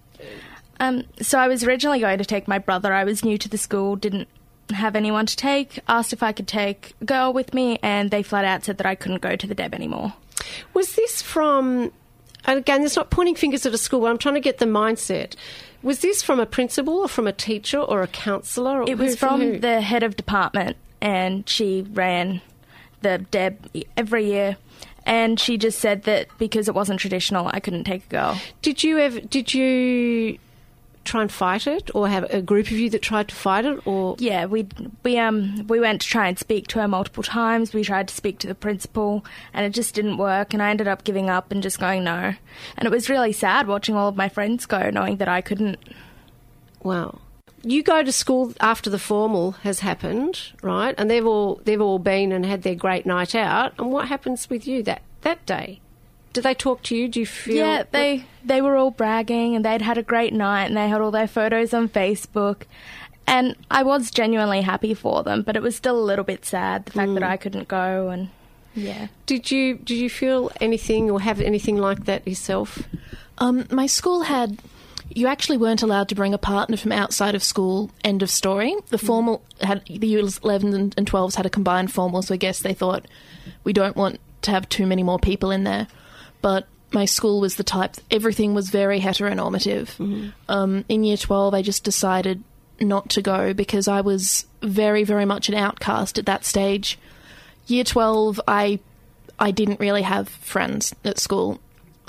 Um, 0.80 1.04
so 1.22 1.40
I 1.40 1.48
was 1.48 1.64
originally 1.64 2.00
going 2.00 2.18
to 2.18 2.26
take 2.26 2.48
my 2.48 2.60
brother. 2.60 2.92
I 2.92 3.04
was 3.04 3.24
new 3.24 3.38
to 3.38 3.48
the 3.48 3.58
school, 3.58 3.96
didn't 3.96 4.28
have 4.72 4.96
anyone 4.96 5.26
to 5.26 5.36
take. 5.36 5.80
Asked 5.88 6.12
if 6.12 6.24
I 6.24 6.32
could 6.32 6.48
take 6.48 6.94
a 7.02 7.06
girl 7.06 7.32
with 7.34 7.54
me, 7.54 7.80
and 7.82 8.12
they 8.12 8.24
flat 8.24 8.46
out 8.46 8.66
said 8.66 8.78
that 8.78 8.86
I 8.86 8.96
couldn't 8.96 9.22
go 9.22 9.36
to 9.36 9.48
the 9.48 9.56
deb 9.56 9.74
anymore. 9.74 10.14
Was 10.74 10.96
this 10.96 11.22
from? 11.22 11.92
and 12.46 12.60
Again, 12.60 12.84
it's 12.84 12.96
not 12.96 13.10
pointing 13.10 13.36
fingers 13.36 13.66
at 13.66 13.74
a 13.74 13.78
school. 13.78 14.02
But 14.02 14.08
I'm 14.08 14.18
trying 14.18 14.36
to 14.36 14.42
get 14.42 14.58
the 14.58 14.66
mindset. 14.66 15.36
Was 15.86 16.00
this 16.00 16.24
from 16.24 16.39
a 16.39 16.48
principal, 16.48 16.95
or 16.95 17.08
from 17.08 17.28
a 17.28 17.32
teacher, 17.32 17.78
or 17.78 18.02
a 18.02 18.08
counsellor? 18.08 18.84
It 18.88 18.98
was 18.98 19.15
from 19.15 19.60
the 19.60 19.82
head 19.82 20.02
of 20.02 20.17
department, 20.17 20.78
and 21.00 21.48
she 21.48 21.84
ran 21.93 22.41
the 23.02 23.19
deb 23.19 23.69
every 23.95 24.26
year. 24.26 24.58
And 25.06 25.39
she 25.39 25.60
just 25.60 25.78
said 25.78 26.02
that 26.06 26.28
because 26.39 26.67
it 26.67 26.74
wasn't 26.74 27.00
traditional, 27.00 27.52
I 27.54 27.60
couldn't 27.60 27.84
take 27.84 28.08
a 28.08 28.10
girl. 28.10 28.41
Did 28.63 28.84
you 28.84 28.98
ever? 28.98 29.19
Did 29.19 29.54
you 29.54 30.39
try 31.06 31.22
and 31.22 31.32
fight 31.32 31.68
it, 31.68 31.89
or 31.96 32.08
have 32.08 32.24
a 32.34 32.41
group 32.41 32.68
of 32.68 32.74
you 32.74 32.89
that 32.89 33.02
tried 33.02 33.30
to 33.30 33.36
fight 33.36 33.65
it, 33.65 33.86
or 33.86 34.15
Yeah, 34.20 34.46
we 34.46 34.68
we 35.04 35.18
um 35.18 35.65
we 35.68 35.80
went 35.80 36.02
to 36.02 36.08
try 36.08 36.28
and 36.28 36.38
speak 36.38 36.68
to 36.68 36.80
her 36.80 36.88
multiple 36.88 37.24
times. 37.24 37.74
We 37.74 37.84
tried 37.84 38.08
to 38.10 38.15
speak 38.15 38.39
to 38.39 38.48
the 38.48 38.56
principal, 38.56 39.26
and 39.54 39.65
it 39.65 39.70
just 39.70 39.96
didn't 39.96 40.18
work. 40.18 40.54
And 40.54 40.62
I 40.62 40.70
ended 40.70 40.88
up 40.88 41.04
giving 41.04 41.30
up 41.30 41.52
and 41.52 41.63
just 41.63 41.80
going 41.80 42.04
no. 42.04 42.34
And 42.78 42.86
it 42.86 42.91
was 42.91 43.10
really 43.10 43.32
sad 43.32 43.68
watching 43.68 43.96
all 43.96 44.10
of 44.10 44.15
my 44.15 44.30
friends 44.30 44.65
go, 44.65 44.89
knowing 44.89 45.18
that 45.18 45.28
I 45.28 45.41
couldn't. 45.41 45.80
Wow. 46.84 47.20
You 47.63 47.82
go 47.82 48.04
to 48.04 48.12
school 48.12 48.54
after 48.60 48.91
the 48.91 49.00
formal 49.00 49.54
has 49.63 49.80
happened, 49.80 50.39
right? 50.62 50.94
And 50.98 51.10
they've 51.10 51.26
all 51.26 51.62
they've 51.65 51.82
all 51.82 52.00
been 52.00 52.32
and 52.32 52.46
had 52.46 52.62
their 52.62 52.76
great 52.76 53.06
night 53.06 53.34
out. 53.34 53.74
And 53.80 53.91
what 53.91 54.08
happens 54.08 54.50
with 54.50 54.68
you 54.68 54.84
that 54.84 55.02
that 55.22 55.46
day? 55.46 55.82
Do 56.36 56.41
they 56.41 56.54
talk 56.54 56.84
to 56.84 56.95
you? 56.98 57.08
Do 57.08 57.21
you 57.21 57.26
feel? 57.26 57.56
Yeah, 57.65 57.84
they 57.91 58.26
they 58.43 58.62
were 58.62 58.76
all 58.76 58.91
bragging, 58.91 59.56
and 59.56 59.63
they'd 59.63 59.82
had 59.82 59.98
a 59.98 60.04
great 60.04 60.34
night, 60.34 60.65
and 60.65 60.76
they 60.76 60.89
had 60.89 61.00
all 61.00 61.10
their 61.10 61.30
photos 61.30 61.74
on 61.74 61.88
Facebook. 61.88 62.63
And 63.26 63.56
I 63.71 63.84
was 63.84 64.12
genuinely 64.12 64.62
happy 64.62 64.93
for 64.93 65.24
them, 65.24 65.43
but 65.43 65.56
it 65.56 65.63
was 65.63 65.78
still 65.78 65.98
a 65.98 66.04
little 66.04 66.26
bit 66.26 66.45
sad 66.45 66.88
the 66.88 66.91
fact 66.91 67.13
that 67.13 67.24
I 67.24 67.38
couldn't 67.38 67.69
go. 67.69 68.10
And 68.10 68.30
yeah, 68.76 69.08
Did 69.26 69.50
you 69.50 69.76
did 69.76 69.98
you 69.98 70.10
feel 70.10 70.52
anything 70.60 71.10
or 71.10 71.21
have 71.21 71.39
anything 71.39 71.78
like 71.78 72.04
that 72.04 72.28
yourself? 72.28 72.84
Um, 73.38 73.65
my 73.71 73.88
school 73.88 74.24
had. 74.24 74.60
You 75.08 75.28
actually 75.28 75.58
weren't 75.58 75.84
allowed 75.84 76.10
to 76.10 76.15
bring 76.15 76.34
a 76.34 76.38
partner 76.39 76.76
from 76.76 76.91
outside 76.91 77.36
of 77.36 77.43
school. 77.43 77.91
End 78.04 78.24
of 78.24 78.30
story. 78.30 78.76
The 78.89 78.98
formal 78.98 79.41
had 79.62 79.86
the 79.86 80.08
years 80.08 80.39
11 80.39 80.74
and, 80.74 80.95
and 80.98 81.10
12s 81.10 81.36
had 81.36 81.45
a 81.45 81.50
combined 81.50 81.93
formal, 81.93 82.24
so 82.24 82.34
I 82.34 82.38
guess 82.38 82.60
they 82.60 82.74
thought 82.74 83.06
we 83.63 83.71
don't 83.71 83.95
want 83.95 84.19
to 84.41 84.52
have 84.52 84.67
too 84.67 84.88
many 84.88 85.04
more 85.04 85.19
people 85.19 85.52
in 85.52 85.63
there. 85.63 85.88
But 86.45 86.67
my 86.91 87.05
school 87.05 87.41
was 87.41 87.55
the 87.55 87.63
type. 87.63 87.95
Everything 88.12 88.53
was 88.53 88.69
very 88.69 88.99
heteronormative. 88.99 90.31
Um, 90.47 90.86
in 90.88 91.03
year 91.03 91.17
12, 91.17 91.55
I 91.55 91.63
just 91.63 91.84
decided 91.84 92.43
not 92.79 93.10
to 93.10 93.23
go 93.23 93.51
because 93.55 93.88
I 93.88 94.01
was 94.01 94.45
very, 94.62 95.03
very 95.03 95.25
much 95.25 95.49
an 95.49 95.55
outcast 95.55 96.19
at 96.19 96.27
that 96.27 96.45
stage. 96.45 96.99
Year 97.65 97.84
12, 97.84 98.39
I 98.47 98.77
I 99.39 99.49
didn't 99.49 99.79
really 99.79 100.03
have 100.03 100.29
friends 100.29 100.93
at 101.03 101.17
school. 101.17 101.60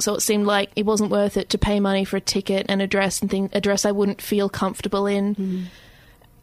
So 0.01 0.15
it 0.15 0.21
seemed 0.21 0.45
like 0.45 0.69
it 0.77 0.85
wasn't 0.85 1.11
worth 1.11 1.39
it 1.39 1.49
to 1.49 1.57
pay 1.57 1.81
money 1.81 2.05
for 2.05 2.19
a 2.19 2.21
ticket 2.21 2.67
and 2.69 2.83
a 2.83 2.87
dress 2.87 3.23
and 3.23 3.31
thing 3.31 3.49
a 3.55 3.61
dress 3.63 3.87
I 3.87 3.93
wouldn't 3.93 4.21
feel 4.21 4.51
comfortable 4.51 5.07
in 5.07 5.71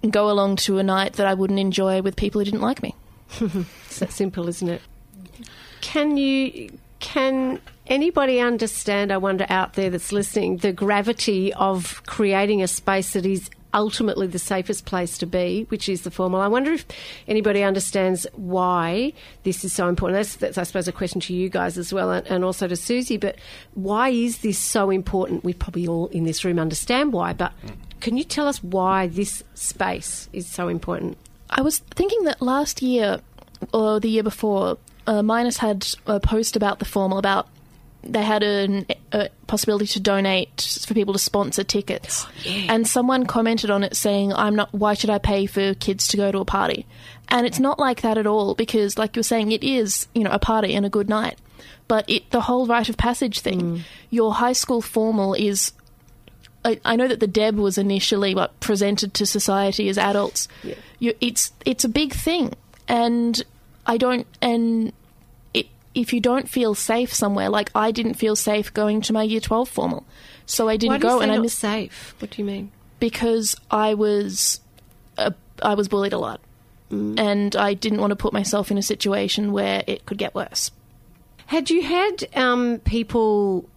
and 0.02 0.12
go 0.12 0.32
along 0.32 0.56
to 0.66 0.80
a 0.80 0.84
night 0.84 1.14
that 1.14 1.28
I 1.28 1.36
wouldn't 1.36 1.60
enjoy 1.60 2.02
with 2.02 2.16
people 2.16 2.42
who 2.42 2.46
didn't 2.46 2.62
like 2.62 2.82
me. 2.82 2.96
it's 3.40 4.00
that 4.00 4.12
simple, 4.12 4.50
isn't 4.50 4.68
it? 4.68 4.82
Can 5.82 6.18
you 6.18 6.72
can 7.04 7.60
anybody 7.86 8.40
understand, 8.40 9.12
I 9.12 9.18
wonder 9.18 9.46
out 9.50 9.74
there 9.74 9.90
that's 9.90 10.14
listening, 10.14 10.58
the 10.58 10.72
gravity 10.72 11.54
of 11.54 12.02
creating 12.06 12.64
a 12.64 12.68
space 12.68 13.12
that 13.12 13.26
is 13.26 13.50
ultimately 13.74 14.26
the 14.26 14.40
safest 14.40 14.86
place 14.86 15.18
to 15.18 15.26
be, 15.26 15.66
which 15.68 15.90
is 15.90 16.04
the 16.04 16.12
formal. 16.12 16.40
I 16.40 16.48
wonder 16.48 16.72
if 16.72 16.86
anybody 17.28 17.62
understands 17.62 18.26
why 18.36 19.12
this 19.44 19.66
is 19.66 19.74
so 19.74 19.90
important. 19.90 20.18
That's, 20.18 20.36
that's 20.38 20.58
I 20.58 20.64
suppose, 20.64 20.88
a 20.88 20.94
question 20.94 21.20
to 21.22 21.34
you 21.34 21.50
guys 21.50 21.78
as 21.78 21.92
well, 21.92 22.10
and, 22.10 22.26
and 22.28 22.46
also 22.46 22.70
to 22.70 22.76
Susie. 22.78 23.18
But 23.18 23.36
why 23.74 24.08
is 24.10 24.38
this 24.38 24.58
so 24.58 24.90
important? 24.90 25.44
We 25.44 25.54
probably 25.54 25.86
all 25.86 26.08
in 26.08 26.24
this 26.24 26.46
room 26.46 26.60
understand 26.60 27.12
why, 27.12 27.34
but 27.34 27.52
can 28.00 28.16
you 28.16 28.24
tell 28.24 28.48
us 28.48 28.64
why 28.64 29.08
this 29.08 29.44
space 29.56 30.30
is 30.32 30.48
so 30.48 30.70
important? 30.70 31.18
I 31.50 31.62
was 31.62 31.80
thinking 31.80 32.24
that 32.24 32.42
last 32.42 32.82
year 32.82 33.20
or 33.74 34.00
the 34.00 34.10
year 34.10 34.24
before, 34.24 34.78
uh, 35.08 35.24
Minus 35.24 35.58
had 35.58 35.88
a 36.06 36.20
post 36.20 36.56
about 36.56 36.80
the 36.80 36.86
formal 36.86 37.18
about 37.18 37.48
they 38.06 38.24
had 38.24 38.44
an, 38.44 38.86
a 39.14 39.30
possibility 39.48 39.86
to 39.86 40.00
donate 40.00 40.84
for 40.86 40.94
people 40.94 41.14
to 41.14 41.20
sponsor 41.20 41.64
tickets, 41.64 42.26
and 42.46 42.86
someone 42.88 43.26
commented 43.26 43.70
on 43.70 43.84
it 43.84 43.96
saying, 43.96 44.34
"I'm 44.34 44.56
not. 44.56 44.74
Why 44.74 44.94
should 44.94 45.10
I 45.10 45.20
pay 45.20 45.46
for 45.46 45.74
kids 45.74 46.08
to 46.10 46.18
go 46.18 46.32
to 46.32 46.40
a 46.40 46.46
party?" 46.46 46.86
And 47.30 47.48
it's 47.48 47.60
not 47.60 47.80
like 47.80 48.02
that 48.02 48.18
at 48.18 48.28
all 48.28 48.56
because, 48.56 48.98
like 48.98 49.16
you're 49.16 49.24
saying, 49.24 49.52
it 49.52 49.64
is 49.64 50.08
you 50.14 50.24
know 50.24 50.32
a 50.32 50.40
party 50.40 50.76
and 50.76 50.86
a 50.86 50.90
good 50.90 51.08
night, 51.08 51.38
but 51.88 52.10
it 52.10 52.30
the 52.32 52.42
whole 52.42 52.68
rite 52.68 52.90
of 52.90 52.98
passage 52.98 53.40
thing. 53.40 53.62
Your 54.10 54.34
high 54.34 54.54
school 54.54 54.82
formal 54.82 55.34
is 55.34 55.72
I, 56.66 56.80
I 56.86 56.96
know 56.96 57.08
that 57.08 57.20
the 57.20 57.28
Deb 57.28 57.56
was 57.56 57.78
initially 57.78 58.36
what 58.36 58.60
presented 58.60 59.14
to 59.16 59.26
society 59.26 59.90
as 59.90 59.98
adults. 59.98 60.48
You, 61.00 61.14
it's 61.22 61.52
it's 61.66 61.84
a 61.84 61.90
big 61.90 62.14
thing, 62.14 62.54
and 62.88 63.42
I 63.86 63.98
don't 63.98 64.28
and 64.42 64.94
it, 65.54 65.68
if 65.94 66.14
you 66.14 66.20
don't 66.22 66.50
feel 66.50 66.76
safe 66.76 67.14
somewhere, 67.14 67.50
like 67.50 67.72
I 67.76 67.92
didn't 67.92 68.16
feel 68.16 68.36
safe 68.36 68.74
going 68.74 69.02
to 69.02 69.14
my 69.14 69.24
Year 69.24 69.42
Twelve 69.42 69.70
formal, 69.70 70.06
so 70.46 70.70
I 70.70 70.78
didn't 70.78 71.02
go, 71.02 71.20
and 71.22 71.32
I 71.32 71.38
missed 71.38 71.60
safe. 71.60 72.16
What 72.20 72.32
do 72.32 72.42
you 72.42 72.46
mean? 72.46 72.72
because 73.04 73.54
I 73.70 73.96
was 73.96 74.62
uh, 75.18 75.32
I 75.62 75.74
was 75.74 75.90
bullied 75.90 76.14
a 76.14 76.18
lot, 76.18 76.40
and 76.90 77.54
I 77.54 77.74
didn't 77.74 78.00
want 78.00 78.12
to 78.12 78.16
put 78.16 78.32
myself 78.32 78.72
in 78.72 78.78
a 78.78 78.82
situation 78.82 79.52
where 79.52 79.84
it 79.88 80.06
could 80.06 80.18
get 80.18 80.34
worse. 80.34 80.72
Had 81.48 81.70
you 81.70 81.84
had 81.84 82.26
um, 82.34 82.80
people 82.86 83.68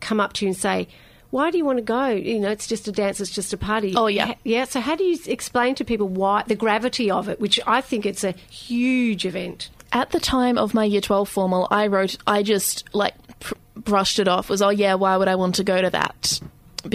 come 0.00 0.18
up 0.18 0.32
to 0.32 0.44
you 0.44 0.48
and 0.48 0.56
say, 0.56 0.88
"Why 1.30 1.50
do 1.50 1.58
you 1.58 1.64
want 1.64 1.78
to 1.78 1.82
go? 1.82 2.08
You 2.08 2.40
know, 2.40 2.50
it's 2.50 2.66
just 2.66 2.88
a 2.88 2.92
dance, 2.92 3.20
it's 3.20 3.30
just 3.30 3.52
a 3.52 3.56
party." 3.56 3.94
Oh, 3.96 4.06
yeah. 4.06 4.34
Yeah. 4.44 4.64
So 4.64 4.80
how 4.80 4.96
do 4.96 5.04
you 5.04 5.18
explain 5.26 5.74
to 5.76 5.84
people 5.84 6.08
why 6.08 6.42
the 6.46 6.54
gravity 6.54 7.10
of 7.10 7.28
it, 7.28 7.40
which 7.40 7.60
I 7.66 7.80
think 7.80 8.06
it's 8.06 8.24
a 8.24 8.32
huge 8.50 9.24
event? 9.24 9.70
At 9.92 10.10
the 10.10 10.20
time 10.20 10.58
of 10.58 10.74
my 10.74 10.84
year 10.84 11.00
12 11.00 11.28
formal, 11.28 11.68
I 11.70 11.86
wrote, 11.86 12.16
I 12.26 12.42
just 12.42 12.84
like 12.92 13.14
pr- 13.40 13.54
brushed 13.76 14.18
it 14.18 14.28
off. 14.28 14.48
Was, 14.48 14.60
oh 14.60 14.70
yeah, 14.70 14.94
why 14.94 15.16
would 15.16 15.28
I 15.28 15.36
want 15.36 15.54
to 15.56 15.64
go 15.64 15.80
to 15.80 15.90
that? 15.90 16.40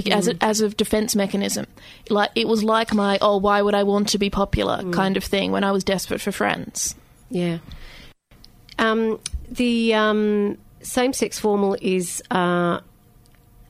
As, 0.10 0.30
a, 0.30 0.42
as 0.42 0.62
a 0.62 0.70
defense 0.70 1.18
mechanism. 1.18 1.68
Like, 2.10 2.32
it 2.36 2.48
was 2.48 2.64
like 2.64 2.94
my, 2.94 3.18
oh, 3.22 3.38
why 3.38 3.62
would 3.62 3.76
I 3.76 3.84
want 3.84 4.08
to 4.10 4.18
be 4.18 4.30
popular 4.30 4.90
kind 4.92 5.18
of 5.18 5.24
thing 5.24 5.52
when 5.52 5.66
I 5.66 5.74
was 5.74 5.84
desperate 5.84 6.22
for 6.22 6.32
friends. 6.32 6.96
Yeah. 7.30 7.58
Um, 8.80 9.20
the 9.50 9.94
um, 9.94 10.58
same 10.82 11.12
sex 11.14 11.40
formal 11.40 11.76
is. 11.82 12.22
Uh, 12.32 12.80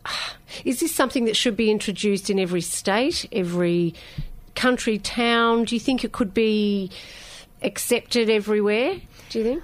is 0.65 0.79
this 0.79 0.93
something 0.93 1.25
that 1.25 1.35
should 1.35 1.55
be 1.55 1.71
introduced 1.71 2.29
in 2.29 2.39
every 2.39 2.61
state, 2.61 3.27
every 3.31 3.93
country, 4.55 4.97
town? 4.99 5.63
Do 5.65 5.75
you 5.75 5.79
think 5.79 6.03
it 6.03 6.11
could 6.11 6.33
be 6.33 6.91
accepted 7.61 8.29
everywhere? 8.29 8.95
Do 9.29 9.39
you 9.39 9.45
think? 9.45 9.63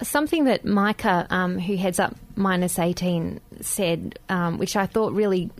Something 0.00 0.44
that 0.44 0.64
Micah, 0.64 1.26
um, 1.28 1.58
who 1.58 1.76
heads 1.76 1.98
up 1.98 2.14
Minus 2.36 2.78
18, 2.78 3.40
said, 3.62 4.16
um, 4.28 4.56
which 4.58 4.76
I 4.76 4.86
thought 4.86 5.12
really 5.12 5.50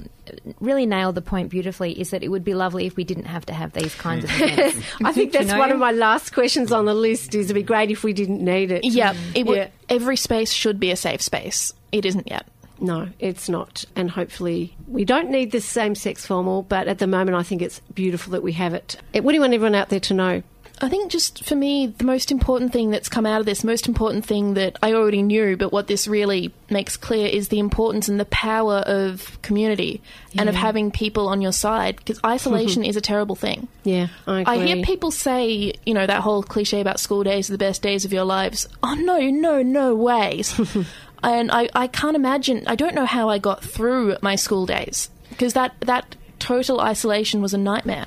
really 0.61 0.85
nailed 0.87 1.15
the 1.15 1.23
point 1.23 1.49
beautifully, 1.49 1.99
is 1.99 2.11
that 2.11 2.23
it 2.23 2.29
would 2.29 2.45
be 2.45 2.55
lovely 2.55 2.87
if 2.87 2.97
we 2.97 3.03
didn't 3.03 3.25
have 3.25 3.47
to 3.47 3.55
have 3.55 3.73
these 3.73 3.95
kinds 3.95 4.25
of 4.25 4.31
events. 4.41 4.87
I 5.03 5.13
think 5.13 5.33
Do 5.33 5.39
you 5.39 5.45
that's 5.45 5.53
know? 5.55 5.59
one 5.59 5.73
of 5.73 5.79
my 5.79 5.91
last 5.93 6.33
questions 6.35 6.71
on 6.71 6.85
the 6.85 6.95
list. 6.95 7.35
Is 7.35 7.47
it'd 7.47 7.55
be 7.55 7.63
great 7.63 7.91
if 7.91 8.05
we 8.05 8.13
didn't 8.13 8.45
need 8.45 8.71
it. 8.71 8.85
Yeah, 8.85 9.15
it 9.35 9.47
would, 9.47 9.57
Yeah. 9.57 9.69
every 9.89 10.17
space 10.17 10.53
should 10.53 10.79
be 10.79 10.91
a 10.91 10.97
safe 10.97 11.23
space. 11.23 11.73
It 11.93 12.05
isn't 12.05 12.29
yet. 12.31 12.47
No, 12.81 13.09
it's 13.19 13.49
not. 13.49 13.85
And 13.97 14.11
hopefully, 14.11 14.77
we 14.87 15.05
don't 15.05 15.31
need 15.31 15.53
this 15.53 15.65
same 15.65 15.95
sex 15.95 16.25
formal, 16.27 16.63
but 16.63 16.89
at 16.89 16.99
the 16.99 17.07
moment, 17.07 17.37
I 17.37 17.43
think 17.43 17.63
it's 17.63 17.81
beautiful 17.93 18.33
that 18.33 18.43
we 18.43 18.53
have 18.53 18.75
it. 18.75 18.97
What 19.13 19.27
do 19.27 19.35
you 19.35 19.41
want 19.41 19.55
everyone 19.55 19.75
out 19.75 19.89
there 19.89 20.01
to 20.01 20.15
know? 20.15 20.43
I 20.81 20.89
think 20.89 21.11
just 21.11 21.45
for 21.45 21.57
me, 21.57 21.87
the 21.87 22.05
most 22.05 22.31
important 22.31 22.73
thing 22.73 22.91
that's 22.91 23.09
come 23.09 23.27
out 23.27 23.41
of 23.41 23.47
this, 23.47 23.65
most 23.65 23.89
important 23.89 24.25
thing 24.25 24.55
that 24.55 24.79
I 24.83 24.93
already 24.93 25.23
knew, 25.23 25.57
but 25.57 25.73
what 25.73 25.89
this 25.89 26.07
really 26.07 26.53
makes 26.71 26.97
clear 26.97 27.27
is 27.27 27.49
the 27.49 27.59
importance 27.59 28.09
and 28.09 28.21
the 28.21 28.27
power 28.27 28.77
of 28.87 29.41
community 29.43 30.01
and 30.37 30.49
of 30.49 30.55
having 30.55 30.91
people 30.91 31.29
on 31.29 31.43
your 31.43 31.53
side 31.53 31.97
because 31.97 32.21
isolation 32.25 32.83
mm-hmm. 32.83 32.91
is 32.91 32.97
a 32.97 33.01
terrible 33.01 33.35
thing. 33.35 33.67
Yeah, 33.83 34.09
I 34.27 34.43
agree. 34.43 34.55
I 34.55 34.67
hear 34.67 34.85
people 34.85 35.11
say, 35.11 35.73
you 35.85 35.95
know, 35.95 36.07
that 36.07 36.21
whole 36.21 36.43
cliche 36.43 36.81
about 36.81 37.01
school 37.01 37.25
days 37.25 37.49
are 37.49 37.55
the 37.55 37.59
best 37.59 37.83
days 37.83 38.05
of 38.05 38.13
your 38.13 38.25
lives. 38.25 38.69
Oh, 38.83 38.95
no, 38.95 39.19
no, 39.19 39.63
no 39.63 39.95
ways. 39.97 40.59
and 41.23 41.51
I, 41.51 41.69
I 41.75 41.87
can't 41.87 42.17
imagine, 42.17 42.65
I 42.67 42.75
don't 42.75 42.95
know 42.95 43.07
how 43.07 43.29
I 43.29 43.39
got 43.39 43.63
through 43.63 44.17
my 44.23 44.37
school 44.37 44.67
days 44.67 45.11
because 45.31 45.53
that, 45.55 45.75
that 45.81 46.17
total 46.39 46.81
isolation 46.81 47.41
was 47.43 47.55
a 47.55 47.59
nightmare. 47.59 48.07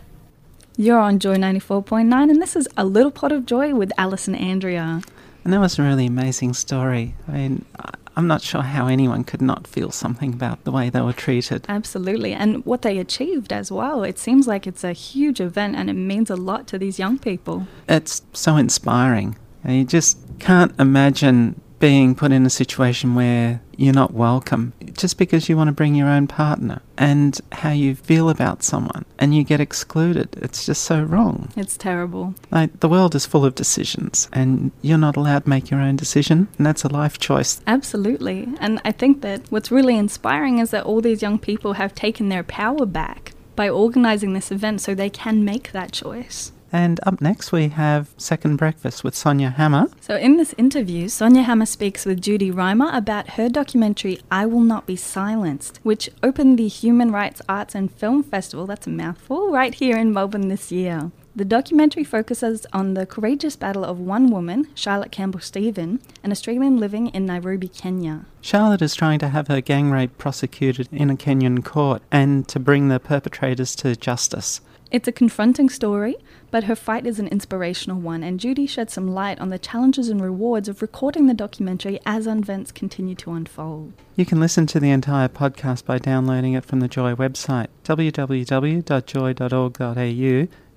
You're 0.78 1.00
on 1.00 1.19
Joy 1.19 1.36
94.9, 1.36 2.30
and 2.30 2.41
this 2.41 2.56
is 2.56 2.67
A 2.78 2.86
Little 2.86 3.12
Pot 3.12 3.32
of 3.32 3.45
Joy 3.45 3.76
with 3.76 3.91
Alice 3.97 4.28
and 4.28 4.38
Andrea. 4.38 5.02
And 5.43 5.54
that 5.54 5.60
was 5.60 5.78
a 5.78 5.84
really 5.84 6.06
amazing 6.06 6.54
story. 6.54 7.13
I 7.28 7.32
mean, 7.32 7.65
I- 7.78 7.91
I'm 8.17 8.28
not 8.28 8.41
sure 8.41 8.62
how 8.62 8.88
anyone 8.88 9.24
could 9.24 9.41
not 9.41 9.65
feel 9.67 9.89
something 9.89 10.34
about 10.34 10.63
the 10.65 10.71
way 10.71 10.89
they 10.89 11.00
were 11.02 11.13
treated. 11.13 11.65
Absolutely. 11.69 12.34
And 12.34 12.65
what 12.65 12.82
they 12.82 12.97
achieved 12.97 13.54
as 13.54 13.71
well. 13.71 14.04
It 14.04 14.19
seems 14.19 14.47
like 14.47 14.67
it's 14.67 14.84
a 14.84 14.91
huge 14.91 15.39
event 15.39 15.76
and 15.78 15.89
it 15.89 15.93
means 15.93 16.30
a 16.30 16.36
lot 16.36 16.67
to 16.67 16.78
these 16.78 17.00
young 17.00 17.17
people. 17.17 17.67
It's 17.88 18.21
so 18.34 18.58
inspiring. 18.58 19.38
And 19.63 19.78
You 19.78 19.86
just 19.86 20.17
can't 20.39 20.74
imagine 20.78 21.60
being 21.82 22.15
put 22.15 22.32
in 22.32 22.46
a 22.46 22.50
situation 22.50 23.15
where 23.15 23.60
you're 23.76 23.94
not 23.94 24.13
welcome 24.13 24.72
just 24.94 25.17
because 25.17 25.50
you 25.50 25.58
want 25.58 25.67
to 25.67 25.74
bring 25.74 25.96
your 25.96 26.08
own 26.08 26.28
partner 26.28 26.80
and 26.98 27.41
how 27.52 27.72
you 27.72 27.96
feel 27.96 28.30
about 28.30 28.62
someone 28.62 29.04
and 29.17 29.36
you 29.36 29.44
get 29.44 29.60
excluded. 29.60 30.30
It's 30.38 30.65
just 30.65 30.84
so 30.84 31.02
wrong. 31.02 31.50
It's 31.58 31.76
terrible. 31.76 32.36
Like, 32.52 32.80
the 32.80 32.88
world 32.88 33.15
is 33.15 33.26
full 33.26 33.44
of 33.44 33.56
decisions 33.56 34.30
and 34.32 34.72
you're 34.84 35.00
not 35.00 35.17
allowed 35.17 35.44
to 35.46 35.50
make 35.50 35.72
your 35.72 35.82
own 35.82 35.96
decision, 35.96 36.48
and 36.58 36.65
that's 36.65 36.84
a 36.84 36.88
life 36.88 37.17
choice. 37.17 37.60
Absolutely. 37.65 38.48
And 38.60 38.80
I 38.86 38.91
think 38.91 39.22
that 39.22 39.41
what's 39.52 39.72
really 39.72 39.98
inspiring 39.98 40.60
is 40.60 40.70
that 40.72 40.86
all 40.86 41.02
these 41.02 41.24
young 41.24 41.39
people 41.39 41.74
have 41.74 41.96
taken 41.96 42.30
their 42.30 42.44
power 42.44 42.86
back 42.86 43.34
by 43.56 43.67
organising 43.67 44.34
this 44.34 44.52
event 44.52 44.82
so 44.82 44.94
they 44.94 45.10
can 45.10 45.44
make 45.44 45.72
that 45.72 45.91
choice. 45.91 46.52
And 46.72 47.00
up 47.04 47.20
next, 47.20 47.52
we 47.52 47.68
have 47.70 48.14
Second 48.18 48.56
Breakfast 48.58 49.04
with 49.04 49.16
Sonia 49.16 49.50
Hammer. 49.50 49.88
So, 50.00 50.16
in 50.16 50.38
this 50.38 50.54
interview, 50.58 51.10
Sonia 51.10 51.44
Hammer 51.44 51.66
speaks 51.66 52.06
with 52.06 52.22
Judy 52.22 52.50
Rymer 52.50 52.90
about 52.94 53.32
her 53.32 53.50
documentary 53.50 54.20
I 54.32 54.46
Will 54.46 54.62
Not 54.62 54.86
Be 54.86 54.96
Silenced, 54.96 55.80
which 55.84 56.10
opened 56.24 56.58
the 56.58 56.68
Human 56.68 57.12
Rights 57.12 57.42
Arts 57.50 57.76
and 57.76 57.92
Film 57.92 58.24
Festival, 58.24 58.66
that's 58.66 58.88
a 58.88 58.90
mouthful, 58.90 59.52
right 59.52 59.74
here 59.74 59.98
in 59.98 60.14
Melbourne 60.14 60.48
this 60.48 60.72
year. 60.72 61.12
The 61.34 61.46
documentary 61.46 62.04
focuses 62.04 62.66
on 62.74 62.94
the 62.94 63.06
courageous 63.06 63.56
battle 63.56 63.86
of 63.86 64.00
one 64.00 64.30
woman, 64.30 64.68
Charlotte 64.76 65.14
Campbell 65.14 65.40
Stephen, 65.40 66.02
an 66.24 66.32
Australian 66.32 66.78
living 66.78 67.08
in 67.08 67.26
Nairobi, 67.26 67.70
Kenya. 67.70 68.26
Charlotte 68.42 68.82
is 68.82 68.96
trying 68.96 69.20
to 69.20 69.30
have 69.30 69.48
her 69.48 69.62
gang 69.62 69.92
rape 69.92 70.18
prosecuted 70.18 70.90
in 70.92 71.10
a 71.10 71.16
Kenyan 71.16 71.64
court 71.64 72.02
and 72.12 72.50
to 72.50 72.60
bring 72.60 72.90
the 72.90 73.00
perpetrators 73.00 73.78
to 73.78 73.96
justice. 73.96 74.60
It's 74.92 75.08
a 75.08 75.14
confronting 75.14 75.70
story, 75.70 76.18
but 76.52 76.66
her 76.66 76.76
fight 76.76 77.08
is 77.08 77.18
an 77.18 77.30
inspirational 77.30 78.02
one, 78.02 78.24
and 78.24 78.42
Judy 78.42 78.68
shed 78.68 78.90
some 78.90 79.14
light 79.14 79.40
on 79.40 79.48
the 79.48 79.58
challenges 79.58 80.10
and 80.10 80.22
rewards 80.22 80.68
of 80.68 80.82
recording 80.82 81.28
the 81.28 81.34
documentary 81.34 82.02
as 82.06 82.28
events 82.28 82.74
continue 82.74 83.16
to 83.16 83.32
unfold. 83.32 83.94
You 84.18 84.26
can 84.26 84.42
listen 84.42 84.68
to 84.68 84.82
the 84.82 84.92
entire 84.92 85.30
podcast 85.30 85.86
by 85.86 85.98
downloading 85.98 86.56
it 86.56 86.66
from 86.66 86.82
the 86.82 86.90
Joy 86.90 87.16
website, 87.16 87.68
www.joy.org.au, 87.86 88.88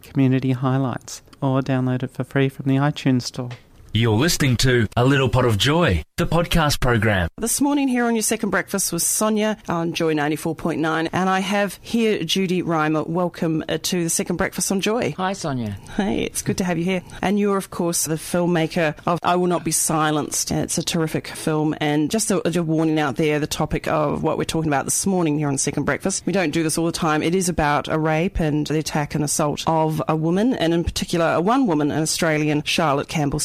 Community 0.02 0.52
Highlights, 0.52 1.22
or 1.42 1.60
download 1.60 2.04
it 2.04 2.12
for 2.12 2.22
free 2.22 2.48
from 2.48 2.66
the 2.66 2.76
iTunes 2.76 3.22
Store. 3.22 3.50
You're 3.96 4.16
listening 4.16 4.56
to 4.56 4.88
A 4.96 5.04
Little 5.04 5.28
Pot 5.28 5.44
of 5.44 5.56
Joy, 5.56 6.02
the 6.16 6.26
podcast 6.26 6.80
program. 6.80 7.28
This 7.38 7.60
morning 7.60 7.86
here 7.86 8.06
on 8.06 8.16
your 8.16 8.24
second 8.24 8.50
breakfast 8.50 8.92
was 8.92 9.06
Sonia 9.06 9.56
on 9.68 9.92
Joy 9.92 10.14
94.9 10.14 11.10
and 11.12 11.30
I 11.30 11.38
have 11.38 11.78
here 11.80 12.24
Judy 12.24 12.60
Rymer. 12.60 13.04
Welcome 13.04 13.62
uh, 13.68 13.78
to 13.80 14.02
the 14.02 14.10
second 14.10 14.34
breakfast 14.34 14.72
on 14.72 14.80
Joy. 14.80 15.14
Hi 15.16 15.32
Sonia. 15.32 15.78
Hey, 15.94 16.24
it's 16.24 16.42
good 16.42 16.58
to 16.58 16.64
have 16.64 16.76
you 16.76 16.82
here. 16.82 17.02
And 17.22 17.38
you're 17.38 17.56
of 17.56 17.70
course 17.70 18.06
the 18.06 18.16
filmmaker 18.16 18.96
of 19.06 19.20
I 19.22 19.36
Will 19.36 19.46
Not 19.46 19.62
Be 19.62 19.70
Silenced. 19.70 20.50
It's 20.50 20.76
a 20.76 20.82
terrific 20.82 21.28
film 21.28 21.76
and 21.80 22.10
just 22.10 22.32
a, 22.32 22.58
a 22.58 22.62
warning 22.64 22.98
out 22.98 23.14
there, 23.14 23.38
the 23.38 23.46
topic 23.46 23.86
of 23.86 24.24
what 24.24 24.38
we're 24.38 24.44
talking 24.44 24.70
about 24.70 24.86
this 24.86 25.06
morning 25.06 25.38
here 25.38 25.46
on 25.46 25.56
second 25.56 25.84
breakfast. 25.84 26.26
We 26.26 26.32
don't 26.32 26.50
do 26.50 26.64
this 26.64 26.76
all 26.76 26.86
the 26.86 26.90
time. 26.90 27.22
It 27.22 27.36
is 27.36 27.48
about 27.48 27.86
a 27.86 28.00
rape 28.00 28.40
and 28.40 28.66
the 28.66 28.80
attack 28.80 29.14
and 29.14 29.22
assault 29.22 29.62
of 29.68 30.02
a 30.08 30.16
woman 30.16 30.52
and 30.54 30.74
in 30.74 30.82
particular 30.82 31.34
a 31.34 31.40
one 31.40 31.68
woman, 31.68 31.92
an 31.92 32.02
Australian, 32.02 32.64
Charlotte 32.64 33.06
Campbell 33.06 33.38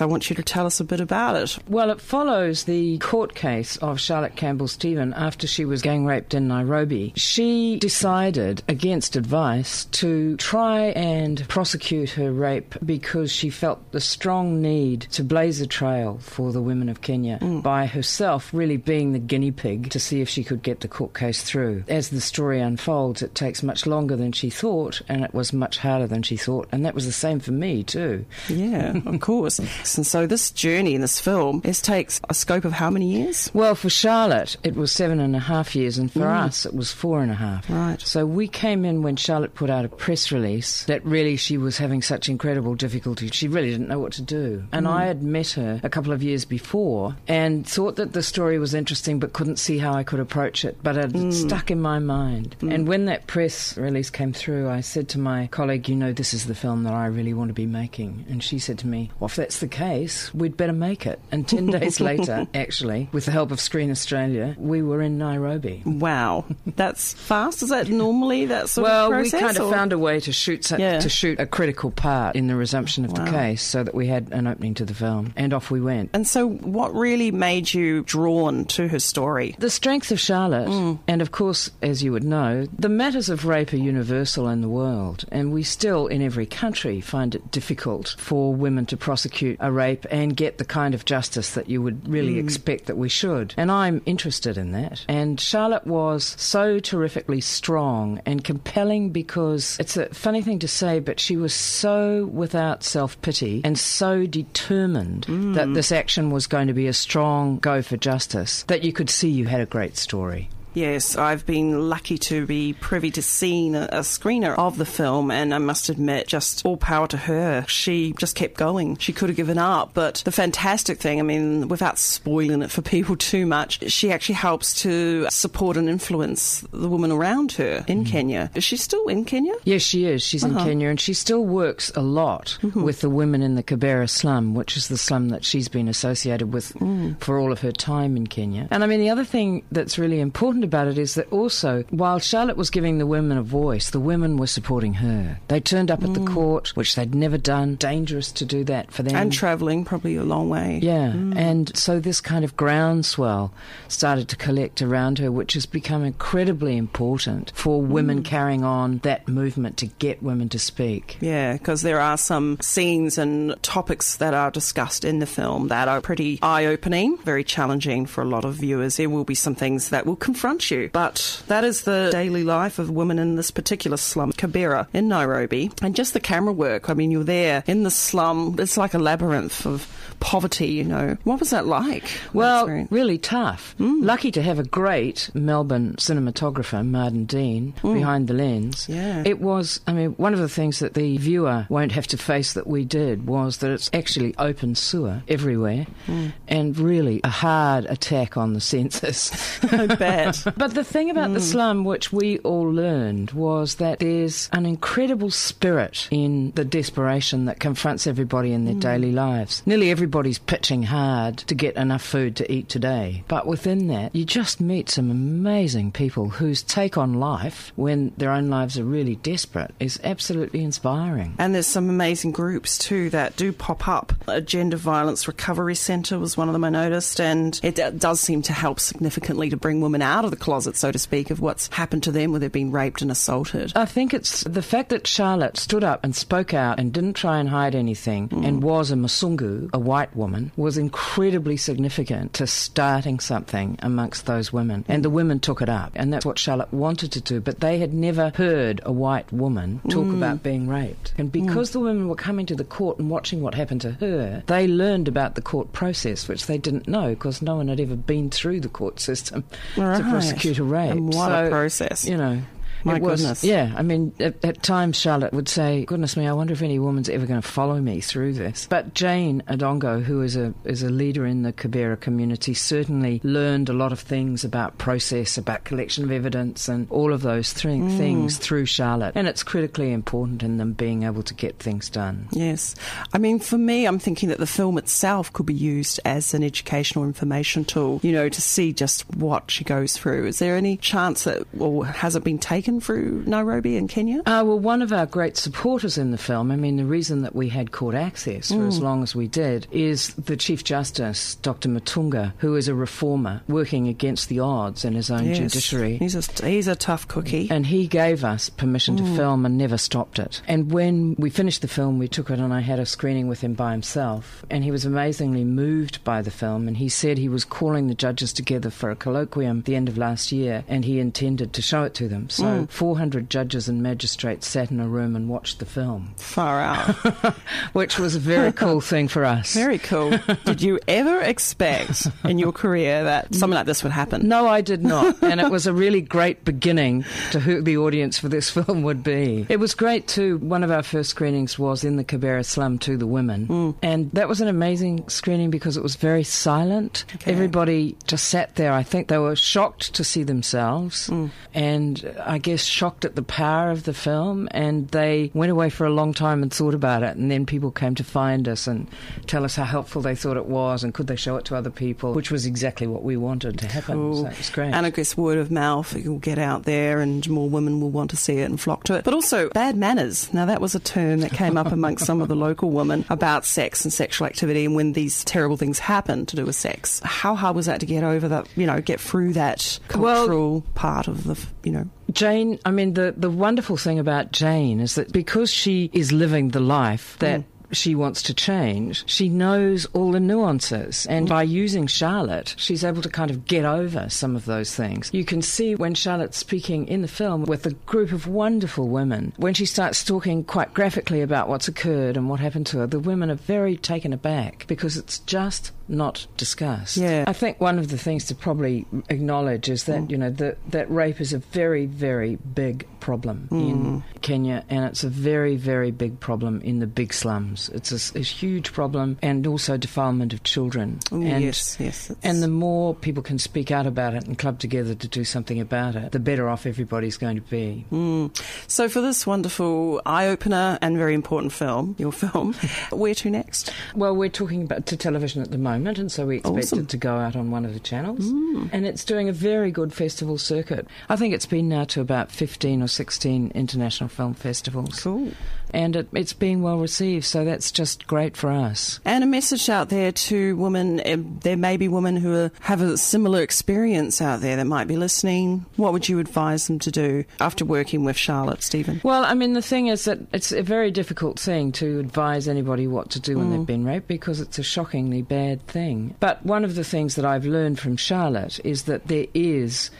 I 0.00 0.06
want 0.06 0.28
you 0.28 0.36
to 0.36 0.42
tell 0.42 0.66
us 0.66 0.80
a 0.80 0.84
bit 0.84 1.00
about 1.00 1.36
it. 1.36 1.58
Well, 1.68 1.90
it 1.90 2.00
follows 2.00 2.64
the 2.64 2.98
court 2.98 3.34
case 3.34 3.76
of 3.78 4.00
Charlotte 4.00 4.36
Campbell 4.36 4.68
Stephen 4.68 5.12
after 5.14 5.46
she 5.46 5.64
was 5.64 5.82
gang 5.82 6.04
raped 6.04 6.34
in 6.34 6.48
Nairobi. 6.48 7.12
She 7.16 7.78
decided, 7.78 8.62
against 8.68 9.16
advice, 9.16 9.84
to 9.86 10.36
try 10.36 10.86
and 10.90 11.46
prosecute 11.48 12.10
her 12.10 12.32
rape 12.32 12.74
because 12.84 13.30
she 13.30 13.50
felt 13.50 13.92
the 13.92 14.00
strong 14.00 14.60
need 14.60 15.02
to 15.12 15.22
blaze 15.22 15.60
a 15.60 15.66
trail 15.66 16.18
for 16.20 16.52
the 16.52 16.62
women 16.62 16.88
of 16.88 17.00
Kenya 17.00 17.38
mm. 17.40 17.62
by 17.62 17.86
herself 17.86 18.52
really 18.52 18.76
being 18.76 19.12
the 19.12 19.18
guinea 19.18 19.52
pig 19.52 19.90
to 19.90 20.00
see 20.00 20.20
if 20.20 20.28
she 20.28 20.44
could 20.44 20.62
get 20.62 20.80
the 20.80 20.88
court 20.88 21.14
case 21.14 21.42
through. 21.42 21.84
As 21.88 22.10
the 22.10 22.20
story 22.20 22.60
unfolds, 22.60 23.22
it 23.22 23.34
takes 23.34 23.62
much 23.62 23.86
longer 23.86 24.16
than 24.16 24.32
she 24.32 24.50
thought, 24.50 25.02
and 25.08 25.24
it 25.24 25.34
was 25.34 25.52
much 25.52 25.78
harder 25.78 26.06
than 26.06 26.22
she 26.22 26.36
thought, 26.36 26.68
and 26.72 26.84
that 26.84 26.94
was 26.94 27.06
the 27.06 27.12
same 27.12 27.40
for 27.40 27.52
me 27.52 27.82
too. 27.82 28.24
Yeah, 28.48 28.98
of 29.06 29.20
course. 29.20 29.53
And 29.58 30.06
so 30.06 30.26
this 30.26 30.50
journey 30.50 30.94
in 30.94 31.00
this 31.00 31.20
film 31.20 31.60
is 31.64 31.80
takes 31.80 32.20
a 32.28 32.34
scope 32.34 32.64
of 32.64 32.72
how 32.72 32.90
many 32.90 33.06
years? 33.12 33.50
Well, 33.54 33.74
for 33.74 33.90
Charlotte, 33.90 34.56
it 34.62 34.74
was 34.76 34.92
seven 34.92 35.20
and 35.20 35.34
a 35.36 35.40
half 35.40 35.74
years, 35.76 35.98
and 35.98 36.10
for 36.12 36.20
Mm. 36.20 36.44
us, 36.46 36.66
it 36.66 36.74
was 36.74 36.92
four 36.92 37.22
and 37.22 37.30
a 37.30 37.34
half. 37.34 37.68
Right. 37.68 38.00
So 38.00 38.26
we 38.26 38.48
came 38.48 38.84
in 38.84 39.02
when 39.02 39.16
Charlotte 39.16 39.54
put 39.54 39.70
out 39.70 39.84
a 39.84 39.88
press 39.88 40.30
release 40.32 40.84
that 40.84 41.04
really 41.04 41.36
she 41.36 41.58
was 41.58 41.78
having 41.78 42.02
such 42.02 42.28
incredible 42.28 42.74
difficulty. 42.74 43.28
She 43.32 43.48
really 43.48 43.70
didn't 43.70 43.88
know 43.88 43.98
what 43.98 44.12
to 44.14 44.22
do. 44.22 44.64
And 44.72 44.86
Mm. 44.86 44.90
I 44.90 45.06
had 45.06 45.22
met 45.22 45.50
her 45.52 45.80
a 45.82 45.88
couple 45.88 46.12
of 46.12 46.22
years 46.22 46.44
before 46.44 47.16
and 47.28 47.66
thought 47.66 47.96
that 47.96 48.12
the 48.12 48.22
story 48.22 48.58
was 48.58 48.74
interesting, 48.74 49.18
but 49.18 49.32
couldn't 49.32 49.58
see 49.58 49.78
how 49.78 49.92
I 49.94 50.02
could 50.02 50.20
approach 50.20 50.64
it. 50.64 50.76
But 50.82 50.96
it 50.96 51.12
Mm. 51.12 51.32
stuck 51.32 51.70
in 51.70 51.80
my 51.80 51.98
mind. 51.98 52.56
Mm. 52.60 52.74
And 52.74 52.88
when 52.88 53.04
that 53.06 53.26
press 53.26 53.76
release 53.76 54.10
came 54.10 54.32
through, 54.32 54.68
I 54.68 54.80
said 54.80 55.08
to 55.10 55.18
my 55.18 55.46
colleague, 55.48 55.88
You 55.88 55.96
know, 55.96 56.12
this 56.12 56.32
is 56.34 56.46
the 56.46 56.54
film 56.54 56.84
that 56.84 56.92
I 56.94 57.06
really 57.06 57.34
want 57.34 57.48
to 57.48 57.54
be 57.54 57.66
making. 57.66 58.24
And 58.30 58.42
she 58.42 58.58
said 58.58 58.78
to 58.78 58.86
me, 58.86 59.10
Well, 59.20 59.26
if 59.26 59.36
that's 59.44 59.58
the 59.58 59.68
case, 59.68 60.32
we'd 60.32 60.56
better 60.56 60.72
make 60.72 61.04
it. 61.06 61.20
And 61.30 61.46
10 61.46 61.66
days 61.78 62.00
later, 62.00 62.46
actually, 62.54 63.10
with 63.12 63.26
the 63.26 63.30
help 63.30 63.50
of 63.50 63.60
Screen 63.60 63.90
Australia, 63.90 64.56
we 64.58 64.80
were 64.80 65.02
in 65.02 65.18
Nairobi. 65.18 65.82
Wow, 65.84 66.46
that's 66.64 67.12
fast. 67.12 67.62
Is 67.62 67.68
that 67.68 67.90
normally 67.90 68.46
that 68.46 68.70
sort 68.70 68.84
well, 68.84 69.06
of 69.08 69.12
process? 69.12 69.32
Well, 69.34 69.42
we 69.42 69.46
kind 69.54 69.58
of 69.58 69.70
found 69.70 69.92
a 69.92 69.98
way 69.98 70.18
to 70.20 70.32
shoot 70.32 70.64
su- 70.64 70.76
Yeah. 70.78 70.98
to 70.98 71.10
shoot 71.10 71.38
a 71.38 71.44
critical 71.46 71.90
part 71.90 72.36
in 72.36 72.46
the 72.46 72.56
resumption 72.56 73.04
of 73.04 73.12
Wow. 73.12 73.24
the 73.26 73.30
case, 73.32 73.62
so 73.62 73.84
that 73.84 73.94
we 73.94 74.06
had 74.06 74.28
an 74.32 74.46
opening 74.46 74.72
to 74.74 74.86
the 74.86 74.94
film, 74.94 75.34
and 75.36 75.52
off 75.52 75.70
we 75.70 75.78
went. 75.82 76.08
And 76.14 76.26
so, 76.26 76.48
what 76.48 76.94
really 76.94 77.30
made 77.30 77.74
you 77.74 78.02
drawn 78.04 78.64
to 78.76 78.88
her 78.88 78.98
story? 78.98 79.56
The 79.58 79.68
strength 79.68 80.10
of 80.10 80.18
Charlotte, 80.18 80.68
Mm. 80.68 81.00
and 81.06 81.20
of 81.20 81.32
course, 81.32 81.70
as 81.82 82.02
you 82.02 82.12
would 82.12 82.24
know, 82.24 82.66
the 82.78 82.88
matters 82.88 83.28
of 83.28 83.44
rape 83.44 83.74
are 83.74 83.76
universal 83.76 84.48
in 84.48 84.62
the 84.62 84.70
world, 84.70 85.26
and 85.30 85.52
we 85.52 85.62
still, 85.62 86.06
in 86.06 86.22
every 86.22 86.46
country, 86.46 87.02
find 87.02 87.34
it 87.34 87.50
difficult 87.50 88.14
for 88.18 88.54
women 88.54 88.86
to 88.86 88.96
prosecute 88.96 89.33
prosecute 89.34 89.56
a 89.60 89.72
rape 89.72 90.06
and 90.10 90.36
get 90.36 90.58
the 90.58 90.64
kind 90.64 90.94
of 90.94 91.04
justice 91.04 91.50
that 91.54 91.68
you 91.68 91.82
would 91.82 92.08
really 92.08 92.34
Mm. 92.34 92.44
expect 92.44 92.86
that 92.86 92.96
we 92.96 93.08
should. 93.08 93.52
And 93.56 93.70
I'm 93.70 94.00
interested 94.06 94.56
in 94.56 94.70
that. 94.72 95.04
And 95.08 95.40
Charlotte 95.40 95.86
was 95.86 96.36
so 96.38 96.78
terrifically 96.78 97.40
strong 97.40 98.20
and 98.26 98.44
compelling 98.44 99.10
because 99.10 99.76
it's 99.80 99.96
a 99.96 100.06
funny 100.14 100.40
thing 100.42 100.60
to 100.60 100.68
say, 100.68 101.00
but 101.00 101.18
she 101.18 101.36
was 101.36 101.52
so 101.52 102.26
without 102.32 102.84
self 102.84 103.20
pity 103.22 103.60
and 103.64 103.76
so 103.78 104.24
determined 104.26 105.24
that 105.54 105.66
Mm. 105.68 105.74
this 105.74 105.90
action 105.90 106.30
was 106.30 106.46
going 106.46 106.68
to 106.68 106.72
be 106.74 106.86
a 106.86 106.92
strong 106.92 107.58
go 107.58 107.82
for 107.82 107.96
justice 107.96 108.62
that 108.68 108.84
you 108.84 108.92
could 108.92 109.10
see 109.10 109.28
you 109.28 109.46
had 109.46 109.60
a 109.60 109.66
great 109.66 109.96
story. 109.96 110.48
Yes, 110.74 111.16
I've 111.16 111.46
been 111.46 111.88
lucky 111.88 112.18
to 112.18 112.46
be 112.46 112.72
privy 112.72 113.10
to 113.12 113.22
seeing 113.22 113.74
a, 113.76 113.84
a 113.92 114.00
screener 114.00 114.56
of 114.58 114.76
the 114.76 114.84
film, 114.84 115.30
and 115.30 115.54
I 115.54 115.58
must 115.58 115.88
admit, 115.88 116.26
just 116.26 116.66
all 116.66 116.76
power 116.76 117.06
to 117.08 117.16
her. 117.16 117.64
She 117.68 118.12
just 118.18 118.34
kept 118.34 118.56
going. 118.56 118.96
She 118.96 119.12
could 119.12 119.28
have 119.28 119.36
given 119.36 119.58
up, 119.58 119.92
but 119.94 120.22
the 120.24 120.32
fantastic 120.32 120.98
thing, 120.98 121.20
I 121.20 121.22
mean, 121.22 121.68
without 121.68 121.98
spoiling 121.98 122.62
it 122.62 122.70
for 122.70 122.82
people 122.82 123.16
too 123.32 123.46
much, 123.46 123.90
she 123.90 124.10
actually 124.10 124.34
helps 124.34 124.82
to 124.82 125.28
support 125.30 125.76
and 125.76 125.88
influence 125.88 126.64
the 126.72 126.88
women 126.88 127.12
around 127.12 127.52
her 127.52 127.84
in 127.86 128.04
mm. 128.04 128.06
Kenya. 128.06 128.50
Is 128.54 128.64
she 128.64 128.76
still 128.76 129.06
in 129.08 129.24
Kenya? 129.24 129.54
Yes, 129.64 129.82
she 129.82 130.06
is. 130.06 130.22
She's 130.22 130.42
in 130.42 130.56
Uh-huh. 130.56 130.64
Kenya 130.64 130.88
and 130.88 131.00
she 131.00 131.14
still 131.14 131.44
works 131.44 131.92
a 131.94 132.02
lot 132.02 132.58
mm-hmm. 132.62 132.82
with 132.82 133.00
the 133.00 133.10
women 133.10 133.42
in 133.42 133.54
the 133.54 133.62
Kibera 133.62 134.08
slum, 134.10 134.54
which 134.54 134.76
is 134.76 134.88
the 134.88 134.98
slum 134.98 135.28
that 135.28 135.44
she's 135.44 135.68
been 135.68 135.88
associated 135.88 136.52
with 136.52 136.72
mm. 136.74 137.18
for 137.20 137.38
all 137.38 137.52
of 137.52 137.60
her 137.60 137.72
time 137.72 138.16
in 138.16 138.26
Kenya. 138.26 138.66
And 138.70 138.82
I 138.82 138.86
mean, 138.86 139.00
the 139.00 139.10
other 139.10 139.24
thing 139.24 139.62
that's 139.70 139.98
really 139.98 140.20
important 140.20 140.63
about 140.64 140.88
it 140.88 140.98
is 140.98 141.14
that 141.14 141.30
also, 141.32 141.84
while 141.90 142.18
Charlotte 142.18 142.56
was 142.56 142.70
giving 142.70 142.98
the 142.98 143.06
women 143.06 143.38
a 143.38 143.42
voice, 143.42 143.90
the 143.90 144.00
women 144.00 144.36
were 144.36 144.46
supporting 144.46 144.94
her. 144.94 145.38
They 145.48 145.60
turned 145.60 145.90
up 145.90 146.02
at 146.02 146.14
the 146.14 146.20
mm. 146.20 146.32
court, 146.32 146.76
which 146.76 146.94
they'd 146.94 147.14
never 147.14 147.38
done. 147.38 147.76
Dangerous 147.76 148.32
to 148.32 148.44
do 148.44 148.64
that 148.64 148.92
for 148.92 149.02
them. 149.02 149.14
And 149.16 149.32
travelling 149.32 149.84
probably 149.84 150.16
a 150.16 150.24
long 150.24 150.48
way. 150.48 150.80
Yeah, 150.82 151.12
mm. 151.12 151.36
and 151.36 151.76
so 151.76 152.00
this 152.00 152.20
kind 152.20 152.44
of 152.44 152.56
groundswell 152.56 153.52
started 153.88 154.28
to 154.28 154.36
collect 154.36 154.82
around 154.82 155.18
her, 155.18 155.30
which 155.30 155.54
has 155.54 155.66
become 155.66 156.04
incredibly 156.04 156.76
important 156.76 157.52
for 157.54 157.82
mm. 157.82 157.88
women 157.88 158.22
carrying 158.22 158.64
on 158.64 158.98
that 158.98 159.28
movement 159.28 159.76
to 159.78 159.86
get 159.86 160.22
women 160.22 160.48
to 160.50 160.58
speak. 160.58 161.18
Yeah, 161.20 161.54
because 161.54 161.82
there 161.82 162.00
are 162.00 162.16
some 162.16 162.58
scenes 162.60 163.18
and 163.18 163.60
topics 163.62 164.16
that 164.16 164.34
are 164.34 164.50
discussed 164.50 165.04
in 165.04 165.18
the 165.18 165.26
film 165.26 165.68
that 165.68 165.88
are 165.88 166.00
pretty 166.00 166.38
eye 166.42 166.66
opening, 166.66 167.18
very 167.18 167.44
challenging 167.44 168.06
for 168.06 168.22
a 168.22 168.26
lot 168.26 168.44
of 168.44 168.54
viewers. 168.54 168.96
There 168.96 169.10
will 169.10 169.24
be 169.24 169.34
some 169.34 169.54
things 169.54 169.90
that 169.90 170.06
will 170.06 170.16
confront 170.16 170.53
you, 170.70 170.90
but 170.92 171.42
that 171.48 171.64
is 171.64 171.82
the 171.82 172.08
daily 172.12 172.44
life 172.44 172.78
of 172.78 172.90
women 172.90 173.18
in 173.18 173.36
this 173.36 173.50
particular 173.50 173.96
slum, 173.96 174.32
Kibera, 174.32 174.86
in 174.92 175.08
Nairobi. 175.08 175.70
And 175.82 175.94
just 175.94 176.12
the 176.12 176.20
camera 176.20 176.52
work, 176.52 176.90
I 176.90 176.94
mean, 176.94 177.10
you're 177.10 177.24
there 177.24 177.62
in 177.66 177.82
the 177.82 177.90
slum, 177.90 178.56
it's 178.58 178.76
like 178.76 178.94
a 178.94 178.98
labyrinth 178.98 179.66
of 179.66 179.88
poverty, 180.20 180.68
you 180.68 180.84
know. 180.84 181.16
What 181.24 181.40
was 181.40 181.50
that 181.50 181.66
like? 181.66 182.10
Well, 182.32 182.86
really 182.90 183.18
tough. 183.18 183.74
Mm. 183.78 184.04
Lucky 184.04 184.30
to 184.32 184.42
have 184.42 184.58
a 184.58 184.64
great 184.64 185.30
Melbourne 185.34 185.94
cinematographer, 185.98 186.86
Martin 186.86 187.26
Dean, 187.26 187.74
mm. 187.82 187.94
behind 187.94 188.28
the 188.28 188.34
lens. 188.34 188.88
Yeah. 188.88 189.22
It 189.24 189.40
was, 189.40 189.80
I 189.86 189.92
mean, 189.92 190.10
one 190.12 190.32
of 190.32 190.40
the 190.40 190.48
things 190.48 190.78
that 190.78 190.94
the 190.94 191.16
viewer 191.18 191.66
won't 191.68 191.92
have 191.92 192.06
to 192.08 192.16
face 192.16 192.54
that 192.54 192.66
we 192.66 192.84
did 192.84 193.26
was 193.26 193.58
that 193.58 193.70
it's 193.70 193.90
actually 193.92 194.34
open 194.38 194.74
sewer 194.74 195.22
everywhere 195.28 195.86
mm. 196.06 196.32
and 196.48 196.76
really 196.78 197.20
a 197.22 197.28
hard 197.28 197.84
attack 197.86 198.36
on 198.36 198.54
the 198.54 198.60
senses. 198.74 199.30
I 199.62 199.86
bet. 199.86 200.43
But 200.56 200.74
the 200.74 200.84
thing 200.84 201.10
about 201.10 201.32
the 201.32 201.40
hmm. 201.40 201.46
slum, 201.46 201.84
which 201.84 202.12
we 202.12 202.38
all 202.40 202.70
learned, 202.70 203.32
was 203.32 203.76
that 203.76 203.98
there's 203.98 204.48
an 204.52 204.66
incredible 204.66 205.30
spirit 205.30 206.08
in 206.10 206.52
the 206.52 206.64
desperation 206.64 207.46
that 207.46 207.60
confronts 207.60 208.06
everybody 208.06 208.52
in 208.52 208.64
their 208.64 208.74
hmm. 208.74 208.80
daily 208.80 209.12
lives. 209.12 209.62
Nearly 209.66 209.90
everybody's 209.90 210.38
pitching 210.38 210.84
hard 210.84 211.38
to 211.38 211.54
get 211.54 211.76
enough 211.76 212.02
food 212.02 212.36
to 212.36 212.52
eat 212.52 212.68
today. 212.68 213.24
But 213.28 213.46
within 213.46 213.88
that, 213.88 214.14
you 214.14 214.24
just 214.24 214.60
meet 214.60 214.90
some 214.90 215.10
amazing 215.10 215.92
people 215.92 216.28
whose 216.28 216.62
take 216.62 216.96
on 216.96 217.14
life, 217.14 217.72
when 217.76 218.12
their 218.16 218.30
own 218.30 218.48
lives 218.48 218.78
are 218.78 218.84
really 218.84 219.16
desperate, 219.16 219.74
is 219.80 220.00
absolutely 220.04 220.62
inspiring. 220.62 221.34
And 221.38 221.54
there's 221.54 221.66
some 221.66 221.88
amazing 221.88 222.32
groups 222.32 222.78
too 222.78 223.10
that 223.10 223.36
do 223.36 223.52
pop 223.52 223.88
up. 223.88 224.12
A 224.28 224.40
gender 224.40 224.76
violence 224.76 225.26
recovery 225.26 225.74
centre 225.74 226.18
was 226.18 226.36
one 226.36 226.48
of 226.48 226.52
them 226.52 226.64
I 226.64 226.70
noticed, 226.70 227.20
and 227.20 227.58
it 227.62 227.98
does 227.98 228.20
seem 228.20 228.42
to 228.42 228.52
help 228.52 228.80
significantly 228.80 229.50
to 229.50 229.56
bring 229.56 229.80
women 229.80 230.02
out 230.02 230.23
of 230.24 230.30
the 230.30 230.36
closet, 230.36 230.76
so 230.76 230.90
to 230.90 230.98
speak, 230.98 231.30
of 231.30 231.40
what's 231.40 231.68
happened 231.68 232.02
to 232.04 232.12
them 232.12 232.30
where 232.30 232.40
they've 232.40 232.50
been 232.52 232.70
raped 232.72 233.02
and 233.02 233.10
assaulted. 233.10 233.72
I 233.76 233.84
think 233.84 234.12
it's 234.14 234.42
the 234.44 234.62
fact 234.62 234.88
that 234.90 235.06
Charlotte 235.06 235.56
stood 235.56 235.84
up 235.84 236.02
and 236.04 236.14
spoke 236.14 236.54
out 236.54 236.78
and 236.78 236.92
didn't 236.92 237.14
try 237.14 237.38
and 237.38 237.48
hide 237.48 237.74
anything 237.74 238.28
and 238.44 238.62
was 238.62 238.90
a 238.90 238.94
Mzungu, 238.96 239.70
a 239.72 239.78
white 239.78 240.14
woman, 240.16 240.50
was 240.56 240.76
incredibly 240.78 241.56
significant 241.56 242.32
to 242.34 242.46
starting 242.46 243.20
something 243.20 243.78
amongst 243.82 244.26
those 244.26 244.52
women. 244.52 244.84
And 244.88 245.04
the 245.04 245.10
women 245.10 245.40
took 245.40 245.60
it 245.62 245.68
up. 245.68 245.92
And 245.94 246.12
that's 246.12 246.24
what 246.26 246.38
Charlotte 246.38 246.72
wanted 246.72 247.12
to 247.12 247.20
do. 247.20 247.40
But 247.40 247.60
they 247.60 247.78
had 247.78 247.92
never 247.92 248.32
heard 248.34 248.80
a 248.84 248.92
white 248.92 249.32
woman 249.32 249.80
talk 249.90 250.04
Mm. 250.06 250.14
about 250.16 250.42
being 250.42 250.68
raped. 250.68 251.12
And 251.18 251.30
because 251.30 251.70
the 251.70 251.80
women 251.80 252.08
were 252.08 252.14
coming 252.14 252.46
to 252.46 252.54
the 252.54 252.64
court 252.64 252.98
and 252.98 253.10
watching 253.10 253.42
what 253.42 253.54
happened 253.54 253.80
to 253.82 253.92
her, 253.92 254.42
they 254.46 254.66
learned 254.66 255.08
about 255.08 255.34
the 255.34 255.42
court 255.42 255.72
process, 255.72 256.28
which 256.28 256.46
they 256.46 256.58
didn't 256.58 256.88
know 256.88 257.10
because 257.10 257.42
no 257.42 257.56
one 257.56 257.68
had 257.68 257.80
ever 257.80 257.96
been 257.96 258.30
through 258.30 258.60
the 258.60 258.68
court 258.68 259.00
system 259.00 259.44
Right. 259.76 259.96
to 259.98 260.02
prosecute 260.20 260.58
a 260.58 260.64
rape. 260.64 260.90
And 260.90 261.12
what 261.12 261.30
a 261.30 261.48
process. 261.48 262.06
You 262.06 262.16
know. 262.16 262.42
My 262.84 262.96
it 262.96 263.02
was, 263.02 263.20
goodness. 263.20 263.44
Yeah, 263.44 263.72
I 263.76 263.82
mean, 263.82 264.12
at, 264.20 264.44
at 264.44 264.62
times 264.62 264.96
Charlotte 264.98 265.32
would 265.32 265.48
say, 265.48 265.84
"Goodness 265.84 266.16
me, 266.16 266.26
I 266.26 266.32
wonder 266.32 266.52
if 266.52 266.62
any 266.62 266.78
woman's 266.78 267.08
ever 267.08 267.26
going 267.26 267.40
to 267.40 267.46
follow 267.46 267.80
me 267.80 268.00
through 268.00 268.34
this." 268.34 268.66
But 268.68 268.94
Jane 268.94 269.42
Anyango, 269.48 270.02
who 270.02 270.22
is 270.22 270.36
a 270.36 270.52
is 270.64 270.82
a 270.82 270.90
leader 270.90 271.24
in 271.26 271.42
the 271.42 271.52
Kibera 271.52 271.98
community, 271.98 272.54
certainly 272.54 273.20
learned 273.24 273.68
a 273.68 273.72
lot 273.72 273.92
of 273.92 274.00
things 274.00 274.44
about 274.44 274.78
process, 274.78 275.38
about 275.38 275.64
collection 275.64 276.04
of 276.04 276.10
evidence, 276.12 276.68
and 276.68 276.86
all 276.90 277.12
of 277.12 277.22
those 277.22 277.52
thri- 277.52 277.74
Mm. 277.74 277.96
things 277.98 278.36
through 278.38 278.66
Charlotte. 278.66 279.12
And 279.16 279.26
it's 279.26 279.42
critically 279.42 279.92
important 279.92 280.42
in 280.42 280.58
them 280.58 280.72
being 280.74 281.02
able 281.02 281.22
to 281.24 281.34
get 281.34 281.58
things 281.58 281.88
done. 281.88 282.28
Yes. 282.32 282.74
I 283.12 283.18
mean, 283.18 283.38
for 283.40 283.58
me, 283.58 283.86
I'm 283.86 283.98
thinking 283.98 284.28
that 284.28 284.38
the 284.38 284.46
film 284.46 284.78
itself 284.78 285.32
could 285.32 285.46
be 285.46 285.54
used 285.54 285.98
as 286.04 286.34
an 286.34 286.44
educational 286.44 287.04
information 287.04 287.64
tool, 287.64 288.00
you 288.02 288.12
know, 288.12 288.28
to 288.28 288.40
see 288.40 288.72
just 288.72 289.08
what 289.16 289.50
she 289.50 289.64
goes 289.64 289.94
through. 289.94 290.26
Is 290.26 290.38
there 290.38 290.56
any 290.56 290.76
chance 290.76 291.24
that, 291.24 291.42
or 291.58 291.84
has 291.86 292.14
it 292.16 292.22
been 292.24 292.38
taken 292.38 292.73
through 292.80 293.24
Nairobi 293.26 293.76
and 293.76 293.88
Kenya? 293.88 294.18
Uh, 294.20 294.42
well, 294.46 294.58
one 294.58 294.82
of 294.82 294.92
our 294.92 295.06
great 295.06 295.36
supporters 295.36 295.98
in 295.98 296.10
the 296.10 296.18
film, 296.18 296.50
I 296.50 296.56
mean, 296.56 296.76
the 296.76 296.84
reason 296.84 297.22
that 297.22 297.34
we 297.34 297.48
had 297.48 297.72
court 297.72 297.94
access 297.94 298.48
for 298.52 298.66
as 298.66 298.78
Mm. 298.80 298.82
long 298.82 299.02
as 299.02 299.14
we 299.14 299.26
did, 299.28 299.66
is 299.70 300.14
the 300.14 300.36
Chief 300.36 300.64
Justice, 300.64 301.36
Dr. 301.36 301.68
Mutunga, 301.68 302.32
who 302.38 302.56
is 302.56 302.68
a 302.68 302.74
reformer 302.74 303.42
working 303.48 303.88
against 303.88 304.28
the 304.28 304.40
odds 304.40 304.84
in 304.84 304.94
his 304.94 305.10
own 305.10 305.26
Yes. 305.26 305.38
judiciary. 305.38 305.96
He's 305.98 306.14
a, 306.14 306.46
he's 306.46 306.68
a 306.68 306.76
tough 306.76 307.06
cookie. 307.08 307.48
And 307.50 307.66
he 307.66 307.86
gave 307.86 308.24
us 308.24 308.48
permission 308.48 308.96
to 308.96 309.02
Mm. 309.02 309.16
film 309.16 309.46
and 309.46 309.56
never 309.58 309.78
stopped 309.78 310.18
it. 310.18 310.42
And 310.48 310.70
when 310.72 311.14
we 311.18 311.30
finished 311.30 311.62
the 311.62 311.68
film, 311.68 311.98
we 311.98 312.08
took 312.08 312.30
it 312.30 312.38
and 312.38 312.52
I 312.52 312.60
had 312.60 312.78
a 312.78 312.86
screening 312.86 313.28
with 313.28 313.40
him 313.40 313.54
by 313.54 313.72
himself. 313.72 314.44
And 314.50 314.64
he 314.64 314.70
was 314.70 314.84
amazingly 314.84 315.44
moved 315.44 316.02
by 316.04 316.22
the 316.22 316.30
film. 316.30 316.68
And 316.68 316.76
he 316.78 316.88
said 316.88 317.18
he 317.18 317.28
was 317.28 317.44
calling 317.44 317.86
the 317.88 317.94
judges 317.94 318.32
together 318.32 318.70
for 318.70 318.90
a 318.90 318.96
colloquium 318.96 319.58
at 319.60 319.64
the 319.64 319.76
end 319.76 319.88
of 319.88 319.96
last 319.98 320.32
year 320.32 320.64
and 320.68 320.84
he 320.84 320.98
intended 320.98 321.52
to 321.52 321.62
show 321.62 321.84
it 321.84 321.94
to 321.94 322.08
them. 322.08 322.28
So 322.30 322.63
Mm. 322.66 322.70
400 322.70 323.30
judges 323.30 323.68
and 323.68 323.82
magistrates 323.82 324.46
sat 324.46 324.70
in 324.70 324.80
a 324.80 324.88
room 324.88 325.16
and 325.16 325.28
watched 325.28 325.58
the 325.58 325.66
film. 325.66 326.14
Far 326.16 326.60
out. 326.60 326.88
Which 327.72 327.98
was 327.98 328.14
a 328.14 328.18
very 328.20 328.52
cool 328.52 328.80
thing 328.92 329.08
for 329.08 329.24
us. 329.24 329.54
Very 329.54 329.78
cool. 329.78 330.18
Did 330.44 330.62
you 330.62 330.78
ever 330.88 331.20
expect 331.20 332.06
in 332.24 332.38
your 332.38 332.52
career 332.52 333.04
that 333.04 333.34
something 333.34 333.54
like 333.56 333.66
this 333.66 333.82
would 333.82 333.92
happen? 333.92 334.28
No, 334.28 334.46
I 334.46 334.60
did 334.60 334.82
not. 334.84 335.22
and 335.22 335.40
it 335.40 335.50
was 335.50 335.66
a 335.66 335.72
really 335.72 336.00
great 336.00 336.44
beginning 336.44 337.04
to 337.32 337.40
who 337.40 337.62
the 337.62 337.76
audience 337.76 338.18
for 338.18 338.28
this 338.28 338.50
film 338.56 338.82
would 338.82 339.02
be. 339.02 339.46
It 339.48 339.58
was 339.58 339.74
great 339.74 340.06
too. 340.08 340.38
One 340.38 340.62
of 340.62 340.70
our 340.70 340.82
first 340.82 341.10
screenings 341.10 341.58
was 341.58 341.84
in 341.84 341.96
the 341.96 342.04
Kibera 342.04 342.44
slum 342.44 342.78
to 342.80 342.96
the 342.96 343.06
women. 343.06 343.74
And 343.82 344.10
that 344.12 344.28
was 344.28 344.40
an 344.40 344.48
amazing 344.48 345.08
screening 345.08 345.50
because 345.50 345.76
it 345.76 345.82
was 345.82 345.96
very 345.96 346.22
silent. 346.24 347.04
Everybody 347.26 347.96
just 348.06 348.28
sat 348.28 348.54
there. 348.56 348.72
I 348.72 348.82
think 348.82 349.08
they 349.08 349.18
were 349.18 349.36
shocked 349.36 349.94
to 349.94 350.04
see 350.04 350.22
themselves 350.22 351.10
and 351.54 352.14
I 352.24 352.38
guess 352.38 352.53
shocked 352.62 353.04
at 353.04 353.16
the 353.16 353.22
power 353.22 353.70
of 353.70 353.84
the 353.84 353.94
film. 353.94 354.48
And 354.50 354.88
they 354.88 355.30
went 355.34 355.50
away 355.50 355.70
for 355.70 355.86
a 355.86 355.90
long 355.90 356.12
time 356.12 356.42
and 356.42 356.52
thought 356.52 356.74
about 356.74 357.02
it. 357.02 357.16
And 357.16 357.30
then 357.30 357.46
people 357.46 357.70
came 357.70 357.94
to 357.96 358.04
find 358.04 358.48
us 358.48 358.66
and 358.66 358.86
tell 359.26 359.44
us 359.44 359.56
how 359.56 359.64
helpful 359.64 360.02
they 360.02 360.14
thought 360.14 360.36
it 360.36 360.46
was 360.46 360.84
and 360.84 360.92
could 360.92 361.06
they 361.06 361.16
show 361.16 361.36
it 361.36 361.44
to 361.46 361.56
other 361.56 361.70
people, 361.70 362.12
which 362.14 362.30
was 362.30 362.46
exactly 362.46 362.86
what 362.86 363.02
we 363.02 363.16
wanted 363.16 363.58
to 363.58 363.66
happen. 363.66 363.94
Cool. 363.94 364.22
So 364.22 364.26
it 364.28 364.38
was 364.38 364.50
great. 364.50 364.74
And 364.74 364.86
I 364.86 364.90
guess 364.90 365.16
word 365.16 365.38
of 365.38 365.50
mouth, 365.50 365.94
will 365.94 366.18
get 366.18 366.38
out 366.38 366.64
there 366.64 367.00
and 367.00 367.28
more 367.28 367.48
women 367.48 367.80
will 367.80 367.90
want 367.90 368.10
to 368.10 368.16
see 368.16 368.38
it 368.38 368.44
and 368.44 368.60
flock 368.60 368.84
to 368.84 368.94
it. 368.94 369.04
But 369.04 369.14
also 369.14 369.48
bad 369.50 369.76
manners. 369.76 370.32
Now, 370.32 370.46
that 370.46 370.60
was 370.60 370.74
a 370.74 370.80
term 370.80 371.20
that 371.20 371.32
came 371.32 371.56
up 371.56 371.72
amongst 371.72 372.04
some 372.04 372.20
of 372.20 372.28
the 372.28 372.36
local 372.36 372.70
women 372.70 373.04
about 373.08 373.44
sex 373.44 373.84
and 373.84 373.92
sexual 373.92 374.26
activity 374.26 374.64
and 374.64 374.74
when 374.74 374.92
these 374.92 375.24
terrible 375.24 375.56
things 375.56 375.78
happen 375.78 376.26
to 376.26 376.36
do 376.36 376.44
with 376.44 376.54
sex. 376.54 377.00
How 377.04 377.34
hard 377.34 377.56
was 377.56 377.66
that 377.66 377.80
to 377.80 377.86
get 377.86 378.04
over 378.04 378.28
that, 378.28 378.48
you 378.56 378.66
know, 378.66 378.80
get 378.80 379.00
through 379.00 379.34
that 379.34 379.78
cultural 379.88 380.62
part 380.74 381.08
of 381.08 381.24
the, 381.24 381.38
you 381.62 381.72
know? 381.72 381.88
Jane, 382.12 382.58
I 382.64 382.70
mean, 382.70 382.94
the, 382.94 383.14
the 383.16 383.30
wonderful 383.30 383.76
thing 383.76 383.98
about 383.98 384.32
Jane 384.32 384.80
is 384.80 384.94
that 384.94 385.12
because 385.12 385.50
she 385.50 385.90
is 385.92 386.12
living 386.12 386.50
the 386.50 386.60
life 386.60 387.16
that 387.18 387.40
mm. 387.40 387.44
she 387.72 387.94
wants 387.94 388.22
to 388.22 388.34
change, 388.34 389.08
she 389.08 389.28
knows 389.28 389.86
all 389.86 390.12
the 390.12 390.20
nuances. 390.20 391.06
And 391.06 391.28
by 391.28 391.42
using 391.42 391.86
Charlotte, 391.86 392.54
she's 392.56 392.84
able 392.84 393.02
to 393.02 393.08
kind 393.08 393.30
of 393.30 393.46
get 393.46 393.64
over 393.64 394.08
some 394.10 394.36
of 394.36 394.44
those 394.44 394.74
things. 394.74 395.10
You 395.12 395.24
can 395.24 395.42
see 395.42 395.74
when 395.74 395.94
Charlotte's 395.94 396.38
speaking 396.38 396.86
in 396.88 397.02
the 397.02 397.08
film 397.08 397.44
with 397.44 397.66
a 397.66 397.72
group 397.72 398.12
of 398.12 398.28
wonderful 398.28 398.88
women, 398.88 399.32
when 399.36 399.54
she 399.54 399.66
starts 399.66 400.04
talking 400.04 400.44
quite 400.44 400.74
graphically 400.74 401.22
about 401.22 401.48
what's 401.48 401.68
occurred 401.68 402.16
and 402.16 402.28
what 402.28 402.40
happened 402.40 402.66
to 402.68 402.78
her, 402.78 402.86
the 402.86 403.00
women 403.00 403.30
are 403.30 403.34
very 403.34 403.76
taken 403.76 404.12
aback 404.12 404.66
because 404.68 404.96
it's 404.96 405.18
just 405.20 405.72
not 405.88 406.26
discussed. 406.36 406.96
Yeah. 406.96 407.24
I 407.26 407.32
think 407.32 407.60
one 407.60 407.78
of 407.78 407.88
the 407.88 407.98
things 407.98 408.24
to 408.26 408.34
probably 408.34 408.86
acknowledge 409.08 409.68
is 409.68 409.84
that, 409.84 410.10
you 410.10 410.16
know, 410.16 410.30
that, 410.30 410.58
that 410.70 410.90
rape 410.90 411.20
is 411.20 411.32
a 411.32 411.38
very, 411.38 411.86
very 411.86 412.36
big 412.36 412.86
problem 413.00 413.48
in 413.50 414.02
Kenya 414.22 414.64
and 414.70 414.84
it's 414.86 415.04
a 415.04 415.08
very, 415.10 415.56
very 415.56 415.90
big 415.90 416.20
problem 416.20 416.60
in 416.62 416.78
the 416.78 416.86
big 416.86 417.12
slums. 417.12 417.68
It's 417.68 418.14
a 418.14 418.20
huge 418.20 418.72
problem 418.72 419.18
and 419.22 419.46
also 419.46 419.76
defilement 419.76 420.32
of 420.32 420.42
children. 420.42 421.00
Ooh, 421.12 421.22
and, 421.22 421.44
yes, 421.44 421.76
yes, 421.78 422.10
it's- 422.10 422.24
And 422.24 422.42
the 422.42 422.48
more 422.48 422.94
people 422.94 423.22
can 423.22 423.38
speak 423.38 423.70
out 423.70 423.86
about 423.86 424.14
it 424.14 424.26
and 424.26 424.38
club 424.38 424.58
together 424.58 424.94
to 424.94 425.08
do 425.08 425.24
something 425.24 425.60
about 425.60 425.96
it, 425.96 426.12
the 426.12 426.18
better 426.18 426.48
off 426.48 426.64
everybody's 426.66 427.18
going 427.18 427.36
to 427.36 427.42
be. 427.42 427.84
Mm. 427.92 428.34
So, 428.68 428.88
for 428.88 429.00
this 429.02 429.26
wonderful 429.26 430.00
eye 430.06 430.28
opener 430.28 430.78
and 430.80 430.96
very 430.96 431.12
important 431.14 431.52
film, 431.52 431.94
your 431.98 432.12
film, 432.12 432.54
where 432.90 433.14
to 433.16 433.28
next? 433.30 433.70
Well, 433.94 434.16
we're 434.16 434.28
talking 434.30 434.62
about 434.62 434.86
to 434.86 434.96
television 434.96 435.42
at 435.42 435.50
the 435.50 435.58
moment, 435.58 435.73
and 435.98 436.10
so 436.10 436.26
we 436.26 436.36
expect 436.38 436.58
Awesome. 436.58 436.78
it 436.80 436.88
to 436.90 436.96
go 436.96 437.16
out 437.16 437.36
on 437.36 437.50
one 437.50 437.64
of 437.64 437.74
the 437.74 437.80
channels. 437.80 438.20
Mm. 438.20 438.70
And 438.72 438.86
it's 438.86 439.04
doing 439.04 439.28
a 439.28 439.32
very 439.32 439.70
good 439.70 439.92
festival 439.92 440.38
circuit. 440.38 440.86
I 441.08 441.16
think 441.16 441.34
it's 441.34 441.46
been 441.46 441.68
now 441.68 441.84
to 441.84 442.00
about 442.00 442.30
15 442.30 442.82
or 442.82 442.88
16 442.88 443.52
international 443.54 444.08
film 444.08 444.34
festivals. 444.34 445.00
Cool. 445.00 445.32
And 445.74 445.96
it, 445.96 446.08
it's 446.12 446.32
being 446.32 446.62
well 446.62 446.78
received, 446.78 447.24
so 447.24 447.44
that's 447.44 447.72
just 447.72 448.06
great 448.06 448.36
for 448.36 448.50
us. 448.50 449.00
And 449.04 449.24
a 449.24 449.26
message 449.26 449.68
out 449.68 449.88
there 449.88 450.12
to 450.12 450.54
women. 450.56 451.00
eh, 451.00 451.16
There 451.40 451.56
may 451.56 451.76
be 451.76 451.88
women 451.88 452.16
who 452.16 452.32
are, 452.34 452.50
have 452.60 452.80
a 452.80 452.96
similar 452.96 453.42
experience 453.42 454.22
out 454.22 454.40
there 454.40 454.54
that 454.54 454.66
might 454.66 454.86
be 454.86 454.96
listening. 454.96 455.66
What 455.76 455.92
would 455.92 456.08
you 456.08 456.20
advise 456.20 456.68
them 456.68 456.78
to 456.78 456.92
do 456.92 457.24
after 457.40 457.64
working 457.64 458.04
with 458.04 458.16
Charlotte, 458.16 458.62
Stephen? 458.62 459.00
Well, 459.02 459.24
I 459.24 459.34
mean, 459.34 459.54
the 459.54 459.62
thing 459.62 459.88
is 459.88 460.04
that 460.04 460.20
it's 460.32 460.52
a 460.52 460.62
very 460.62 460.92
difficult 460.92 461.40
thing 461.40 461.72
to 461.72 461.98
advise 461.98 462.46
anybody 462.46 462.86
what 462.86 463.10
to 463.10 463.20
do 463.20 463.36
when 463.38 463.48
Mm. 463.48 463.50
they've 463.56 463.66
been 463.66 463.84
raped 463.84 464.06
because 464.06 464.40
it's 464.40 464.60
a 464.60 464.62
shockingly 464.62 465.22
bad 465.22 465.66
thing. 465.66 466.14
But 466.20 466.46
one 466.46 466.64
of 466.64 466.76
the 466.76 466.84
things 466.84 467.16
that 467.16 467.24
I've 467.24 467.46
learned 467.46 467.80
from 467.80 467.96
Charlotte 467.96 468.60
is 468.62 468.84
that 468.84 469.08
there 469.08 469.26
is 469.34 469.90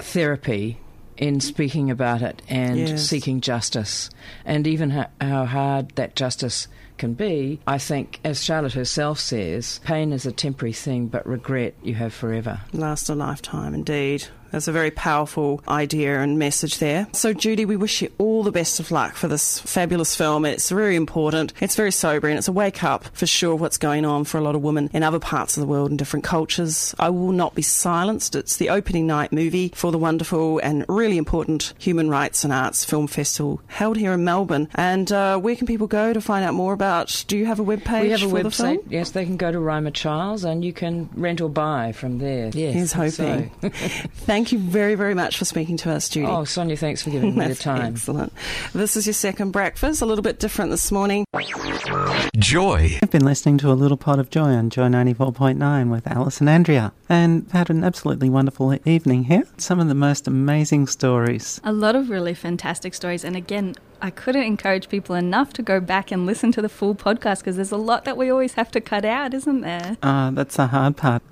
therapy 0.00 0.78
in 1.16 1.40
speaking 1.40 1.90
about 1.90 2.22
it 2.22 2.42
and 2.48 2.78
Yes. 2.78 3.04
seeking 3.08 3.40
justice. 3.40 4.10
And 4.44 4.66
even 4.66 4.90
ho- 4.90 5.06
how 5.20 5.44
hard 5.46 5.90
that 5.96 6.14
justice 6.16 6.68
can 6.98 7.12
be, 7.14 7.60
I 7.66 7.76
think, 7.78 8.20
as 8.24 8.42
Charlotte 8.42 8.72
herself 8.72 9.18
says, 9.20 9.80
pain 9.84 10.12
is 10.12 10.24
a 10.24 10.32
temporary 10.32 10.72
thing, 10.72 11.08
but 11.08 11.26
regret 11.26 11.74
you 11.82 11.94
have 11.94 12.14
forever. 12.14 12.60
Last 12.72 13.08
a 13.10 13.14
lifetime, 13.14 13.74
indeed. 13.74 14.24
That's 14.56 14.68
a 14.68 14.72
very 14.72 14.90
powerful 14.90 15.62
idea 15.68 16.18
and 16.22 16.38
message 16.38 16.78
there. 16.78 17.06
So, 17.12 17.34
Judy, 17.34 17.66
we 17.66 17.76
wish 17.76 18.00
you 18.00 18.10
all 18.16 18.42
the 18.42 18.50
best 18.50 18.80
of 18.80 18.90
luck 18.90 19.14
for 19.14 19.28
this 19.28 19.58
fabulous 19.58 20.16
film. 20.16 20.46
It's 20.46 20.70
very 20.70 20.96
important. 20.96 21.52
It's 21.60 21.76
very 21.76 21.92
sobering. 21.92 22.38
It's 22.38 22.48
a 22.48 22.52
wake 22.52 22.82
up 22.82 23.04
for 23.14 23.26
sure 23.26 23.52
of 23.52 23.60
what's 23.60 23.76
going 23.76 24.06
on 24.06 24.24
for 24.24 24.38
a 24.38 24.40
lot 24.40 24.54
of 24.54 24.62
women 24.62 24.88
in 24.94 25.02
other 25.02 25.18
parts 25.18 25.58
of 25.58 25.60
the 25.60 25.66
world 25.66 25.90
and 25.90 25.98
different 25.98 26.24
cultures. 26.24 26.94
I 26.98 27.10
Will 27.10 27.32
Not 27.32 27.54
Be 27.54 27.60
Silenced. 27.60 28.34
It's 28.34 28.56
the 28.56 28.70
opening 28.70 29.06
night 29.06 29.30
movie 29.30 29.72
for 29.74 29.92
the 29.92 29.98
wonderful 29.98 30.58
and 30.60 30.86
really 30.88 31.18
important 31.18 31.74
Human 31.78 32.08
Rights 32.08 32.42
and 32.42 32.50
Arts 32.50 32.82
Film 32.82 33.08
Festival 33.08 33.60
held 33.66 33.98
here 33.98 34.14
in 34.14 34.24
Melbourne. 34.24 34.70
And 34.74 35.12
uh, 35.12 35.36
where 35.36 35.54
can 35.56 35.66
people 35.66 35.86
go 35.86 36.14
to 36.14 36.20
find 36.22 36.46
out 36.46 36.54
more 36.54 36.72
about? 36.72 37.26
Do 37.28 37.36
you 37.36 37.44
have 37.44 37.60
a 37.60 37.64
webpage? 37.64 38.04
we 38.04 38.10
have 38.12 38.22
a 38.22 38.28
for 38.30 38.42
the 38.42 38.48
website. 38.48 38.82
Yes, 38.88 39.10
they 39.10 39.26
can 39.26 39.36
go 39.36 39.52
to 39.52 39.60
Rima 39.60 39.90
Charles 39.90 40.44
and 40.44 40.64
you 40.64 40.72
can 40.72 41.10
rent 41.14 41.42
or 41.42 41.50
buy 41.50 41.92
from 41.92 42.16
there. 42.16 42.50
Yes, 42.54 42.72
Here's 42.72 42.92
hoping. 42.94 43.50
so- 43.60 43.68
Thank 43.68 44.45
you 44.52 44.58
very, 44.58 44.94
very 44.94 45.14
much 45.14 45.38
for 45.38 45.44
speaking 45.44 45.76
to 45.78 45.90
us, 45.90 46.08
Judy. 46.08 46.26
Oh, 46.26 46.44
Sonia, 46.44 46.76
thanks 46.76 47.02
for 47.02 47.10
giving 47.10 47.36
me 47.36 47.46
the 47.48 47.54
time. 47.54 47.94
Excellent. 47.94 48.32
This 48.72 48.96
is 48.96 49.06
your 49.06 49.14
second 49.14 49.50
breakfast, 49.52 50.02
a 50.02 50.06
little 50.06 50.22
bit 50.22 50.38
different 50.38 50.70
this 50.70 50.90
morning. 50.92 51.24
Joy. 52.36 52.98
I've 53.02 53.10
been 53.10 53.24
listening 53.24 53.58
to 53.58 53.70
A 53.70 53.74
Little 53.74 53.96
Pot 53.96 54.18
of 54.18 54.30
Joy 54.30 54.48
on 54.50 54.70
Joy 54.70 54.88
94.9 54.88 55.90
with 55.90 56.06
Alice 56.06 56.40
and 56.40 56.48
Andrea 56.48 56.92
and 57.08 57.48
had 57.52 57.70
an 57.70 57.82
absolutely 57.84 58.28
wonderful 58.30 58.78
evening 58.88 59.24
here. 59.24 59.44
Some 59.58 59.80
of 59.80 59.88
the 59.88 59.94
most 59.94 60.26
amazing 60.26 60.86
stories. 60.86 61.60
A 61.64 61.72
lot 61.72 61.96
of 61.96 62.10
really 62.10 62.34
fantastic 62.34 62.94
stories. 62.94 63.24
And 63.24 63.36
again, 63.36 63.74
I 64.02 64.10
couldn't 64.10 64.42
encourage 64.42 64.88
people 64.88 65.14
enough 65.14 65.52
to 65.54 65.62
go 65.62 65.80
back 65.80 66.10
and 66.10 66.26
listen 66.26 66.52
to 66.52 66.62
the 66.62 66.68
full 66.68 66.94
podcast 66.94 67.38
because 67.38 67.56
there's 67.56 67.72
a 67.72 67.76
lot 67.76 68.04
that 68.04 68.16
we 68.16 68.30
always 68.30 68.54
have 68.54 68.70
to 68.72 68.80
cut 68.80 69.04
out, 69.04 69.32
isn't 69.34 69.62
there? 69.62 69.96
Ah, 70.02 70.30
that's 70.32 70.56
the 70.56 70.66
hard 70.66 70.96
part. 70.96 71.22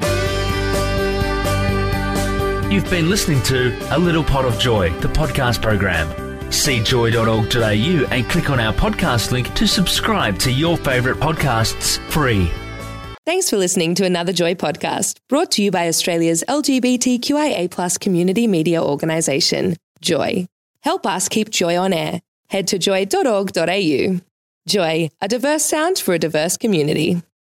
You've 2.75 2.91
been 2.91 3.09
listening 3.09 3.41
to 3.45 3.73
A 3.93 3.97
Little 3.97 4.25
Pot 4.25 4.45
of 4.45 4.59
Joy, 4.59 4.91
the 4.95 5.07
podcast 5.07 5.63
program. 5.63 6.51
See 6.51 6.83
joy.org.au 6.83 7.69
and 8.11 8.29
click 8.29 8.51
on 8.51 8.59
our 8.59 8.73
podcast 8.73 9.31
link 9.31 9.55
to 9.55 9.69
subscribe 9.69 10.41
to 10.41 10.51
your 10.51 10.77
favourite 10.77 11.21
podcasts 11.21 12.01
free. 12.11 12.51
Thanks 13.25 13.49
for 13.49 13.59
listening 13.59 13.95
to 13.95 14.05
another 14.05 14.33
Joy 14.33 14.55
podcast 14.55 15.19
brought 15.29 15.53
to 15.53 15.63
you 15.63 15.71
by 15.71 15.87
Australia's 15.87 16.43
LGBTQIA 16.49 18.01
community 18.01 18.49
media 18.49 18.83
organisation, 18.83 19.77
Joy. 20.01 20.49
Help 20.81 21.07
us 21.07 21.29
keep 21.29 21.51
Joy 21.51 21.77
on 21.77 21.93
air. 21.93 22.23
Head 22.49 22.67
to 22.67 22.79
joy.org.au. 22.81 24.21
Joy, 24.67 25.11
a 25.21 25.29
diverse 25.29 25.63
sound 25.63 25.99
for 26.01 26.15
a 26.15 26.19
diverse 26.19 26.57
community. 26.57 27.23